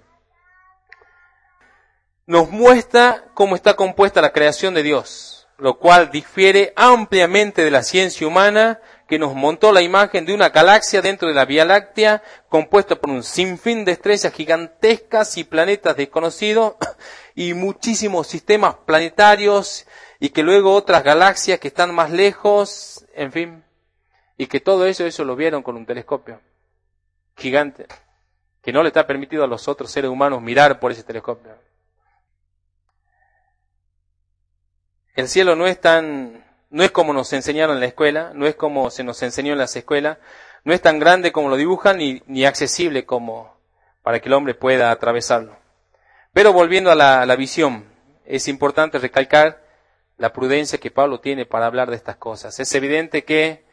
Nos 2.27 2.51
muestra 2.51 3.27
cómo 3.35 3.55
está 3.55 3.75
compuesta 3.75 4.21
la 4.21 4.33
creación 4.33 4.75
de 4.75 4.83
Dios, 4.83 5.47
lo 5.59 5.79
cual 5.79 6.11
difiere 6.11 6.73
ampliamente 6.75 7.63
de 7.63 7.71
la 7.71 7.83
ciencia 7.83 8.27
humana 8.27 8.81
que 9.07 9.19
nos 9.19 9.35
montó 9.35 9.73
la 9.73 9.83
imagen 9.83 10.25
de 10.25 10.35
una 10.35 10.49
galaxia 10.49 11.03
dentro 11.03 11.29
de 11.29 11.35
la 11.35 11.45
Vía 11.45 11.65
Láctea, 11.65 12.23
compuesta 12.49 12.97
por 12.97 13.11
un 13.11 13.23
sinfín 13.23 13.85
de 13.85 13.93
estrellas 13.93 14.33
gigantescas 14.33 15.37
y 15.37 15.45
planetas 15.45 15.97
desconocidos, 15.97 16.75
y 17.35 17.55
muchísimos 17.55 18.27
sistemas 18.27 18.77
planetarios, 18.87 19.87
y 20.21 20.31
que 20.31 20.43
luego 20.43 20.75
otras 20.75 21.05
galaxias 21.05 21.59
que 21.59 21.69
están 21.69 21.95
más 21.95 22.11
lejos, 22.11 23.05
en 23.15 23.33
fin, 23.33 23.65
y 24.37 24.47
que 24.47 24.61
todo 24.61 24.87
eso, 24.87 25.05
eso 25.05 25.25
lo 25.25 25.37
vieron 25.37 25.63
con 25.63 25.77
un 25.77 25.87
telescopio 25.87 26.41
gigante, 27.37 27.87
que 28.63 28.73
no 28.73 28.83
le 28.83 28.89
está 28.89 29.07
permitido 29.07 29.45
a 29.45 29.49
los 29.49 29.69
otros 29.69 29.91
seres 29.91 30.11
humanos 30.11 30.41
mirar 30.41 30.81
por 30.81 30.93
ese 30.93 31.03
telescopio. 31.03 31.55
El 35.15 35.29
cielo 35.29 35.55
no 35.55 35.67
es 35.67 35.81
tan 35.81 36.45
no 36.75 36.83
es 36.83 36.91
como 36.91 37.13
nos 37.13 37.33
enseñaron 37.33 37.77
en 37.77 37.81
la 37.81 37.87
escuela, 37.87 38.33
no 38.35 38.49
es 38.49 38.57
como 38.57 38.91
se 38.91 39.05
nos 39.05 39.23
enseñó 39.23 39.53
en 39.53 39.59
las 39.59 39.77
escuelas, 39.77 40.19
no 40.65 40.75
es 40.75 40.83
tan 40.83 40.99
grande 40.99 41.31
como 41.31 41.49
lo 41.49 41.55
dibujan 41.55 41.99
ni, 41.99 42.21
ni 42.27 42.45
accesible 42.45 43.07
como 43.07 43.57
para 44.03 44.19
que 44.19 44.29
el 44.29 44.35
hombre 44.35 44.55
pueda 44.55 44.91
atravesarlo. 44.91 45.57
Pero 46.33 46.53
volviendo 46.53 46.91
a 46.91 46.97
la, 46.97 47.37
visión, 47.37 47.85
es 48.25 48.49
importante 48.49 48.99
recalcar 48.99 49.63
la 50.17 50.33
prudencia 50.33 50.81
que 50.81 50.91
Pablo 50.91 51.21
tiene 51.21 51.47
para 51.47 51.67
hablar 51.67 51.91
de 51.91 51.97
estas 51.97 52.17
cosas. 52.17 52.59
Es 52.59 52.75
evidente 52.75 53.23
que 53.23 53.65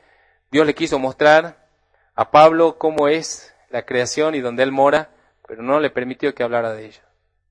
Dios 0.52 0.68
le 0.68 0.76
quiso 0.76 0.99
mostrar 0.99 1.68
a 2.14 2.30
Pablo 2.30 2.78
cómo 2.78 3.08
es 3.08 3.56
la 3.72 3.84
creación 3.84 4.36
y 4.36 4.41
donde 4.41 4.62
él 4.62 4.72
mora, 4.72 5.10
pero 5.47 5.64
no 5.64 5.80
le 5.80 5.89
permitió 5.89 6.36
que 6.36 6.43
hablara 6.43 6.72
de 6.74 6.86
ello. 6.86 7.02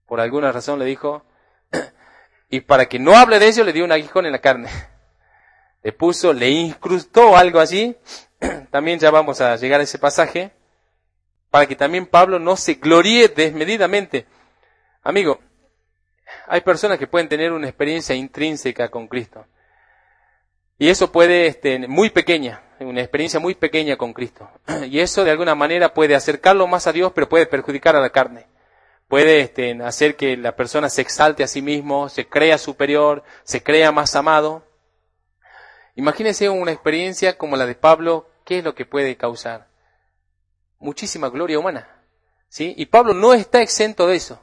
Por 0.07 0.21
alguna 0.21 0.53
razón 0.53 0.79
le 0.79 0.85
dijo, 0.85 1.25
y 2.51 2.61
para 2.61 2.87
que 2.87 3.01
no 3.01 3.17
hable 3.17 3.41
de 3.41 3.49
ello 3.49 3.65
le 3.65 3.73
dio 3.73 3.85
un 3.85 3.91
aguijón 3.91 4.27
en 4.27 4.33
la 4.33 4.39
carne 4.39 4.71
le 5.83 5.93
puso, 5.93 6.33
le 6.33 6.49
incrustó 6.51 7.37
algo 7.37 7.61
allí, 7.61 7.97
también 8.70 8.99
ya 8.99 9.11
vamos 9.11 9.41
a 9.41 9.57
llegar 9.57 9.81
a 9.81 9.85
ese 9.85 9.99
pasaje, 9.99 10.53
para 11.51 11.66
que 11.66 11.76
también 11.76 12.07
Pablo 12.07 12.39
no 12.39 12.57
se 12.57 12.74
gloríe 12.74 13.28
desmedidamente. 13.28 14.26
Amigo, 15.03 15.41
hay 16.47 16.61
personas 16.61 16.99
que 16.99 17.07
pueden 17.07 17.28
tener 17.28 17.53
una 17.53 17.68
experiencia 17.68 18.14
intrínseca 18.14 18.89
con 18.89 19.09
Cristo. 19.09 19.47
Y 20.78 20.89
eso 20.89 21.12
puede, 21.12 21.47
este, 21.47 21.87
muy 21.89 22.11
pequeña, 22.11 22.62
una 22.78 23.01
experiencia 23.01 23.41
muy 23.41 23.55
pequeña 23.55 23.97
con 23.97 24.12
Cristo. 24.12 24.49
Y 24.89 25.01
eso 25.01 25.24
de 25.24 25.31
alguna 25.31 25.55
manera 25.55 25.93
puede 25.93 26.14
acercarlo 26.14 26.66
más 26.66 26.87
a 26.87 26.93
Dios, 26.93 27.12
pero 27.14 27.28
puede 27.28 27.47
perjudicar 27.47 27.97
a 27.97 28.01
la 28.01 28.11
carne. 28.11 28.47
Puede 29.09 29.41
este, 29.41 29.72
hacer 29.83 30.14
que 30.16 30.37
la 30.37 30.55
persona 30.55 30.89
se 30.89 31.03
exalte 31.03 31.43
a 31.43 31.49
sí 31.49 31.62
mismo, 31.62 32.09
se 32.09 32.28
crea 32.28 32.59
superior, 32.59 33.24
se 33.43 33.62
crea 33.62 33.91
más 33.91 34.14
amado. 34.14 34.64
Imagínense 36.01 36.49
una 36.49 36.73
experiencia 36.73 37.37
como 37.37 37.59
la 37.59 37.67
de 37.67 37.75
Pablo, 37.75 38.27
¿qué 38.47 38.61
es 38.61 38.65
lo 38.65 38.75
que 38.75 38.87
puede 38.87 39.19
causar? 39.19 39.67
Muchísima 40.79 41.29
gloria 41.29 41.59
humana. 41.59 41.89
¿Sí? 42.49 42.73
Y 42.79 42.87
Pablo 42.87 43.13
no 43.13 43.35
está 43.35 43.61
exento 43.61 44.07
de 44.07 44.17
eso. 44.17 44.41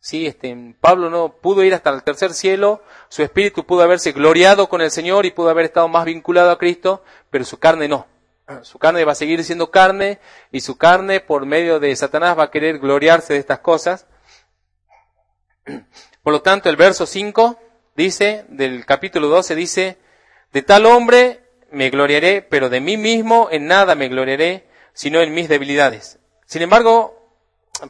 ¿Sí? 0.00 0.26
Este, 0.26 0.74
Pablo 0.80 1.08
no 1.08 1.34
pudo 1.34 1.62
ir 1.62 1.72
hasta 1.72 1.90
el 1.90 2.02
tercer 2.02 2.34
cielo, 2.34 2.82
su 3.10 3.22
espíritu 3.22 3.64
pudo 3.64 3.82
haberse 3.82 4.10
gloriado 4.10 4.68
con 4.68 4.80
el 4.80 4.90
Señor 4.90 5.24
y 5.24 5.30
pudo 5.30 5.50
haber 5.50 5.66
estado 5.66 5.86
más 5.86 6.04
vinculado 6.04 6.50
a 6.50 6.58
Cristo, 6.58 7.04
pero 7.30 7.44
su 7.44 7.60
carne 7.60 7.86
no. 7.86 8.08
Su 8.62 8.80
carne 8.80 9.04
va 9.04 9.12
a 9.12 9.14
seguir 9.14 9.44
siendo 9.44 9.70
carne 9.70 10.18
y 10.50 10.62
su 10.62 10.78
carne 10.78 11.20
por 11.20 11.46
medio 11.46 11.78
de 11.78 11.94
Satanás 11.94 12.36
va 12.36 12.42
a 12.42 12.50
querer 12.50 12.80
gloriarse 12.80 13.34
de 13.34 13.38
estas 13.38 13.60
cosas. 13.60 14.08
Por 16.24 16.32
lo 16.32 16.42
tanto, 16.42 16.68
el 16.68 16.76
verso 16.76 17.06
5 17.06 17.56
dice, 17.94 18.46
del 18.48 18.84
capítulo 18.84 19.28
12 19.28 19.54
dice, 19.54 20.07
de 20.52 20.62
tal 20.62 20.86
hombre 20.86 21.40
me 21.70 21.90
gloriaré, 21.90 22.42
pero 22.42 22.70
de 22.70 22.80
mí 22.80 22.96
mismo 22.96 23.48
en 23.50 23.66
nada 23.66 23.94
me 23.94 24.08
gloriaré, 24.08 24.66
sino 24.92 25.20
en 25.20 25.34
mis 25.34 25.48
debilidades. 25.48 26.18
Sin 26.46 26.62
embargo, 26.62 27.32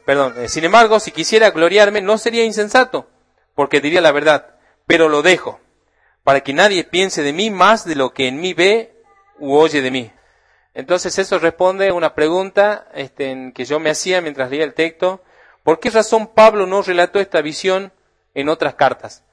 perdón, 0.05 0.35
eh, 0.37 0.49
sin 0.49 0.65
embargo, 0.65 0.99
si 0.99 1.11
quisiera 1.11 1.51
gloriarme, 1.51 2.01
no 2.01 2.17
sería 2.17 2.43
insensato, 2.43 3.09
porque 3.55 3.81
diría 3.81 4.01
la 4.01 4.11
verdad, 4.11 4.55
pero 4.85 5.09
lo 5.09 5.21
dejo, 5.21 5.59
para 6.23 6.41
que 6.41 6.53
nadie 6.53 6.83
piense 6.83 7.23
de 7.23 7.33
mí 7.33 7.49
más 7.49 7.85
de 7.85 7.95
lo 7.95 8.13
que 8.13 8.27
en 8.27 8.39
mí 8.39 8.53
ve 8.53 8.93
u 9.39 9.55
oye 9.55 9.81
de 9.81 9.91
mí. 9.91 10.11
Entonces 10.73 11.17
eso 11.17 11.39
responde 11.39 11.89
a 11.89 11.93
una 11.93 12.13
pregunta 12.13 12.87
este, 12.93 13.51
que 13.55 13.65
yo 13.65 13.79
me 13.79 13.89
hacía 13.89 14.21
mientras 14.21 14.49
leía 14.49 14.63
el 14.63 14.73
texto. 14.73 15.23
¿Por 15.63 15.79
qué 15.79 15.89
razón 15.89 16.27
Pablo 16.27 16.67
no 16.67 16.81
relató 16.81 17.19
esta 17.19 17.41
visión 17.41 17.91
en 18.33 18.49
otras 18.49 18.75
cartas? 18.75 19.23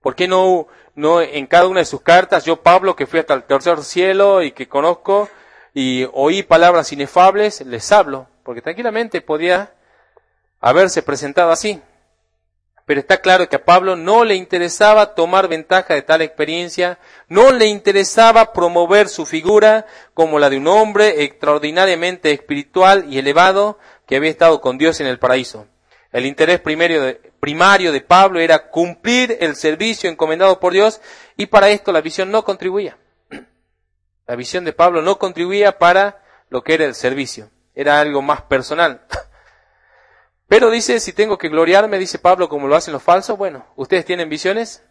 ¿Por 0.00 0.14
qué 0.14 0.28
no, 0.28 0.68
no 0.94 1.20
en 1.20 1.46
cada 1.46 1.66
una 1.66 1.80
de 1.80 1.86
sus 1.86 2.02
cartas, 2.02 2.44
yo 2.44 2.62
Pablo, 2.62 2.94
que 2.94 3.06
fui 3.06 3.20
hasta 3.20 3.34
el 3.34 3.44
tercer 3.44 3.82
cielo 3.82 4.42
y 4.42 4.52
que 4.52 4.68
conozco 4.68 5.28
y 5.74 6.06
oí 6.12 6.42
palabras 6.42 6.92
inefables, 6.92 7.60
les 7.62 7.90
hablo? 7.92 8.28
Porque 8.44 8.62
tranquilamente 8.62 9.20
podía 9.20 9.74
haberse 10.60 11.02
presentado 11.02 11.50
así. 11.50 11.82
Pero 12.88 13.00
está 13.00 13.20
claro 13.20 13.46
que 13.50 13.56
a 13.56 13.64
Pablo 13.66 13.96
no 13.96 14.24
le 14.24 14.34
interesaba 14.34 15.14
tomar 15.14 15.46
ventaja 15.46 15.92
de 15.92 16.00
tal 16.00 16.22
experiencia, 16.22 16.98
no 17.28 17.52
le 17.52 17.66
interesaba 17.66 18.54
promover 18.54 19.10
su 19.10 19.26
figura 19.26 19.84
como 20.14 20.38
la 20.38 20.48
de 20.48 20.56
un 20.56 20.68
hombre 20.68 21.22
extraordinariamente 21.24 22.32
espiritual 22.32 23.04
y 23.12 23.18
elevado 23.18 23.78
que 24.06 24.16
había 24.16 24.30
estado 24.30 24.62
con 24.62 24.78
Dios 24.78 25.00
en 25.00 25.06
el 25.06 25.18
paraíso. 25.18 25.66
El 26.10 26.24
interés 26.24 26.60
primario 26.60 27.02
de, 27.92 28.00
Pablo 28.00 28.40
era 28.40 28.70
cumplir 28.70 29.36
el 29.40 29.56
servicio 29.56 30.08
encomendado 30.08 30.58
por 30.58 30.72
Dios 30.72 31.00
y 31.36 31.46
para 31.46 31.68
esto 31.68 31.92
la 31.92 32.00
visión 32.00 32.30
no 32.30 32.44
contribuía. 32.44 32.98
La 34.26 34.36
visión 34.36 34.64
de 34.64 34.72
Pablo 34.72 35.00
no 35.02 35.18
contribuía 35.18 35.78
para 35.78 36.22
lo 36.50 36.62
que 36.62 36.74
era 36.74 36.84
el 36.84 36.94
servicio. 36.94 37.50
Era 37.74 38.00
algo 38.00 38.22
más 38.22 38.42
personal. 38.42 39.06
Pero 40.48 40.70
dice, 40.70 40.98
si 41.00 41.12
tengo 41.12 41.36
que 41.36 41.48
gloriarme, 41.48 41.98
dice 41.98 42.18
Pablo, 42.18 42.48
como 42.48 42.68
lo 42.68 42.76
hacen 42.76 42.92
los 42.92 43.02
falsos, 43.02 43.36
bueno, 43.36 43.66
ustedes 43.76 44.04
tienen 44.04 44.28
visiones, 44.28 44.82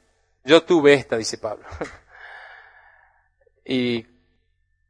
yo 0.44 0.64
tuve 0.64 0.94
esta, 0.94 1.18
dice 1.18 1.38
Pablo. 1.40 1.66
y 3.66 4.06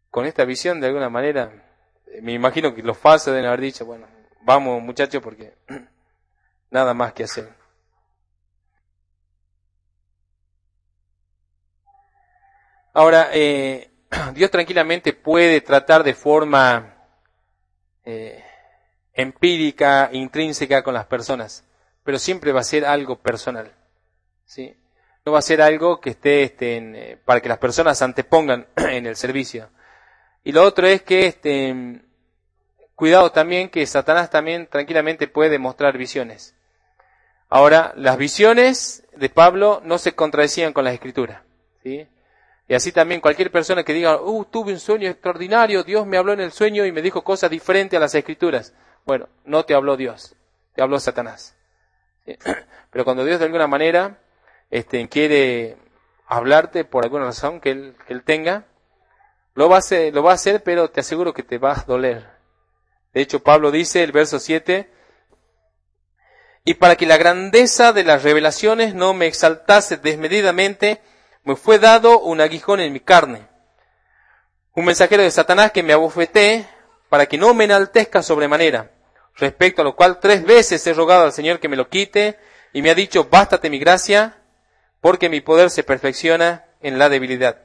con 0.10 0.26
esta 0.26 0.44
visión, 0.44 0.82
de 0.82 0.88
alguna 0.88 1.10
manera, 1.10 1.52
me 2.22 2.34
imagino 2.34 2.74
que 2.76 2.84
los 2.84 2.98
falsos 2.98 3.34
deben 3.34 3.48
haber 3.48 3.62
dicho, 3.62 3.86
bueno, 3.86 4.08
vamos 4.42 4.82
muchachos, 4.82 5.22
porque 5.22 5.56
nada 6.70 6.94
más 6.94 7.14
que 7.14 7.24
hacer. 7.24 7.58
Ahora, 12.98 13.30
eh, 13.32 13.92
Dios 14.34 14.50
tranquilamente 14.50 15.14
puede 15.14 15.62
tratar 15.62 16.04
de 16.04 16.16
forma 16.16 16.96
eh, 18.04 18.44
empírica, 19.14 20.10
intrínseca 20.12 20.82
con 20.82 20.96
las 20.96 21.06
personas, 21.06 21.64
pero 22.04 22.18
siempre 22.18 22.52
va 22.52 22.62
a 22.62 22.64
ser 22.64 22.86
algo 22.86 23.20
personal. 23.20 23.72
¿sí? 24.46 24.76
No 25.24 25.32
va 25.34 25.40
a 25.40 25.44
ser 25.44 25.62
algo 25.62 26.02
que 26.02 26.10
esté, 26.10 26.42
este, 26.42 26.78
eh, 26.78 27.18
para 27.24 27.40
que 27.40 27.50
las 27.50 27.60
personas 27.60 28.02
antepongan 28.02 28.66
en 28.76 29.06
el 29.06 29.16
servicio. 29.16 29.70
Y 30.44 30.52
lo 30.52 30.64
otro 30.64 30.88
es 30.88 31.04
que, 31.04 31.28
este, 31.28 32.02
cuidado 32.96 33.32
también 33.32 33.70
que 33.70 33.86
Satanás 33.86 34.32
también 34.32 34.66
tranquilamente 34.66 35.28
puede 35.28 35.60
mostrar 35.60 36.00
visiones. 36.00 36.57
Ahora, 37.50 37.94
las 37.96 38.18
visiones 38.18 39.04
de 39.16 39.30
Pablo 39.30 39.82
no 39.84 39.98
se 39.98 40.16
contradecían 40.16 40.74
con 40.74 40.84
las 40.84 40.94
escrituras. 40.94 41.42
¿sí? 41.84 42.08
Y 42.68 42.74
así 42.74 42.92
también 42.92 43.22
cualquier 43.22 43.52
persona 43.52 43.84
que 43.84 43.94
diga, 43.94 44.22
uh, 44.22 44.46
tuve 44.46 44.74
un 44.74 44.80
sueño 44.80 45.10
extraordinario, 45.10 45.84
Dios 45.84 46.06
me 46.06 46.18
habló 46.18 46.34
en 46.34 46.42
el 46.42 46.52
sueño 46.52 46.86
y 46.86 46.92
me 46.92 47.02
dijo 47.02 47.24
cosas 47.24 47.50
diferentes 47.50 47.96
a 47.96 48.02
las 48.02 48.14
escrituras. 48.14 48.74
Bueno, 49.06 49.30
no 49.46 49.64
te 49.64 49.74
habló 49.74 49.96
Dios, 49.96 50.36
te 50.76 50.82
habló 50.82 51.00
Satanás. 51.00 51.56
Pero 52.92 53.06
cuando 53.06 53.24
Dios 53.24 53.40
de 53.40 53.46
alguna 53.46 53.68
manera 53.68 54.20
este, 54.70 55.08
quiere 55.08 55.78
hablarte 56.28 56.84
por 56.84 57.06
alguna 57.06 57.26
razón 57.26 57.62
que 57.62 57.72
él, 57.72 58.24
tenga, 58.26 58.66
lo 59.54 59.70
va, 59.70 59.78
a 59.78 59.80
hacer, 59.80 60.14
lo 60.14 60.24
va 60.24 60.32
a 60.32 60.36
hacer, 60.36 60.62
pero 60.62 60.90
te 60.92 61.00
aseguro 61.00 61.34
que 61.34 61.42
te 61.42 61.58
va 61.58 61.72
a 61.72 61.84
doler. 61.88 62.30
De 63.14 63.22
hecho, 63.22 63.42
Pablo 63.42 63.72
dice, 63.72 64.04
el 64.04 64.12
verso 64.12 64.40
7, 64.40 64.92
y 66.68 66.74
para 66.74 66.98
que 66.98 67.06
la 67.06 67.16
grandeza 67.16 67.94
de 67.94 68.04
las 68.04 68.24
revelaciones 68.24 68.94
no 68.94 69.14
me 69.14 69.26
exaltase 69.26 69.96
desmedidamente, 69.96 71.00
me 71.46 71.56
fue 71.56 71.80
dado 71.80 72.20
un 72.20 72.42
aguijón 72.42 72.82
en 72.82 72.92
mi 72.92 73.00
carne. 73.00 73.48
Un 74.74 74.84
mensajero 74.84 75.24
de 75.24 75.32
Satanás 75.32 75.72
que 75.72 75.82
me 75.82 75.94
abofeté 75.94 76.68
para 77.08 77.26
que 77.26 77.38
no 77.38 77.54
me 77.54 77.64
enaltezca 77.64 78.22
sobremanera. 78.22 78.92
Respecto 79.36 79.82
a 79.82 79.86
lo 79.86 79.96
cual 79.96 80.20
tres 80.20 80.44
veces 80.44 80.86
he 80.86 80.94
rogado 80.94 81.24
al 81.24 81.32
Señor 81.32 81.62
que 81.62 81.70
me 81.70 81.78
lo 81.78 81.88
quite 81.88 82.38
y 82.74 82.82
me 82.82 82.90
ha 82.90 82.96
dicho, 82.96 83.30
bástate 83.32 83.70
mi 83.70 83.80
gracia, 83.80 84.36
porque 85.00 85.30
mi 85.30 85.40
poder 85.40 85.70
se 85.70 85.84
perfecciona 85.84 86.66
en 86.82 87.00
la 87.00 87.08
debilidad. 87.08 87.62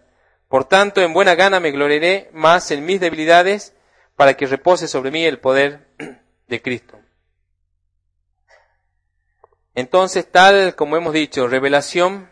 Por 0.47 0.67
tanto, 0.67 1.03
en 1.03 1.13
buena 1.13 1.35
gana 1.35 1.59
me 1.59 1.73
gloriaré 1.73 2.31
más 2.33 2.71
en 2.71 2.87
mis 2.87 3.01
debilidades 3.01 3.75
para 4.15 4.35
que 4.35 4.47
repose 4.47 4.87
sobre 4.87 5.11
mí 5.11 5.25
el 5.25 5.41
poder 5.41 5.89
de 6.47 6.63
Cristo. 6.63 7.02
Entonces, 9.75 10.31
tal 10.31 10.75
como 10.75 10.97
hemos 10.97 11.13
dicho, 11.13 11.49
revelación 11.49 12.31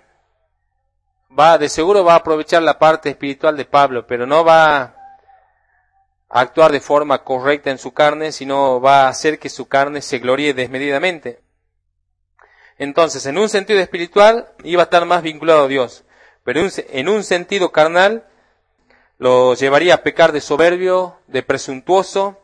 va, 1.39 1.59
de 1.59 1.69
seguro 1.69 2.05
va 2.05 2.15
a 2.15 2.17
aprovechar 2.17 2.63
la 2.63 2.79
parte 2.79 3.11
espiritual 3.11 3.57
de 3.57 3.65
Pablo, 3.65 4.07
pero 4.07 4.27
no 4.27 4.45
va 4.45 4.81
a 4.83 4.95
actuar 6.29 6.71
de 6.71 6.81
forma 6.81 7.25
correcta 7.25 7.71
en 7.71 7.79
su 7.79 7.93
carne, 7.93 8.33
sino 8.33 8.81
va 8.81 9.05
a 9.05 9.09
hacer 9.09 9.39
que 9.39 9.49
su 9.49 9.69
carne 9.69 10.03
se 10.03 10.19
gloríe 10.19 10.55
desmedidamente. 10.55 11.41
Entonces, 12.79 13.27
en 13.27 13.39
un 13.39 13.49
sentido 13.49 13.81
espiritual, 13.81 14.53
iba 14.65 14.83
a 14.83 14.85
estar 14.85 15.05
más 15.05 15.23
vinculado 15.23 15.65
a 15.65 15.69
Dios, 15.69 16.05
pero 16.45 16.61
en 16.77 17.09
un 17.09 17.25
sentido 17.25 17.73
carnal, 17.73 18.27
lo 19.19 19.55
llevaría 19.55 19.95
a 19.95 20.03
pecar 20.03 20.33
de 20.33 20.41
soberbio, 20.41 21.19
de 21.27 21.43
presuntuoso, 21.43 22.40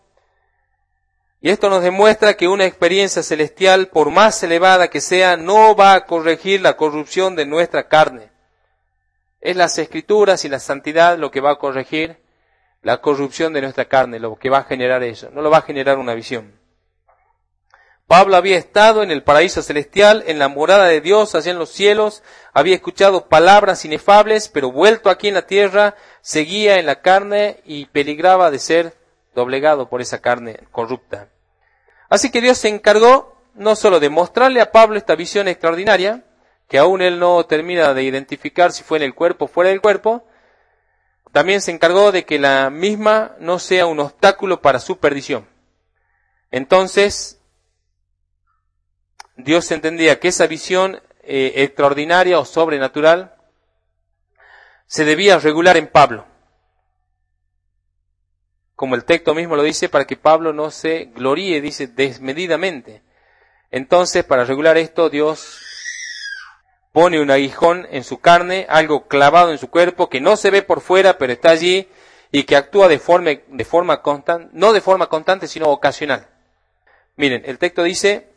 y 1.41 1.51
esto 1.51 1.69
nos 1.69 1.83
demuestra 1.83 2.35
que 2.35 2.49
una 2.49 2.65
experiencia 2.65 3.23
celestial, 3.23 3.89
por 3.89 4.11
más 4.11 4.43
elevada 4.43 4.89
que 4.89 5.01
sea, 5.01 5.37
no 5.37 5.77
va 5.77 5.93
a 5.95 6.07
corregir 6.07 6.63
la 6.63 6.77
corrupción 6.77 7.37
de 7.37 7.47
nuestra 7.47 7.89
carne. 7.89 8.31
Es 9.41 9.55
las 9.55 9.79
escrituras 9.79 10.45
y 10.45 10.49
la 10.49 10.59
santidad 10.59 11.19
lo 11.19 11.31
que 11.31 11.41
va 11.41 11.53
a 11.53 11.59
corregir 11.59 12.19
la 12.83 13.01
corrupción 13.01 13.53
de 13.53 13.61
nuestra 13.61 13.85
carne, 13.85 14.19
lo 14.19 14.37
que 14.37 14.49
va 14.49 14.59
a 14.59 14.65
generar 14.65 15.03
eso. 15.03 15.31
No 15.31 15.43
lo 15.43 15.51
va 15.51 15.59
a 15.59 15.63
generar 15.63 15.99
una 15.99 16.15
visión. 16.15 16.59
Pablo 18.07 18.37
había 18.37 18.57
estado 18.57 19.03
en 19.03 19.11
el 19.11 19.25
paraíso 19.25 19.63
celestial, 19.63 20.23
en 20.29 20.39
la 20.39 20.49
morada 20.49 20.87
de 20.87 21.01
Dios, 21.01 21.35
allá 21.35 21.51
en 21.51 21.59
los 21.59 21.71
cielos, 21.71 22.23
había 22.53 22.77
escuchado 22.77 23.29
palabras 23.29 23.85
inefables, 23.85 24.49
pero 24.49 24.71
vuelto 24.71 25.11
aquí 25.11 25.29
en 25.29 25.35
la 25.35 25.47
tierra, 25.47 25.97
seguía 26.21 26.79
en 26.79 26.87
la 26.87 27.03
carne 27.03 27.61
y 27.65 27.87
peligraba 27.87 28.53
de 28.53 28.61
ser 28.61 29.06
doblegado 29.37 29.89
por 29.89 30.01
esa 30.01 30.21
carne 30.21 30.59
corrupta. 30.73 31.29
Así 32.09 32.31
que 32.31 32.41
Dios 32.41 32.59
se 32.59 32.69
encargó 32.69 33.37
no 33.55 33.77
solo 33.77 34.01
de 34.01 34.11
mostrarle 34.11 34.61
a 34.61 34.73
Pablo 34.73 34.97
esta 34.97 35.15
visión 35.15 35.47
extraordinaria, 35.47 36.25
que 36.69 36.79
aún 36.79 37.03
él 37.03 37.19
no 37.19 37.45
termina 37.47 37.95
de 37.95 38.03
identificar 38.03 38.73
si 38.73 38.83
fue 38.83 38.99
en 38.99 39.05
el 39.05 39.15
cuerpo 39.15 39.45
o 39.45 39.49
fuera 39.49 39.71
del 39.71 39.81
cuerpo, 39.81 40.27
también 41.33 41.61
se 41.61 41.71
encargó 41.71 42.13
de 42.13 42.25
que 42.25 42.39
la 42.39 42.71
misma 42.71 43.37
no 43.39 43.59
sea 43.59 43.87
un 43.87 44.01
obstáculo 44.01 44.63
para 44.63 44.81
su 44.81 44.99
perdición. 44.99 45.47
Entonces, 46.51 47.39
Dios 49.37 49.71
entendía 49.71 50.19
que 50.19 50.29
esa 50.29 50.47
visión 50.47 51.03
eh, 51.23 51.53
extraordinaria 51.57 52.39
o 52.39 52.47
sobrenatural 52.47 53.35
se 54.87 55.05
debía 55.05 55.39
regular 55.39 55.77
en 55.77 55.89
Pablo. 55.89 56.27
Como 58.77 58.95
el 58.95 59.05
texto 59.05 59.35
mismo 59.35 59.57
lo 59.57 59.63
dice, 59.63 59.89
para 59.89 60.05
que 60.07 60.17
Pablo 60.17 60.53
no 60.53 60.71
se 60.71 61.07
gloríe, 61.07 61.61
dice, 61.61 61.87
desmedidamente. 61.87 63.03
Entonces, 63.71 64.23
para 64.23 64.45
regular 64.45 64.77
esto, 64.77 65.09
Dios 65.09 65.63
pone 66.93 67.21
un 67.21 67.31
aguijón 67.31 67.87
en 67.91 68.05
su 68.05 68.21
carne, 68.21 68.67
algo 68.69 69.09
clavado 69.09 69.51
en 69.51 69.59
su 69.59 69.69
cuerpo 69.71 70.09
que 70.09 70.21
no 70.21 70.37
se 70.37 70.51
ve 70.51 70.63
por 70.63 70.81
fuera, 70.81 71.19
pero 71.19 71.33
está 71.33 71.51
allí 71.51 71.89
y 72.31 72.45
que 72.45 72.57
actúa 72.57 72.89
de 72.89 72.99
forma, 72.99 73.31
de 73.47 73.65
forma 73.65 74.03
constante, 74.03 74.51
no 74.53 74.73
de 74.73 74.81
forma 74.81 75.09
constante, 75.09 75.47
sino 75.47 75.71
ocasional. 75.71 76.29
Miren, 77.17 77.43
el 77.47 77.59
texto 77.59 77.83
dice, 77.83 78.29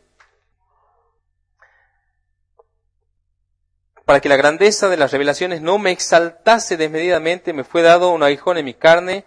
para 4.06 4.20
que 4.20 4.28
la 4.28 4.36
grandeza 4.36 4.88
de 4.88 4.96
las 4.96 5.12
revelaciones 5.12 5.60
no 5.60 5.78
me 5.78 5.90
exaltase 5.90 6.76
desmedidamente, 6.76 7.52
me 7.52 7.64
fue 7.64 7.82
dado 7.82 8.10
un 8.10 8.22
aguijón 8.22 8.58
en 8.58 8.64
mi 8.64 8.74
carne, 8.74 9.24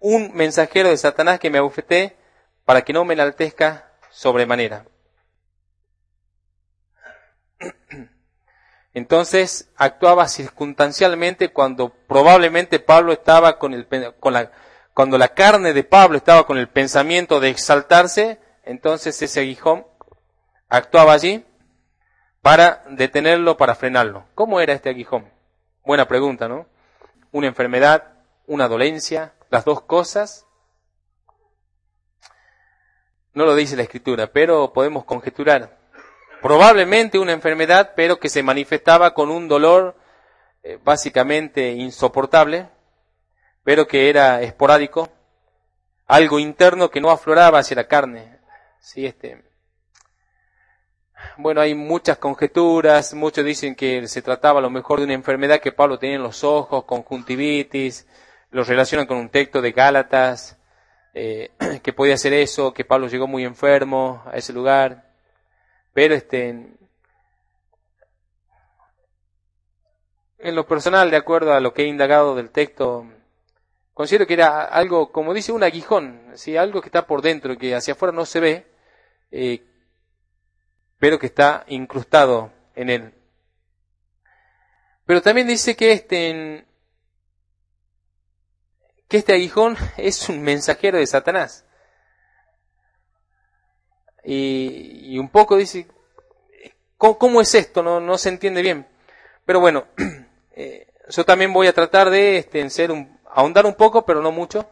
un 0.00 0.34
mensajero 0.34 0.88
de 0.90 0.96
Satanás 0.96 1.38
que 1.38 1.50
me 1.50 1.58
abofeté, 1.58 2.16
para 2.64 2.82
que 2.82 2.92
no 2.92 3.04
me 3.04 3.14
enaltezca 3.14 3.92
sobremanera. 4.10 4.84
Entonces 8.92 9.70
actuaba 9.76 10.26
circunstancialmente 10.26 11.52
cuando 11.52 11.90
probablemente 11.90 12.80
Pablo 12.80 13.12
estaba 13.12 13.58
con 13.58 13.74
el, 13.74 13.86
con 14.18 14.32
la, 14.32 14.50
cuando 14.94 15.18
la 15.18 15.28
carne 15.28 15.74
de 15.74 15.84
Pablo 15.84 16.16
estaba 16.16 16.46
con 16.46 16.56
el 16.56 16.68
pensamiento 16.68 17.38
de 17.38 17.50
exaltarse, 17.50 18.40
entonces 18.64 19.20
ese 19.20 19.40
aguijón 19.40 19.86
actuaba 20.68 21.12
allí 21.12 21.44
para 22.40 22.82
detenerlo, 22.88 23.56
para 23.56 23.74
frenarlo. 23.74 24.24
¿Cómo 24.34 24.60
era 24.60 24.72
este 24.72 24.88
aguijón? 24.88 25.30
Buena 25.84 26.08
pregunta, 26.08 26.48
¿no? 26.48 26.66
Una 27.32 27.48
enfermedad, 27.48 28.14
una 28.46 28.66
dolencia, 28.66 29.34
las 29.50 29.64
dos 29.64 29.82
cosas. 29.82 30.46
No 33.32 33.44
lo 33.44 33.54
dice 33.54 33.76
la 33.76 33.82
escritura, 33.82 34.32
pero 34.32 34.72
podemos 34.72 35.04
conjeturar 35.04 35.78
probablemente 36.42 37.18
una 37.18 37.32
enfermedad, 37.32 37.92
pero 37.96 38.18
que 38.18 38.28
se 38.28 38.42
manifestaba 38.42 39.14
con 39.14 39.30
un 39.30 39.48
dolor 39.48 39.96
eh, 40.62 40.78
básicamente 40.82 41.72
insoportable, 41.72 42.68
pero 43.62 43.86
que 43.86 44.08
era 44.08 44.42
esporádico, 44.42 45.08
algo 46.06 46.38
interno 46.38 46.90
que 46.90 47.00
no 47.00 47.10
afloraba 47.10 47.58
hacia 47.58 47.76
la 47.76 47.88
carne. 47.88 48.38
Sí, 48.80 49.06
este. 49.06 49.44
Bueno, 51.36 51.60
hay 51.60 51.74
muchas 51.74 52.18
conjeturas, 52.18 53.12
muchos 53.14 53.44
dicen 53.44 53.74
que 53.74 54.06
se 54.06 54.22
trataba 54.22 54.60
a 54.60 54.62
lo 54.62 54.70
mejor 54.70 54.98
de 54.98 55.04
una 55.04 55.14
enfermedad 55.14 55.60
que 55.60 55.72
Pablo 55.72 55.98
tenía 55.98 56.16
en 56.16 56.22
los 56.22 56.44
ojos, 56.44 56.84
conjuntivitis, 56.84 58.06
lo 58.56 58.64
relacionan 58.64 59.06
con 59.06 59.18
un 59.18 59.28
texto 59.28 59.60
de 59.60 59.72
Gálatas, 59.72 60.56
eh, 61.12 61.50
que 61.82 61.92
podía 61.92 62.16
ser 62.16 62.32
eso, 62.32 62.72
que 62.72 62.86
Pablo 62.86 63.06
llegó 63.06 63.26
muy 63.26 63.44
enfermo 63.44 64.22
a 64.24 64.38
ese 64.38 64.54
lugar. 64.54 65.12
Pero 65.92 66.14
este, 66.14 66.48
en 70.38 70.54
lo 70.54 70.66
personal, 70.66 71.10
de 71.10 71.18
acuerdo 71.18 71.52
a 71.52 71.60
lo 71.60 71.74
que 71.74 71.82
he 71.82 71.86
indagado 71.86 72.34
del 72.34 72.48
texto, 72.48 73.06
considero 73.92 74.26
que 74.26 74.32
era 74.32 74.64
algo, 74.64 75.12
como 75.12 75.34
dice, 75.34 75.52
un 75.52 75.62
aguijón, 75.62 76.22
¿sí? 76.32 76.56
algo 76.56 76.80
que 76.80 76.88
está 76.88 77.06
por 77.06 77.20
dentro, 77.20 77.58
que 77.58 77.74
hacia 77.74 77.92
afuera 77.92 78.12
no 78.12 78.24
se 78.24 78.40
ve, 78.40 78.66
eh, 79.32 79.66
pero 80.98 81.18
que 81.18 81.26
está 81.26 81.64
incrustado 81.68 82.52
en 82.74 82.88
él. 82.88 83.14
Pero 85.04 85.20
también 85.20 85.46
dice 85.46 85.76
que 85.76 85.92
este, 85.92 86.65
que 89.08 89.18
este 89.18 89.34
aguijón 89.34 89.76
es 89.96 90.28
un 90.28 90.42
mensajero 90.42 90.98
de 90.98 91.06
Satanás. 91.06 91.64
Y, 94.24 95.18
un 95.18 95.28
poco 95.28 95.56
dice, 95.56 95.86
¿cómo, 96.98 97.40
es 97.40 97.54
esto? 97.54 97.82
No, 97.82 98.00
no, 98.00 98.18
se 98.18 98.28
entiende 98.28 98.60
bien. 98.60 98.86
Pero 99.44 99.60
bueno, 99.60 99.86
eh, 100.56 100.92
yo 101.08 101.24
también 101.24 101.52
voy 101.52 101.68
a 101.68 101.72
tratar 101.72 102.10
de 102.10 102.38
este, 102.38 102.68
ser 102.70 102.90
un, 102.90 103.20
ahondar 103.30 103.66
un 103.66 103.74
poco, 103.74 104.04
pero 104.04 104.20
no 104.20 104.32
mucho. 104.32 104.68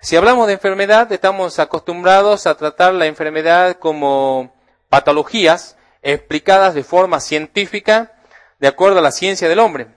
Si 0.00 0.16
hablamos 0.16 0.46
de 0.46 0.54
enfermedad, 0.54 1.10
estamos 1.12 1.58
acostumbrados 1.58 2.46
a 2.46 2.56
tratar 2.56 2.94
la 2.94 3.06
enfermedad 3.06 3.78
como 3.78 4.54
patologías 4.88 5.76
explicadas 6.02 6.74
de 6.74 6.84
forma 6.84 7.20
científica 7.20 8.12
de 8.58 8.68
acuerdo 8.68 8.98
a 8.98 9.02
la 9.02 9.12
ciencia 9.12 9.48
del 9.48 9.60
hombre. 9.60 9.88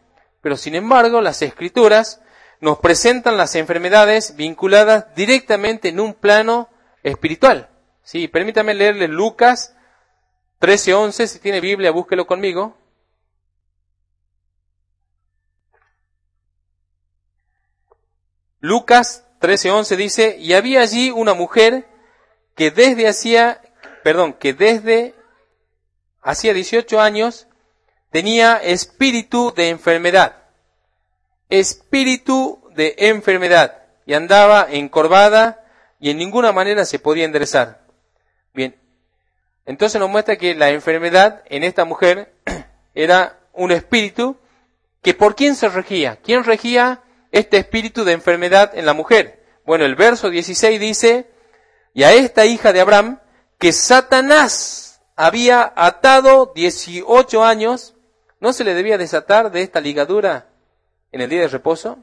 Pero 0.45 0.57
sin 0.57 0.75
embargo, 0.75 1.21
las 1.21 1.41
escrituras 1.41 2.21
nos 2.61 2.77
presentan 2.77 3.35
las 3.35 3.55
enfermedades 3.55 4.35
vinculadas 4.35 5.07
directamente 5.15 5.89
en 5.89 5.99
un 5.99 6.13
plano 6.13 6.69
espiritual. 7.01 7.71
Sí, 8.03 8.27
permítame 8.27 8.75
leerle 8.75 9.07
Lucas 9.07 9.75
13:11, 10.59 11.25
si 11.25 11.39
tiene 11.39 11.61
Biblia, 11.61 11.89
búsquelo 11.89 12.27
conmigo. 12.27 12.77
Lucas 18.59 19.25
13:11 19.39 19.95
dice, 19.97 20.37
"Y 20.37 20.53
había 20.53 20.81
allí 20.81 21.09
una 21.09 21.33
mujer 21.33 21.87
que 22.55 22.69
desde 22.69 23.07
hacía, 23.07 23.63
perdón, 24.03 24.33
que 24.33 24.53
desde 24.53 25.15
hacía 26.21 26.53
18 26.53 27.01
años 27.01 27.47
tenía 28.15 28.55
espíritu 28.63 29.51
de 29.53 29.67
enfermedad. 29.67 30.37
Espíritu 31.49 32.61
de 32.73 32.95
enfermedad. 32.97 33.83
Y 34.05 34.13
andaba 34.13 34.67
encorvada 34.69 35.65
y 35.99 36.11
en 36.11 36.17
ninguna 36.19 36.53
manera 36.53 36.85
se 36.85 36.97
podía 36.97 37.25
enderezar. 37.25 37.81
Bien. 38.53 38.73
Entonces 39.65 39.99
nos 39.99 40.09
muestra 40.09 40.37
que 40.37 40.55
la 40.55 40.69
enfermedad 40.69 41.43
en 41.49 41.65
esta 41.65 41.83
mujer 41.83 42.33
era 42.95 43.37
un 43.51 43.73
espíritu 43.73 44.37
que 45.01 45.13
por 45.13 45.35
quién 45.35 45.53
se 45.53 45.67
regía. 45.67 46.17
¿Quién 46.23 46.45
regía 46.45 47.03
este 47.33 47.57
espíritu 47.57 48.05
de 48.05 48.13
enfermedad 48.13 48.71
en 48.75 48.85
la 48.85 48.93
mujer? 48.93 49.43
Bueno, 49.65 49.83
el 49.83 49.95
verso 49.95 50.29
16 50.29 50.79
dice, 50.79 51.29
y 51.93 52.03
a 52.03 52.13
esta 52.13 52.45
hija 52.45 52.71
de 52.71 52.79
Abraham, 52.79 53.19
que 53.59 53.73
Satanás 53.73 55.01
había 55.17 55.73
atado 55.75 56.53
18 56.55 57.43
años 57.43 57.94
¿No 58.45 58.53
se 58.53 58.63
le 58.63 58.75
debía 58.75 58.99
desatar 58.99 59.49
de 59.49 59.63
esta 59.63 59.81
ligadura 59.81 60.49
en 61.11 61.19
el 61.19 61.31
día 61.31 61.41
de 61.41 61.47
reposo? 61.47 61.97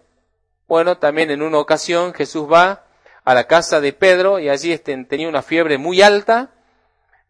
Bueno, 0.67 0.99
también 0.99 1.31
en 1.31 1.41
una 1.41 1.59
ocasión 1.59 2.13
Jesús 2.15 2.51
va 2.51 2.85
a 3.23 3.33
la 3.33 3.47
casa 3.47 3.81
de 3.81 3.93
Pedro 3.93 4.41
y 4.41 4.49
allí 4.49 4.73
este, 4.73 5.05
tenía 5.05 5.29
una 5.29 5.43
fiebre 5.43 5.79
muy 5.79 6.03
alta, 6.03 6.51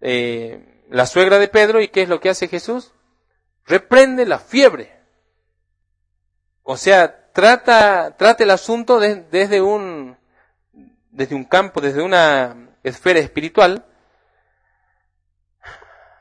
eh, 0.00 0.82
la 0.88 1.04
suegra 1.04 1.38
de 1.38 1.48
Pedro, 1.48 1.82
¿y 1.82 1.88
qué 1.88 2.00
es 2.00 2.08
lo 2.08 2.20
que 2.20 2.30
hace 2.30 2.48
Jesús? 2.48 2.94
Reprende 3.66 4.24
la 4.24 4.38
fiebre. 4.38 4.98
O 6.62 6.78
sea, 6.78 7.30
trata, 7.32 8.16
trata 8.16 8.44
el 8.44 8.50
asunto 8.50 8.98
desde 8.98 9.60
un, 9.60 10.16
desde 11.10 11.34
un 11.34 11.44
campo, 11.44 11.82
desde 11.82 12.00
una 12.00 12.78
esfera 12.82 13.20
espiritual. 13.20 13.84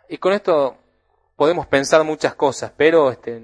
Y 0.09 0.17
con 0.17 0.33
esto 0.33 0.80
podemos 1.41 1.65
pensar 1.65 2.03
muchas 2.03 2.35
cosas, 2.35 2.71
pero 2.77 3.09
este, 3.09 3.41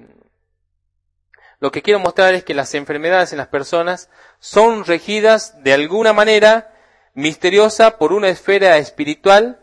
lo 1.60 1.72
que 1.72 1.82
quiero 1.82 1.98
mostrar 1.98 2.36
es 2.36 2.43
que 2.43 2.54
las 2.54 2.76
enfermedades 2.76 3.32
en 3.32 3.39
las 3.39 3.48
personas 3.48 4.12
son 4.38 4.86
regidas 4.86 5.64
de 5.64 5.74
alguna 5.74 6.14
manera 6.14 6.76
misteriosa 7.16 7.98
por 7.98 8.14
una 8.14 8.30
esfera 8.30 8.78
espiritual 8.78 9.60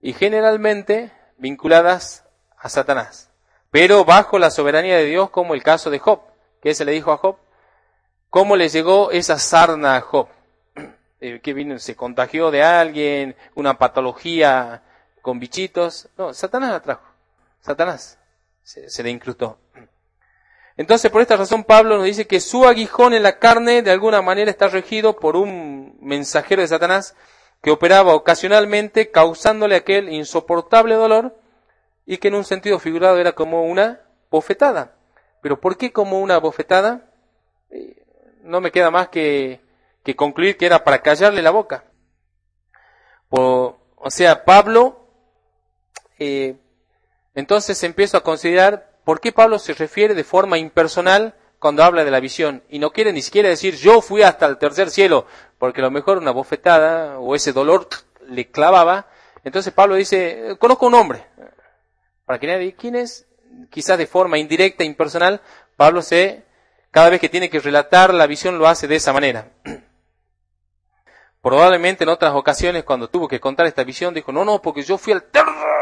y 0.00 0.12
generalmente 0.12 1.10
vinculadas 1.38 2.24
a 2.56 2.68
Satanás, 2.68 3.32
pero 3.72 4.04
bajo 4.04 4.38
la 4.38 4.52
soberanía 4.52 4.98
de 4.98 5.06
Dios 5.06 5.30
como 5.30 5.52
el 5.52 5.64
caso 5.64 5.90
de 5.90 5.98
Job, 5.98 6.20
que 6.62 6.72
se 6.72 6.84
le 6.84 6.92
dijo 6.92 7.10
a 7.10 7.16
Job, 7.16 7.36
cómo 8.30 8.54
le 8.54 8.68
llegó 8.68 9.10
esa 9.10 9.40
sarna 9.40 9.96
a 9.96 10.02
Job, 10.02 10.28
eh, 11.20 11.40
que 11.42 11.52
vino, 11.52 11.80
se 11.80 11.96
contagió 11.96 12.52
de 12.52 12.62
alguien, 12.62 13.34
una 13.56 13.76
patología 13.76 14.84
con 15.20 15.40
bichitos, 15.40 16.08
no, 16.16 16.32
Satanás 16.32 16.70
la 16.70 16.80
trajo. 16.80 17.05
Satanás 17.66 18.16
se, 18.62 19.02
le 19.02 19.10
incrustó. 19.10 19.58
Entonces, 20.76 21.10
por 21.10 21.20
esta 21.20 21.36
razón, 21.36 21.64
Pablo 21.64 21.96
nos 21.96 22.04
dice 22.04 22.28
que 22.28 22.38
su 22.38 22.64
aguijón 22.64 23.12
en 23.12 23.24
la 23.24 23.40
carne 23.40 23.82
de 23.82 23.90
alguna 23.90 24.22
manera 24.22 24.52
está 24.52 24.68
regido 24.68 25.16
por 25.16 25.34
un 25.34 25.98
mensajero 26.00 26.62
de 26.62 26.68
Satanás 26.68 27.16
que 27.62 27.72
operaba 27.72 28.14
ocasionalmente 28.14 29.10
causándole 29.10 29.74
aquel 29.74 30.08
insoportable 30.10 30.94
dolor 30.94 31.36
y 32.04 32.18
que 32.18 32.28
en 32.28 32.36
un 32.36 32.44
sentido 32.44 32.78
figurado 32.78 33.18
era 33.18 33.32
como 33.32 33.64
una 33.64 34.02
bofetada. 34.30 34.94
Pero 35.42 35.60
¿por 35.60 35.76
qué 35.76 35.90
como 35.90 36.20
una 36.20 36.38
bofetada? 36.38 37.10
Eh, 37.70 38.04
no 38.42 38.60
me 38.60 38.70
queda 38.70 38.92
más 38.92 39.08
que, 39.08 39.60
concluir 40.14 40.56
que 40.56 40.66
era 40.66 40.84
para 40.84 41.02
callarle 41.02 41.42
la 41.42 41.50
boca. 41.50 41.84
o 43.30 43.76
sea, 44.08 44.44
Pablo 44.44 45.08
eh, 46.18 46.60
entonces 47.36 47.82
empiezo 47.84 48.16
a 48.16 48.22
considerar 48.22 48.90
por 49.04 49.20
qué 49.20 49.30
Pablo 49.30 49.58
se 49.58 49.74
refiere 49.74 50.14
de 50.14 50.24
forma 50.24 50.56
impersonal 50.58 51.34
cuando 51.58 51.84
habla 51.84 52.02
de 52.02 52.10
la 52.10 52.18
visión 52.18 52.62
y 52.70 52.78
no 52.78 52.92
quiere 52.92 53.12
ni 53.12 53.20
siquiera 53.20 53.50
decir 53.50 53.76
yo 53.76 54.00
fui 54.00 54.22
hasta 54.22 54.46
el 54.46 54.56
tercer 54.56 54.90
cielo, 54.90 55.26
porque 55.58 55.82
a 55.82 55.84
lo 55.84 55.90
mejor 55.90 56.16
una 56.16 56.30
bofetada 56.30 57.18
o 57.18 57.34
ese 57.34 57.52
dolor 57.52 57.88
le 58.26 58.50
clavaba. 58.50 59.08
Entonces 59.44 59.72
Pablo 59.72 59.96
dice, 59.96 60.56
conozco 60.58 60.86
un 60.86 60.94
hombre. 60.94 61.26
Para 62.24 62.40
que 62.40 62.46
nadie, 62.46 62.74
¿quién 62.74 62.96
es? 62.96 63.26
Quizás 63.70 63.98
de 63.98 64.06
forma 64.06 64.38
indirecta, 64.38 64.82
impersonal, 64.82 65.42
Pablo 65.76 66.00
se, 66.00 66.42
cada 66.90 67.10
vez 67.10 67.20
que 67.20 67.28
tiene 67.28 67.50
que 67.50 67.60
relatar 67.60 68.14
la 68.14 68.26
visión 68.26 68.58
lo 68.58 68.66
hace 68.66 68.88
de 68.88 68.96
esa 68.96 69.12
manera. 69.12 69.50
Probablemente 71.42 72.04
en 72.04 72.10
otras 72.10 72.34
ocasiones 72.34 72.84
cuando 72.84 73.10
tuvo 73.10 73.28
que 73.28 73.40
contar 73.40 73.66
esta 73.66 73.84
visión 73.84 74.14
dijo, 74.14 74.32
no, 74.32 74.44
no, 74.44 74.62
porque 74.62 74.82
yo 74.82 74.96
fui 74.96 75.12
al 75.12 75.22
tercer 75.24 75.75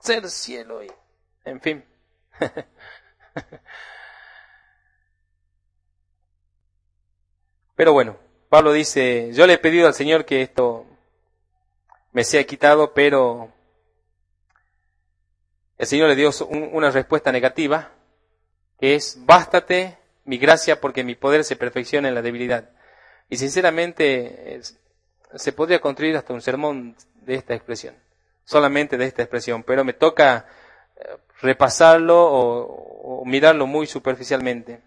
ser 0.00 0.28
cielo 0.28 0.82
y, 0.82 0.90
en 1.44 1.60
fin. 1.60 1.84
Pero 7.76 7.92
bueno, 7.92 8.16
Pablo 8.48 8.72
dice, 8.72 9.30
yo 9.32 9.46
le 9.46 9.54
he 9.54 9.58
pedido 9.58 9.86
al 9.86 9.94
Señor 9.94 10.24
que 10.24 10.42
esto 10.42 10.86
me 12.12 12.24
sea 12.24 12.44
quitado, 12.44 12.92
pero 12.92 13.52
el 15.78 15.86
Señor 15.86 16.08
le 16.08 16.16
dio 16.16 16.30
una 16.50 16.90
respuesta 16.90 17.32
negativa, 17.32 17.92
que 18.78 18.96
es, 18.96 19.24
bástate 19.24 19.98
mi 20.24 20.36
gracia 20.38 20.80
porque 20.80 21.04
mi 21.04 21.14
poder 21.14 21.44
se 21.44 21.56
perfecciona 21.56 22.08
en 22.08 22.14
la 22.14 22.22
debilidad. 22.22 22.70
Y 23.28 23.36
sinceramente 23.36 24.60
se 25.34 25.52
podría 25.52 25.80
construir 25.80 26.16
hasta 26.16 26.34
un 26.34 26.42
sermón 26.42 26.96
de 27.14 27.36
esta 27.36 27.54
expresión 27.54 27.94
solamente 28.50 28.98
de 28.98 29.04
esta 29.04 29.22
expresión, 29.22 29.62
pero 29.62 29.84
me 29.84 29.92
toca 29.92 30.44
eh, 30.96 31.16
repasarlo 31.40 32.18
o, 32.20 33.24
mirarlo 33.24 33.68
muy 33.68 33.86
superficialmente. 33.86 34.82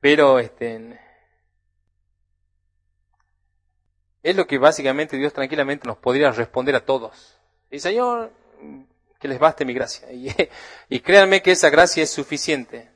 Pero 0.00 0.38
este 0.38 0.98
es 4.22 4.34
lo 4.34 4.46
que 4.46 4.56
básicamente 4.56 5.18
Dios 5.18 5.34
tranquilamente 5.34 5.86
nos 5.86 5.98
podría 5.98 6.30
responder 6.30 6.74
a 6.74 6.86
todos. 6.86 7.38
Y 7.70 7.80
Señor, 7.80 8.32
que 9.18 9.28
les 9.28 9.38
baste 9.38 9.66
mi 9.66 9.74
gracia. 9.74 10.08
Y, 10.88 11.00
créanme 11.00 11.42
que 11.42 11.52
esa 11.52 11.68
gracia 11.68 12.02
es 12.02 12.10
suficiente. 12.10 12.90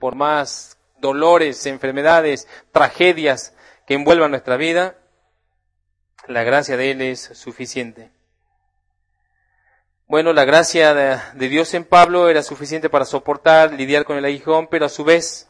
Por 0.00 0.16
más 0.16 0.76
dolores, 0.98 1.66
enfermedades, 1.66 2.48
tragedias 2.72 3.54
que 3.86 3.94
envuelvan 3.94 4.30
nuestra 4.32 4.56
vida, 4.56 4.98
la 6.26 6.42
gracia 6.42 6.76
de 6.76 6.90
Él 6.90 7.00
es 7.00 7.20
suficiente. 7.20 8.13
Bueno, 10.06 10.34
la 10.34 10.44
gracia 10.44 10.92
de, 10.92 11.48
Dios 11.48 11.72
en 11.72 11.84
Pablo 11.84 12.28
era 12.28 12.42
suficiente 12.42 12.90
para 12.90 13.06
soportar, 13.06 13.72
lidiar 13.72 14.04
con 14.04 14.18
el 14.18 14.24
aguijón, 14.26 14.66
pero 14.66 14.84
a 14.84 14.90
su 14.90 15.02
vez, 15.02 15.48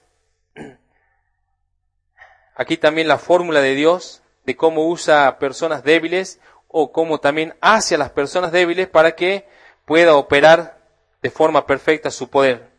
aquí 2.55 2.77
también 2.77 3.09
la 3.09 3.19
fórmula 3.19 3.61
de 3.61 3.75
Dios 3.75 4.23
de 4.45 4.57
cómo 4.57 4.87
usa 4.87 5.27
a 5.27 5.41
personas 5.41 5.83
débiles 5.83 6.39
o 6.69 6.93
como 6.93 7.19
también 7.19 7.57
hacia 7.61 7.99
las 7.99 8.11
personas 8.11 8.53
débiles 8.53 8.87
para 8.87 9.17
que 9.17 9.49
pueda 9.87 10.15
operar 10.15 10.79
de 11.21 11.31
forma 11.31 11.67
perfecta 11.67 12.13
su 12.13 12.31
poder. 12.31 12.71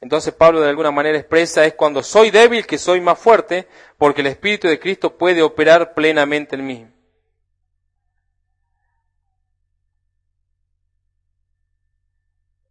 Entonces 0.00 0.32
Pablo 0.32 0.62
de 0.62 0.70
alguna 0.70 0.90
manera 0.90 1.18
expresa 1.18 1.66
es 1.66 1.74
cuando 1.74 2.02
soy 2.02 2.30
débil 2.30 2.66
que 2.66 2.78
soy 2.78 3.02
más 3.02 3.18
fuerte, 3.18 3.68
porque 3.98 4.22
el 4.22 4.28
Espíritu 4.28 4.68
de 4.68 4.80
Cristo 4.80 5.18
puede 5.18 5.42
operar 5.42 5.92
plenamente 5.92 6.56
en 6.56 6.66
mí. 6.66 6.95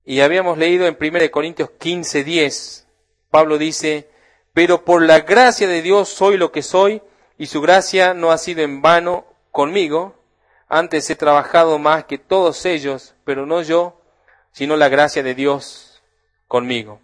Y 0.06 0.22
habíamos 0.22 0.58
leído 0.58 0.86
en 0.86 0.98
1 1.00 1.32
Corintios 1.32 1.72
15, 1.80 2.24
10, 2.24 2.88
Pablo 3.32 3.58
dice, 3.58 4.10
pero 4.54 4.86
por 4.86 5.02
la 5.02 5.22
gracia 5.22 5.68
de 5.68 5.82
Dios 5.82 6.10
soy 6.10 6.38
lo 6.38 6.52
que 6.52 6.62
soy, 6.62 7.02
y 7.38 7.48
su 7.48 7.60
gracia 7.60 8.14
no 8.14 8.32
ha 8.32 8.38
sido 8.38 8.62
en 8.62 8.82
vano 8.82 9.26
conmigo, 9.52 10.16
antes 10.68 11.10
he 11.10 11.16
trabajado 11.16 11.80
más 11.80 12.06
que 12.06 12.18
todos 12.18 12.66
ellos, 12.66 13.16
pero 13.26 13.46
no 13.46 13.62
yo, 13.62 14.02
sino 14.52 14.78
la 14.78 14.90
gracia 14.90 15.24
de 15.24 15.36
Dios 15.36 16.02
conmigo. 16.48 17.02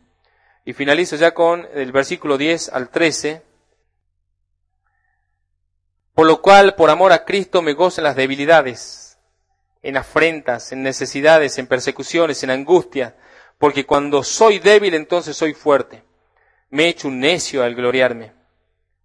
Y 0.64 0.74
finalizo 0.74 1.16
ya 1.16 1.34
con 1.34 1.68
el 1.74 1.92
versículo 1.92 2.38
10 2.38 2.70
al 2.70 2.90
13. 2.90 3.42
Por 6.14 6.28
lo 6.28 6.42
cual, 6.42 6.76
por 6.76 6.90
amor 6.90 7.12
a 7.12 7.26
Cristo, 7.26 7.62
me 7.62 7.74
gozo 7.74 8.00
en 8.00 8.06
las 8.06 8.16
debilidades, 8.16 9.01
en 9.84 9.98
afrentas, 9.98 10.72
en 10.72 10.84
necesidades, 10.84 11.58
en 11.58 11.68
persecuciones, 11.68 12.44
en 12.44 12.52
angustia, 12.52 13.16
porque 13.58 13.86
cuando 13.86 14.24
soy 14.24 14.60
débil, 14.60 14.94
entonces 14.94 15.36
soy 15.36 15.54
fuerte. 15.54 16.04
Me 16.70 16.86
he 16.86 16.90
hecho 16.90 17.08
un 17.08 17.20
necio 17.20 17.64
al 17.64 17.76
gloriarme. 17.76 18.34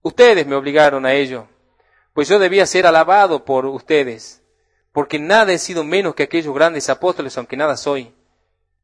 Ustedes 0.02 0.46
me 0.46 0.54
obligaron 0.54 1.04
a 1.04 1.14
ello, 1.14 1.48
pues 2.12 2.28
yo 2.28 2.38
debía 2.38 2.64
ser 2.66 2.86
alabado 2.86 3.44
por 3.44 3.66
ustedes, 3.66 4.42
porque 4.92 5.18
nada 5.18 5.52
he 5.52 5.58
sido 5.58 5.84
menos 5.84 6.14
que 6.14 6.22
aquellos 6.22 6.54
grandes 6.54 6.88
apóstoles, 6.88 7.36
aunque 7.36 7.56
nada 7.56 7.76
soy. 7.76 8.14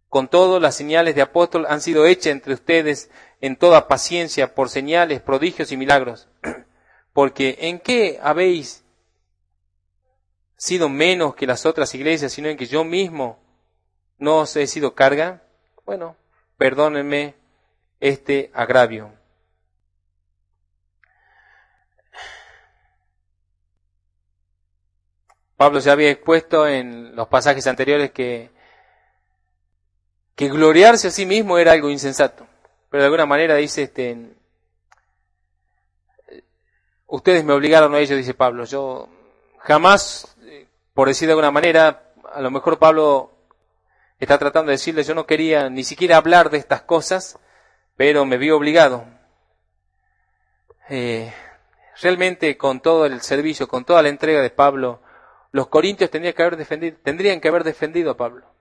Con 0.08 0.28
todo, 0.28 0.60
las 0.60 0.74
señales 0.74 1.14
de 1.14 1.22
apóstol 1.22 1.64
han 1.68 1.80
sido 1.80 2.04
hechas 2.04 2.32
entre 2.32 2.52
ustedes 2.52 3.10
en 3.40 3.56
toda 3.56 3.88
paciencia 3.88 4.54
por 4.54 4.68
señales, 4.68 5.22
prodigios 5.22 5.72
y 5.72 5.78
milagros. 5.78 6.28
Porque 7.14 7.56
¿en 7.60 7.78
qué 7.78 8.18
habéis 8.22 8.81
sido 10.62 10.88
menos 10.88 11.34
que 11.34 11.46
las 11.46 11.66
otras 11.66 11.94
iglesias, 11.94 12.32
sino 12.32 12.48
en 12.48 12.56
que 12.56 12.66
yo 12.66 12.84
mismo 12.84 13.38
no 14.18 14.38
os 14.38 14.54
he 14.56 14.66
sido 14.66 14.94
carga? 14.94 15.42
Bueno, 15.84 16.16
perdónenme 16.56 17.34
este 18.00 18.50
agravio. 18.54 19.12
Pablo 25.56 25.80
se 25.80 25.90
había 25.90 26.10
expuesto 26.10 26.66
en 26.66 27.14
los 27.14 27.28
pasajes 27.28 27.66
anteriores 27.66 28.10
que 28.10 28.50
que 30.34 30.48
gloriarse 30.48 31.08
a 31.08 31.10
sí 31.10 31.26
mismo 31.26 31.58
era 31.58 31.72
algo 31.72 31.90
insensato. 31.90 32.46
Pero 32.90 33.02
de 33.02 33.06
alguna 33.06 33.26
manera 33.26 33.54
dice, 33.56 33.84
este, 33.84 34.34
ustedes 37.06 37.44
me 37.44 37.52
obligaron 37.52 37.94
a 37.94 37.98
ello, 37.98 38.16
dice 38.16 38.34
Pablo. 38.34 38.64
Yo 38.64 39.08
jamás, 39.58 40.31
por 40.94 41.08
decir 41.08 41.26
de 41.26 41.32
alguna 41.32 41.50
manera, 41.50 42.12
a 42.32 42.40
lo 42.40 42.50
mejor 42.50 42.78
Pablo 42.78 43.32
está 44.18 44.38
tratando 44.38 44.70
de 44.70 44.76
decirle, 44.76 45.04
yo 45.04 45.14
no 45.14 45.26
quería 45.26 45.68
ni 45.68 45.84
siquiera 45.84 46.16
hablar 46.16 46.50
de 46.50 46.58
estas 46.58 46.82
cosas, 46.82 47.38
pero 47.96 48.24
me 48.24 48.38
vi 48.38 48.50
obligado. 48.50 49.04
Eh, 50.88 51.32
realmente 52.00 52.56
con 52.56 52.80
todo 52.80 53.06
el 53.06 53.20
servicio, 53.20 53.68
con 53.68 53.84
toda 53.84 54.02
la 54.02 54.08
entrega 54.08 54.40
de 54.40 54.50
Pablo, 54.50 55.00
los 55.50 55.68
corintios 55.68 56.10
tendrían 56.10 56.34
que 56.34 56.42
haber 56.42 56.56
defendido, 56.56 56.96
tendrían 57.02 57.40
que 57.40 57.48
haber 57.48 57.64
defendido 57.64 58.10
a 58.10 58.16
Pablo 58.16 58.52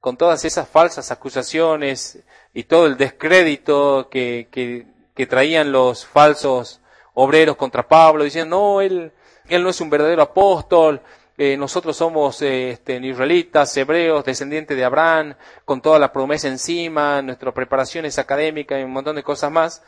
con 0.00 0.16
todas 0.16 0.44
esas 0.44 0.66
falsas 0.68 1.10
acusaciones 1.10 2.18
y 2.54 2.64
todo 2.64 2.86
el 2.86 2.96
descrédito 2.96 4.08
que, 4.10 4.48
que, 4.50 4.86
traían 5.26 5.70
los 5.70 6.06
falsos 6.06 6.80
obreros 7.12 7.56
contra 7.56 7.86
Pablo, 7.86 8.24
diciendo, 8.24 8.56
no, 8.56 8.80
él, 8.80 9.12
él 9.48 9.62
no 9.62 9.68
es 9.68 9.78
un 9.82 9.90
verdadero 9.90 10.22
apóstol, 10.22 11.02
eh, 11.42 11.56
nosotros 11.56 11.96
somos 11.96 12.42
eh, 12.42 12.72
este, 12.72 12.98
israelitas, 12.98 13.74
hebreos, 13.74 14.26
descendientes 14.26 14.76
de 14.76 14.84
Abraham, 14.84 15.36
con 15.64 15.80
toda 15.80 15.98
la 15.98 16.12
promesa 16.12 16.48
encima, 16.48 17.22
nuestra 17.22 17.50
preparación 17.54 18.04
es 18.04 18.18
académica 18.18 18.78
y 18.78 18.82
un 18.82 18.90
montón 18.90 19.16
de 19.16 19.22
cosas 19.22 19.50
más 19.50 19.82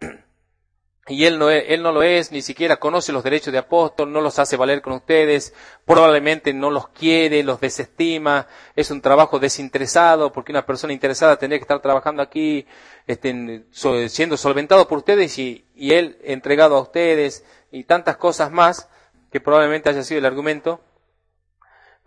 y 1.08 1.24
él 1.24 1.38
no, 1.38 1.48
él 1.48 1.82
no 1.82 1.92
lo 1.92 2.02
es, 2.02 2.30
ni 2.30 2.42
siquiera 2.42 2.76
conoce 2.76 3.10
los 3.12 3.24
derechos 3.24 3.54
de 3.54 3.58
apóstol, 3.58 4.12
no 4.12 4.20
los 4.20 4.38
hace 4.38 4.58
valer 4.58 4.82
con 4.82 4.92
ustedes, 4.92 5.54
probablemente 5.86 6.52
no 6.52 6.70
los 6.70 6.88
quiere, 6.88 7.42
los 7.42 7.58
desestima, 7.58 8.46
es 8.76 8.90
un 8.90 9.00
trabajo 9.00 9.38
desinteresado, 9.38 10.30
porque 10.30 10.52
una 10.52 10.66
persona 10.66 10.92
interesada 10.92 11.38
tendría 11.38 11.58
que 11.58 11.64
estar 11.64 11.80
trabajando 11.80 12.20
aquí, 12.20 12.66
este, 13.06 13.64
siendo 14.10 14.36
solventado 14.36 14.86
por 14.86 14.98
ustedes 14.98 15.38
y 15.38 15.64
él 15.74 16.18
entregado 16.22 16.76
a 16.76 16.82
ustedes, 16.82 17.46
y 17.70 17.84
tantas 17.84 18.18
cosas 18.18 18.50
más, 18.50 18.90
que 19.30 19.40
probablemente 19.40 19.88
haya 19.88 20.02
sido 20.02 20.18
el 20.18 20.26
argumento. 20.26 20.80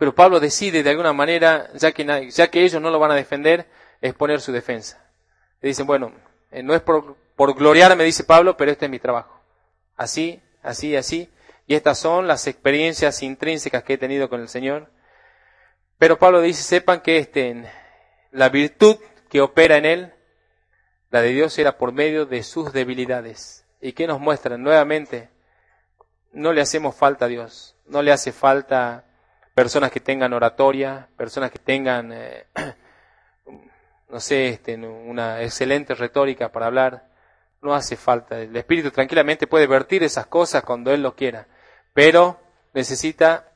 Pero 0.02 0.16
Pablo 0.16 0.40
decide 0.40 0.82
de 0.82 0.90
alguna 0.90 1.12
manera, 1.12 1.70
ya 1.74 1.92
que, 1.92 2.64
ellos 2.64 2.82
no 2.82 2.90
lo 2.90 2.98
van 2.98 3.12
a 3.12 3.14
defender, 3.14 3.68
exponer 4.00 4.40
su 4.40 4.50
defensa. 4.50 5.00
Le 5.60 5.68
dicen, 5.68 5.86
bueno, 5.86 6.12
eh, 6.50 6.60
no 6.60 6.74
es 6.74 6.80
por, 6.80 7.14
por 7.36 7.54
gloriarme, 7.54 8.02
dice 8.02 8.24
Pablo, 8.24 8.56
pero 8.56 8.72
este 8.72 8.86
es 8.86 8.90
mi 8.90 8.98
trabajo. 8.98 9.40
Así, 9.96 10.42
así, 10.60 10.96
así. 10.96 11.30
Y 11.68 11.76
estas 11.76 12.00
son 12.00 12.26
las 12.26 12.48
experiencias 12.48 13.22
intrínsecas 13.22 13.84
que 13.84 13.92
he 13.92 13.96
tenido 13.96 14.28
con 14.28 14.40
el 14.40 14.48
Señor. 14.48 14.90
Pero 15.98 16.18
Pablo 16.18 16.40
dice, 16.40 16.64
sepan 16.64 17.00
que 17.00 17.18
este, 17.18 17.70
la 18.32 18.48
virtud 18.48 18.96
que 19.30 19.40
opera 19.40 19.76
en 19.76 19.86
él, 19.86 20.14
la 21.10 21.22
de 21.22 21.28
Dios 21.28 21.56
era 21.60 21.78
por 21.78 21.92
medio 21.92 22.26
de 22.26 22.42
sus 22.42 22.72
debilidades. 22.72 23.66
¿Y 23.80 23.92
qué 23.92 24.08
nos 24.08 24.18
muestran? 24.18 24.64
Nuevamente, 24.64 25.28
no 26.32 26.52
le 26.52 26.60
hacemos 26.60 26.96
falta 26.96 27.26
a 27.26 27.28
Dios. 27.28 27.76
No 27.86 28.02
le 28.02 28.10
hace 28.10 28.32
falta 28.32 29.06
personas 29.54 29.90
que 29.90 30.00
tengan 30.00 30.32
oratoria, 30.32 31.08
personas 31.16 31.50
que 31.50 31.58
tengan, 31.58 32.12
eh, 32.12 32.46
no 34.08 34.20
sé, 34.20 34.48
este, 34.48 34.76
una 34.76 35.42
excelente 35.42 35.94
retórica 35.94 36.50
para 36.50 36.66
hablar 36.66 37.08
no 37.60 37.74
hace 37.74 37.96
falta. 37.96 38.38
El 38.40 38.56
Espíritu 38.56 38.90
tranquilamente 38.90 39.46
puede 39.46 39.66
vertir 39.66 40.02
esas 40.02 40.26
cosas 40.26 40.64
cuando 40.64 40.90
Él 40.92 41.02
lo 41.02 41.14
quiera, 41.14 41.46
pero 41.94 42.40
necesita 42.74 43.48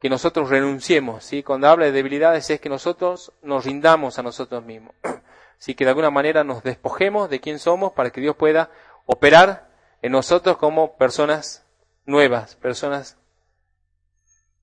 que 0.00 0.08
nosotros 0.08 0.50
renunciemos. 0.50 1.24
¿sí? 1.24 1.42
Cuando 1.42 1.68
habla 1.68 1.86
de 1.86 1.92
debilidades 1.92 2.48
es 2.50 2.60
que 2.60 2.68
nosotros 2.68 3.32
nos 3.42 3.64
rindamos 3.64 4.18
a 4.18 4.22
nosotros 4.22 4.64
mismos. 4.64 4.94
Así 5.58 5.74
que 5.74 5.84
de 5.84 5.90
alguna 5.90 6.10
manera 6.10 6.44
nos 6.44 6.62
despojemos 6.62 7.30
de 7.30 7.40
quién 7.40 7.58
somos 7.58 7.92
para 7.92 8.10
que 8.10 8.20
Dios 8.20 8.36
pueda 8.36 8.70
operar 9.06 9.68
en 10.02 10.12
nosotros 10.12 10.58
como 10.58 10.96
personas 10.96 11.64
nuevas, 12.04 12.56
personas 12.56 13.16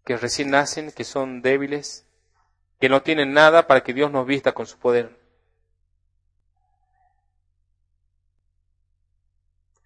que 0.06 0.18
recién 0.18 0.52
nacen, 0.52 0.92
que 0.92 1.04
son 1.04 1.42
débiles, 1.42 2.08
que 2.80 2.90
no 2.90 3.02
tienen 3.02 3.34
nada 3.34 3.68
para 3.68 3.84
que 3.84 3.94
Dios 3.94 4.12
nos 4.12 4.26
vista 4.26 4.54
con 4.54 4.66
su 4.66 4.78
poder. 4.78 5.20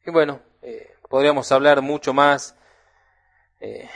Y 0.05 0.11
bueno, 0.11 0.39
eh, 0.61 0.95
podríamos 1.09 1.51
hablar 1.51 1.81
mucho 1.81 2.13
más. 2.13 2.55
Eh, 3.59 3.89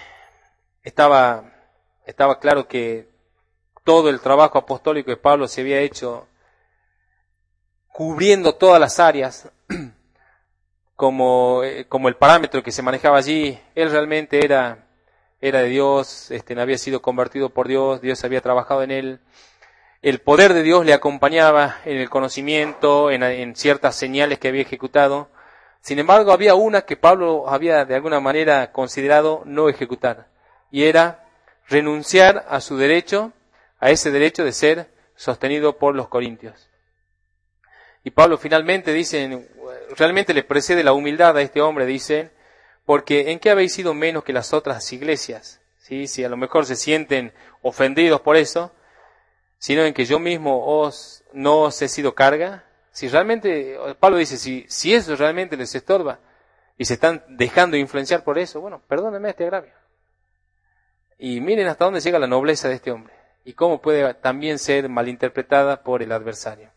estaba, 0.84 1.54
estaba 2.06 2.40
claro 2.40 2.68
que 2.68 3.08
todo 3.84 4.10
el 4.10 4.20
trabajo 4.20 4.58
apostólico 4.58 5.12
de 5.12 5.18
Pablo 5.18 5.48
se 5.48 5.62
había 5.62 5.80
hecho 5.80 6.28
cubriendo 7.92 8.56
todas 8.56 8.80
las 8.80 9.00
áreas 9.00 9.50
como, 10.96 11.64
eh, 11.64 11.86
como 11.88 12.08
el 12.08 12.16
parámetro 12.16 12.64
que 12.64 12.72
se 12.72 12.82
manejaba 12.82 13.18
allí. 13.18 13.60
Él 13.76 13.92
realmente 13.92 14.44
era, 14.44 14.89
era 15.42 15.62
de 15.62 15.70
Dios, 15.70 16.32
este, 16.32 16.60
había 16.60 16.78
sido 16.78 17.02
convertido 17.02 17.50
por 17.50 17.68
Dios, 17.68 18.02
Dios 18.02 18.24
había 18.24 18.42
trabajado 18.42 18.84
en 18.84 18.92
él. 18.92 19.20
El 20.02 20.20
poder 20.20 20.54
de 20.54 20.64
Dios 20.64 20.86
le 20.86 20.94
acompañaba 20.94 21.78
en 21.86 21.98
el 21.98 22.10
conocimiento, 22.10 23.12
en, 23.12 23.24
en 23.24 23.56
ciertas 23.56 23.96
señales 23.96 24.40
que 24.40 24.48
había 24.48 24.62
ejecutado 24.62 25.30
sin 25.82 26.00
embargo, 26.00 26.32
había 26.32 26.56
una 26.56 26.82
que 26.82 26.98
Pablo 26.98 27.50
había 27.50 27.86
de 27.86 27.96
alguna 27.96 28.20
manera 28.20 28.72
considerado 28.72 29.44
no 29.46 29.70
ejecutar, 29.70 30.28
y 30.72 30.84
era 30.84 31.26
renunciar 31.68 32.46
a 32.50 32.62
su 32.62 32.78
derecho, 32.78 33.32
a 33.80 33.90
ese 33.90 34.12
derecho 34.12 34.44
de 34.44 34.52
ser 34.52 34.90
sostenido 35.16 35.78
por 35.78 35.96
los 35.96 36.08
corintios. 36.10 36.70
Y 38.04 38.12
Pablo 38.12 38.38
finalmente 38.38 38.94
dice, 38.94 39.50
realmente 39.98 40.34
le 40.34 40.44
precede 40.44 40.84
la 40.84 40.94
humildad 40.94 41.38
a 41.38 41.42
este 41.42 41.62
hombre, 41.62 41.86
dice, 41.86 42.32
porque 42.90 43.30
¿en 43.30 43.38
qué 43.38 43.52
habéis 43.52 43.76
sido 43.76 43.94
menos 43.94 44.24
que 44.24 44.34
las 44.34 44.52
otras 44.52 44.92
iglesias? 44.94 45.62
¿Sí? 45.78 46.08
Si 46.08 46.24
a 46.24 46.28
lo 46.28 46.38
mejor 46.38 46.66
se 46.66 46.76
sienten 46.76 47.34
ofendidos 47.62 48.22
por 48.22 48.36
eso, 48.36 48.72
sino 49.60 49.84
en 49.84 49.94
que 49.94 50.06
yo 50.06 50.18
mismo 50.18 50.66
os 50.66 51.24
no 51.32 51.60
os 51.60 51.80
he 51.84 51.88
sido 51.88 52.16
carga, 52.16 52.66
si 52.90 53.08
realmente, 53.08 53.78
Pablo 54.00 54.18
dice, 54.18 54.38
si, 54.38 54.66
si 54.70 54.96
eso 54.96 55.16
realmente 55.16 55.56
les 55.56 55.76
estorba, 55.76 56.18
y 56.80 56.86
se 56.86 56.96
están 56.96 57.24
dejando 57.28 57.78
influenciar 57.78 58.24
por 58.24 58.40
eso, 58.40 58.60
bueno, 58.60 58.82
perdónenme 58.88 59.30
este 59.30 59.44
agravio. 59.44 59.74
Y 61.20 61.42
miren 61.42 61.68
hasta 61.68 61.86
dónde 61.86 62.02
llega 62.02 62.18
la 62.18 62.26
nobleza 62.26 62.70
de 62.70 62.74
este 62.74 62.90
hombre 62.90 63.14
y 63.46 63.54
cómo 63.54 63.84
puede 63.84 64.16
también 64.16 64.58
ser 64.58 64.90
malinterpretada 64.90 65.84
por 65.84 66.02
el 66.02 66.12
adversario. 66.12 66.72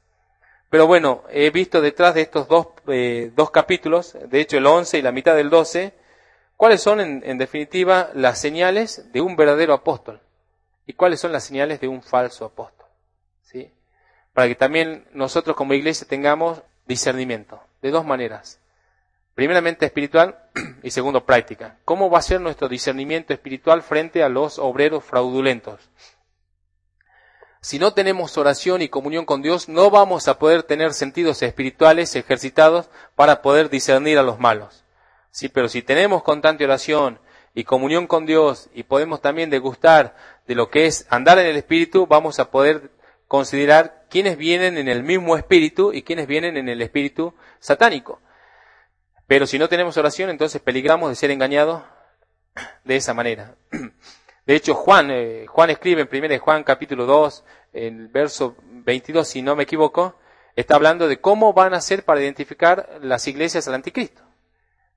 Pero 0.68 0.86
bueno, 0.86 1.24
he 1.30 1.48
visto 1.48 1.80
detrás 1.80 2.14
de 2.14 2.20
estos 2.20 2.48
dos, 2.48 2.66
eh, 2.88 3.32
dos 3.34 3.50
capítulos, 3.50 4.14
de 4.28 4.42
hecho 4.42 4.58
el 4.58 4.66
11 4.66 4.98
y 4.98 5.02
la 5.02 5.12
mitad 5.12 5.34
del 5.34 5.48
12, 5.48 6.01
cuáles 6.62 6.80
son 6.80 7.00
en, 7.00 7.38
definitiva 7.38 8.10
las 8.14 8.40
señales 8.40 9.10
de 9.10 9.20
un 9.20 9.34
verdadero 9.34 9.74
apóstol 9.74 10.20
y 10.86 10.92
cuáles 10.92 11.18
son 11.18 11.32
las 11.32 11.42
señales 11.42 11.80
de 11.80 11.88
un 11.88 12.04
falso 12.04 12.44
apóstol. 12.44 12.86
¿sí? 13.42 13.72
Para 14.32 14.46
que 14.46 14.54
también 14.54 15.08
nosotros 15.12 15.56
como 15.56 15.74
iglesia 15.74 16.06
tengamos 16.06 16.62
discernimiento 16.86 17.60
de 17.82 17.90
dos 17.90 18.06
maneras. 18.06 18.60
Primeramente 19.34 19.86
espiritual 19.86 20.38
y 20.84 20.92
segundo 20.92 21.26
práctica. 21.26 21.78
¿Cómo 21.84 22.10
va 22.10 22.20
a 22.20 22.22
ser 22.22 22.40
nuestro 22.40 22.68
discernimiento 22.68 23.32
espiritual 23.32 23.82
frente 23.82 24.22
a 24.22 24.28
los 24.28 24.60
obreros 24.60 25.02
fraudulentos? 25.02 25.80
Si 27.60 27.80
no 27.80 27.92
tenemos 27.92 28.38
oración 28.38 28.82
y 28.82 28.88
comunión 28.88 29.24
con 29.24 29.42
Dios, 29.42 29.68
no 29.68 29.90
vamos 29.90 30.28
a 30.28 30.38
poder 30.38 30.62
tener 30.62 30.94
sentidos 30.94 31.42
espirituales 31.42 32.14
ejercitados 32.14 32.88
para 33.16 33.42
poder 33.42 33.68
discernir 33.68 34.16
a 34.16 34.22
los 34.22 34.38
malos. 34.38 34.81
Sí, 35.32 35.48
pero 35.48 35.68
si 35.68 35.80
tenemos 35.80 36.22
constante 36.22 36.64
oración 36.64 37.18
y 37.54 37.64
comunión 37.64 38.06
con 38.06 38.26
Dios 38.26 38.68
y 38.74 38.82
podemos 38.82 39.22
también 39.22 39.48
degustar 39.48 40.14
de 40.46 40.54
lo 40.54 40.70
que 40.70 40.84
es 40.84 41.06
andar 41.08 41.38
en 41.38 41.46
el 41.46 41.56
espíritu, 41.56 42.06
vamos 42.06 42.38
a 42.38 42.50
poder 42.50 42.90
considerar 43.28 44.04
quiénes 44.10 44.36
vienen 44.36 44.76
en 44.76 44.88
el 44.88 45.02
mismo 45.02 45.38
espíritu 45.38 45.94
y 45.94 46.02
quiénes 46.02 46.26
vienen 46.26 46.58
en 46.58 46.68
el 46.68 46.82
espíritu 46.82 47.34
satánico. 47.60 48.20
Pero 49.26 49.46
si 49.46 49.58
no 49.58 49.70
tenemos 49.70 49.96
oración, 49.96 50.28
entonces 50.28 50.60
peligramos 50.60 51.08
de 51.08 51.16
ser 51.16 51.30
engañados 51.30 51.82
de 52.84 52.96
esa 52.96 53.14
manera. 53.14 53.56
De 54.44 54.56
hecho, 54.56 54.74
Juan, 54.74 55.10
eh, 55.10 55.46
Juan 55.46 55.70
escribe 55.70 56.02
en 56.02 56.24
1 56.24 56.40
Juan 56.40 56.64
capítulo 56.64 57.06
2, 57.06 57.44
en 57.72 58.00
el 58.00 58.08
verso 58.08 58.56
22, 58.60 59.26
si 59.26 59.40
no 59.40 59.56
me 59.56 59.62
equivoco, 59.62 60.18
está 60.56 60.74
hablando 60.74 61.08
de 61.08 61.20
cómo 61.20 61.54
van 61.54 61.72
a 61.72 61.80
ser 61.80 62.04
para 62.04 62.20
identificar 62.20 62.98
las 63.00 63.26
iglesias 63.28 63.66
al 63.68 63.74
anticristo. 63.74 64.31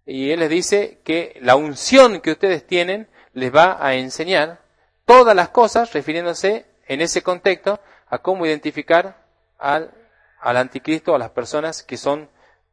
Y 0.05 0.31
él 0.31 0.39
les 0.39 0.49
dice 0.49 0.99
que 1.03 1.37
la 1.41 1.55
unción 1.55 2.21
que 2.21 2.31
ustedes 2.31 2.65
tienen 2.65 3.07
les 3.33 3.53
va 3.53 3.77
a 3.85 3.95
enseñar 3.95 4.61
todas 5.05 5.35
las 5.35 5.49
cosas, 5.49 5.93
refiriéndose 5.93 6.65
en 6.87 7.01
ese 7.01 7.23
contexto 7.23 7.79
a 8.07 8.19
cómo 8.19 8.45
identificar 8.45 9.25
al, 9.57 9.91
al 10.39 10.57
anticristo, 10.57 11.15
a 11.15 11.19
las 11.19 11.31
personas 11.31 11.83
que 11.83 11.97
son 11.97 12.29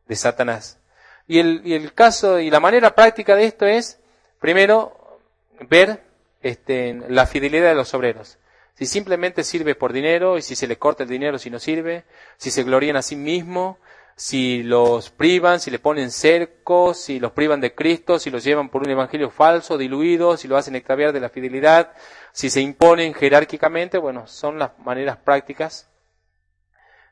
de 0.06 0.16
Satanás. 0.16 0.78
Y 1.26 1.38
el, 1.38 1.62
y 1.64 1.74
el 1.74 1.94
caso 1.94 2.38
y 2.38 2.50
la 2.50 2.60
manera 2.60 2.94
práctica 2.94 3.34
de 3.34 3.44
esto 3.44 3.66
es, 3.66 4.00
primero, 4.40 5.20
ver 5.68 6.02
este, 6.42 6.94
la 7.08 7.26
fidelidad 7.26 7.70
de 7.70 7.74
los 7.74 7.94
obreros. 7.94 8.38
Si 8.74 8.86
simplemente 8.86 9.44
sirve 9.44 9.74
por 9.74 9.92
dinero 9.92 10.38
y 10.38 10.42
si 10.42 10.56
se 10.56 10.66
le 10.66 10.78
corta 10.78 11.02
el 11.04 11.08
dinero 11.08 11.38
si 11.38 11.50
no 11.50 11.58
sirve, 11.58 12.04
si 12.36 12.50
se 12.50 12.64
glorían 12.64 12.96
a 12.96 13.02
sí 13.02 13.16
mismo, 13.16 13.78
si 14.16 14.62
los 14.62 15.10
privan, 15.10 15.60
si 15.60 15.70
le 15.70 15.78
ponen 15.78 16.10
cercos, 16.10 16.98
si 16.98 17.18
los 17.18 17.32
privan 17.32 17.60
de 17.60 17.74
Cristo, 17.74 18.18
si 18.18 18.30
los 18.30 18.44
llevan 18.44 18.68
por 18.68 18.82
un 18.82 18.90
evangelio 18.90 19.30
falso, 19.30 19.78
diluido, 19.78 20.36
si 20.36 20.48
lo 20.48 20.56
hacen 20.56 20.76
extraviar 20.76 21.12
de 21.12 21.20
la 21.20 21.28
fidelidad, 21.28 21.92
si 22.32 22.50
se 22.50 22.60
imponen 22.60 23.14
jerárquicamente, 23.14 23.98
bueno, 23.98 24.26
son 24.26 24.58
las 24.58 24.78
maneras 24.78 25.16
prácticas 25.18 25.90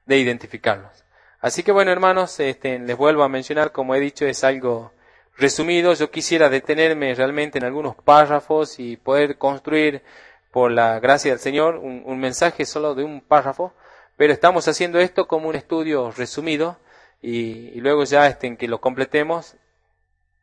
de 0.07 0.18
identificarlos. 0.18 1.05
Así 1.40 1.62
que 1.62 1.72
bueno, 1.72 1.90
hermanos, 1.90 2.38
este, 2.40 2.78
les 2.78 2.96
vuelvo 2.96 3.22
a 3.22 3.28
mencionar, 3.28 3.72
como 3.72 3.94
he 3.94 4.01
dicho, 4.01 4.26
es 4.26 4.44
algo 4.44 4.92
resumido. 5.36 5.94
Yo 5.94 6.11
quisiera 6.11 6.51
detenerme 6.51 7.14
realmente 7.14 7.59
en 7.59 7.64
algunos 7.64 7.96
párrafos 7.96 8.78
y 8.78 8.96
poder 8.96 9.38
construir, 9.38 10.03
por 10.51 10.70
la 10.70 10.98
gracia 10.98 11.30
del 11.30 11.40
Señor, 11.40 11.76
un, 11.76 12.18
mensaje 12.18 12.64
solo 12.64 12.94
de 12.94 13.05
un 13.05 13.20
párrafo, 13.20 13.72
pero 14.16 14.32
estamos 14.32 14.66
haciendo 14.68 14.98
esto 14.98 15.28
como 15.28 15.48
un 15.48 15.55
estudio 15.55 16.11
resumido 16.11 16.76
y, 17.23 17.81
luego 17.81 18.05
ya 18.05 18.27
este, 18.27 18.47
en 18.47 18.57
que 18.57 18.68
lo 18.68 18.81
completemos, 18.81 19.57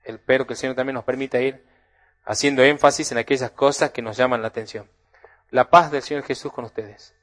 espero 0.03 0.45
que 0.45 0.53
el 0.53 0.57
Señor 0.57 0.75
también 0.75 0.95
nos 0.95 1.03
permita 1.03 1.41
ir 1.41 1.65
haciendo 2.23 2.63
énfasis 2.63 3.11
en 3.11 3.17
aquellas 3.17 3.51
cosas 3.51 3.91
que 3.91 4.01
nos 4.01 4.17
llaman 4.17 4.41
la 4.41 4.49
atención. 4.49 4.89
La 5.49 5.69
paz 5.69 5.91
del 5.91 6.01
Señor 6.01 6.23
Jesús 6.23 6.51
con 6.51 6.65
ustedes. 6.65 7.15